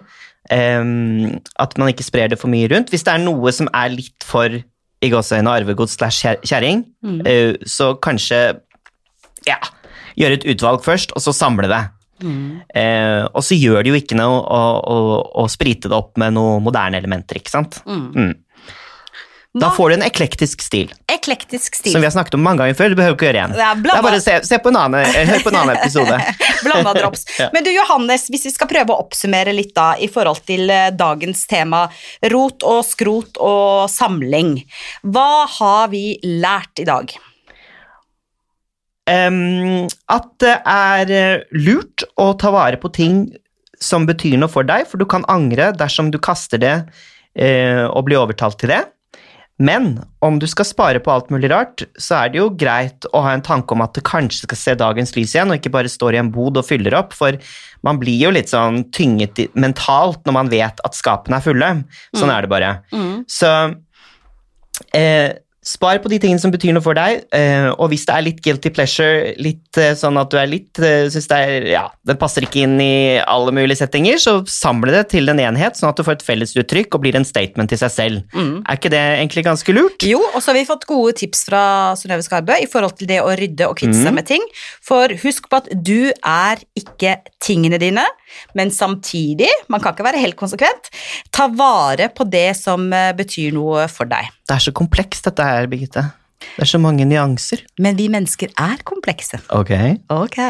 Um, 0.53 1.41
at 1.57 1.74
man 1.82 1.89
ikke 1.89 2.05
sprer 2.05 2.30
det 2.30 2.38
for 2.38 2.53
mye 2.53 2.70
rundt. 2.70 2.93
Hvis 2.93 3.07
det 3.07 3.16
er 3.16 3.26
noe 3.26 3.53
som 3.55 3.72
er 3.74 3.89
litt 3.95 4.26
for 4.26 4.53
i 4.53 5.09
gåseøyne 5.11 5.49
arvegods 5.49 5.97
slash 5.97 6.38
kjerring, 6.45 6.86
mm. 7.01 7.20
uh, 7.26 7.66
så 7.66 7.95
kanskje 7.97 8.43
ja, 9.49 9.57
gjøre 10.13 10.38
et 10.38 10.47
utvalg 10.53 10.86
først, 10.86 11.18
og 11.18 11.26
så 11.26 11.34
samle 11.34 11.74
det. 11.74 11.82
Eh, 12.24 13.26
og 13.28 13.43
så 13.43 13.57
gjør 13.57 13.84
det 13.84 13.91
jo 13.91 13.99
ikke 13.99 14.18
noe 14.20 14.39
å, 14.39 14.63
å, 14.80 14.97
å 15.43 15.47
sprite 15.51 15.91
det 15.91 15.97
opp 15.97 16.16
med 16.22 16.38
noen 16.38 16.63
moderne 16.63 17.01
elementer, 17.01 17.41
ikke 17.41 17.53
sant? 17.57 17.82
Mm. 17.86 18.34
Da 19.55 19.70
får 19.72 19.89
du 19.89 19.95
en 19.95 20.03
eklektisk 20.03 20.59
stil, 20.61 20.89
Eklektisk 21.11 21.78
stil. 21.78 21.93
som 21.93 22.01
vi 22.03 22.07
har 22.07 22.11
snakket 22.11 22.34
om 22.36 22.41
mange 22.43 22.59
ganger 22.59 22.76
før. 22.76 22.91
Du 22.91 22.97
behøver 22.99 23.16
ikke 23.16 23.28
gjøre 23.30 23.39
igjen. 23.39 23.53
Er 23.55 23.78
Det 23.80 23.93
er 23.93 24.03
bare 24.03 24.18
se, 24.20 24.34
se 24.43 24.57
på 24.59 24.68
en 24.68 24.80
annen, 24.82 25.05
eh, 25.07 25.30
hør 25.30 25.45
på 25.45 25.51
en 25.53 25.59
annen 25.61 25.78
episode. 25.78 26.18
Blanda 26.66 26.95
drops. 26.97 27.24
Ja. 27.39 27.47
Men 27.53 27.63
du 27.66 27.70
Johannes, 27.72 28.28
hvis 28.32 28.45
vi 28.47 28.51
skal 28.53 28.68
prøve 28.68 28.93
å 28.93 28.99
oppsummere 29.03 29.51
litt 29.55 29.74
da 29.76 29.93
i 29.99 30.07
forhold 30.11 30.43
til 30.47 30.70
eh, 30.72 30.89
dagens 30.95 31.45
tema 31.51 31.86
rot 32.32 32.63
og 32.68 32.84
skrot 32.88 33.39
og 33.43 33.88
samling. 33.91 34.57
Hva 35.07 35.45
har 35.57 35.88
vi 35.91 36.18
lært 36.24 36.84
i 36.84 36.88
dag? 36.88 37.16
At 39.06 40.30
det 40.41 40.56
er 40.66 41.12
eh, 41.14 41.43
lurt 41.53 42.06
å 42.18 42.32
ta 42.41 42.51
vare 42.53 42.80
på 42.82 42.89
ting 42.95 43.26
som 43.82 44.08
betyr 44.08 44.38
noe 44.39 44.49
for 44.49 44.66
deg, 44.66 44.88
for 44.89 44.97
du 44.97 45.06
kan 45.10 45.26
angre 45.30 45.72
dersom 45.78 46.10
du 46.14 46.18
kaster 46.18 46.62
det 46.62 46.76
eh, 47.38 47.86
og 47.86 48.08
blir 48.08 48.22
overtalt 48.22 48.58
til 48.62 48.72
det. 48.74 48.84
Men 49.56 50.01
om 50.26 50.36
du 50.41 50.47
skal 50.51 50.68
spare 50.68 50.99
på 50.99 51.12
alt 51.14 51.30
mulig 51.32 51.47
rart, 51.51 51.86
så 52.01 52.18
er 52.18 52.32
det 52.34 52.41
jo 52.41 52.49
greit 52.60 53.06
å 53.16 53.22
ha 53.24 53.32
en 53.36 53.43
tanke 53.45 53.72
om 53.72 53.84
at 53.86 53.93
det 53.95 54.03
kanskje 54.08 54.43
skal 54.43 54.60
se 54.60 54.76
dagens 54.82 55.16
lys 55.16 55.36
igjen, 55.36 55.53
og 55.53 55.62
ikke 55.62 55.72
bare 55.72 55.91
står 55.91 56.18
i 56.18 56.20
en 56.20 56.32
bod 56.34 56.60
og 56.60 56.68
fyller 56.68 56.97
opp, 56.97 57.16
for 57.16 57.38
man 57.88 58.01
blir 58.01 58.20
jo 58.20 58.34
litt 58.36 58.51
sånn 58.51 58.84
tynget 58.95 59.45
mentalt 59.56 60.26
når 60.28 60.36
man 60.41 60.51
vet 60.51 60.84
at 60.84 60.97
skapene 60.97 61.39
er 61.39 61.45
fulle. 61.45 61.72
Sånn 62.18 62.34
er 62.34 62.43
det 62.43 62.51
bare. 62.51 62.74
Så 63.32 63.53
eh, 64.91 65.32
spar 65.66 65.97
på 66.03 66.09
de 66.11 66.20
tingene 66.22 66.41
som 66.41 66.51
betyr 66.53 66.76
noe 66.76 66.86
for 66.86 66.97
deg, 66.97 67.24
eh, 67.34 67.68
og 67.74 67.89
hvis 67.89 68.05
det 68.05 68.13
er 68.13 68.26
litt 68.28 68.41
guilty 68.45 68.72
pleasure, 68.74 69.34
litt 69.41 69.80
eh, 69.82 69.95
sånn 69.97 70.20
at 70.22 70.30
du 70.30 70.38
er 70.38 70.49
litt 70.51 70.78
eh, 70.78 71.07
synes 71.09 71.28
det 71.32 71.39
er, 71.41 71.68
ja, 71.74 71.84
det 72.05 72.18
passer 72.22 72.45
ikke 72.45 72.61
inn 72.68 72.76
i 72.82 73.18
alle 73.22 73.53
mulige 73.55 73.80
settinger, 73.82 74.20
så 74.22 74.38
samle 74.49 74.93
det 74.93 75.07
til 75.16 75.32
en 75.32 75.41
enhet, 75.41 75.80
sånn 75.80 75.89
at 75.89 75.97
du 75.97 76.05
får 76.05 76.20
et 76.20 76.28
fellesuttrykk 76.28 76.97
og 76.97 77.05
blir 77.05 77.18
en 77.18 77.26
statement 77.28 77.72
til 77.74 77.82
seg 77.82 77.93
selv. 77.95 78.36
Er 78.36 78.78
ikke 78.78 78.93
det 78.93 79.01
egentlig 79.18 79.45
ganske 79.47 79.76
lurt? 79.76 80.05
Jo, 80.05 80.22
og 80.32 80.38
så 80.38 80.51
har 80.51 80.59
vi 80.59 80.68
fått 80.70 80.86
gode 80.89 81.16
tips 81.18 81.45
fra 81.49 81.63
Synnøve 81.99 82.26
Skarbø 82.26 82.59
i 82.61 82.70
forhold 82.70 82.97
til 82.99 83.09
det 83.09 83.22
å 83.24 83.34
rydde 83.34 83.70
og 83.70 83.80
kvitte 83.82 83.97
seg 83.97 84.13
med 84.16 84.30
ting. 84.30 84.45
For 84.86 85.11
husk 85.26 85.49
på 85.49 85.63
at 85.63 85.72
du 85.74 86.11
er 86.13 86.61
ikke 86.78 87.18
tingene 87.43 87.82
dine, 87.82 88.05
men 88.57 88.73
samtidig, 88.73 89.49
man 89.71 89.83
kan 89.83 89.95
ikke 89.95 90.07
være 90.07 90.23
helt 90.23 90.39
konsekvent, 90.39 90.91
ta 91.36 91.49
vare 91.51 92.09
på 92.13 92.27
det 92.29 92.51
som 92.59 92.88
eh, 92.93 93.13
betyr 93.17 93.55
noe 93.55 93.88
for 93.91 94.09
deg. 94.09 94.29
Det 94.45 94.57
er 94.57 94.67
så 94.67 94.75
komplekst 94.75 95.27
dette 95.29 95.45
her, 95.45 95.69
Birgitte. 95.71 96.07
Det 96.45 96.65
er 96.65 96.69
så 96.69 96.79
mange 96.81 97.05
nyanser. 97.07 97.63
Men 97.81 97.97
vi 97.97 98.09
mennesker 98.11 98.51
er 98.61 98.81
komplekse. 98.86 99.39
Ok. 99.55 99.71
Ok. 100.13 100.39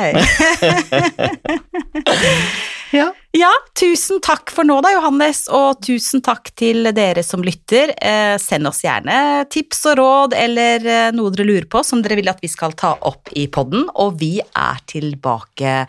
Ja. 2.94 3.10
Ja, 3.36 3.50
tusen 3.76 4.22
takk 4.24 4.52
for 4.54 4.64
nå 4.64 4.78
da, 4.86 4.94
Johannes, 4.96 5.42
og 5.52 5.82
tusen 5.84 6.22
takk 6.24 6.54
til 6.56 6.88
dere 6.96 7.24
som 7.26 7.44
lytter. 7.44 7.92
Eh, 8.00 8.36
send 8.40 8.70
oss 8.70 8.80
gjerne 8.86 9.44
tips 9.52 9.82
og 9.92 9.98
råd 10.00 10.36
eller 10.40 10.86
eh, 10.88 11.10
noe 11.16 11.34
dere 11.34 11.48
lurer 11.50 11.68
på 11.68 11.82
som 11.84 12.04
dere 12.06 12.16
vil 12.22 12.32
at 12.32 12.40
vi 12.40 12.48
skal 12.52 12.78
ta 12.80 12.94
opp 13.10 13.34
i 13.36 13.50
podden, 13.52 13.90
og 14.00 14.16
vi 14.22 14.38
er 14.40 14.80
tilbake 14.88 15.82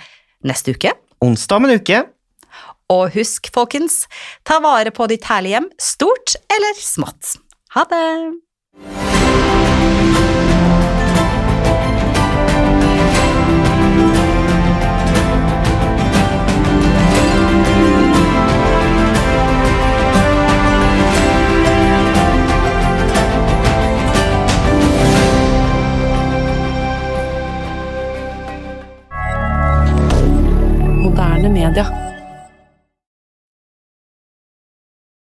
neste 0.49 0.75
uke. 0.75 0.97
Onsdag 1.25 1.57
om 1.57 1.65
en 1.65 1.79
uke. 1.81 2.03
Og 2.93 3.11
husk, 3.17 3.49
folkens, 3.55 4.05
ta 4.47 4.61
vare 4.63 4.93
på 4.95 5.09
ditt 5.11 5.27
herlige 5.27 5.57
hjem, 5.57 5.69
stort 5.81 6.37
eller 6.53 6.79
smått. 6.79 7.35
Ha 7.75 7.83
det! 7.91 8.07
moderne 31.17 31.49
media. 31.49 32.06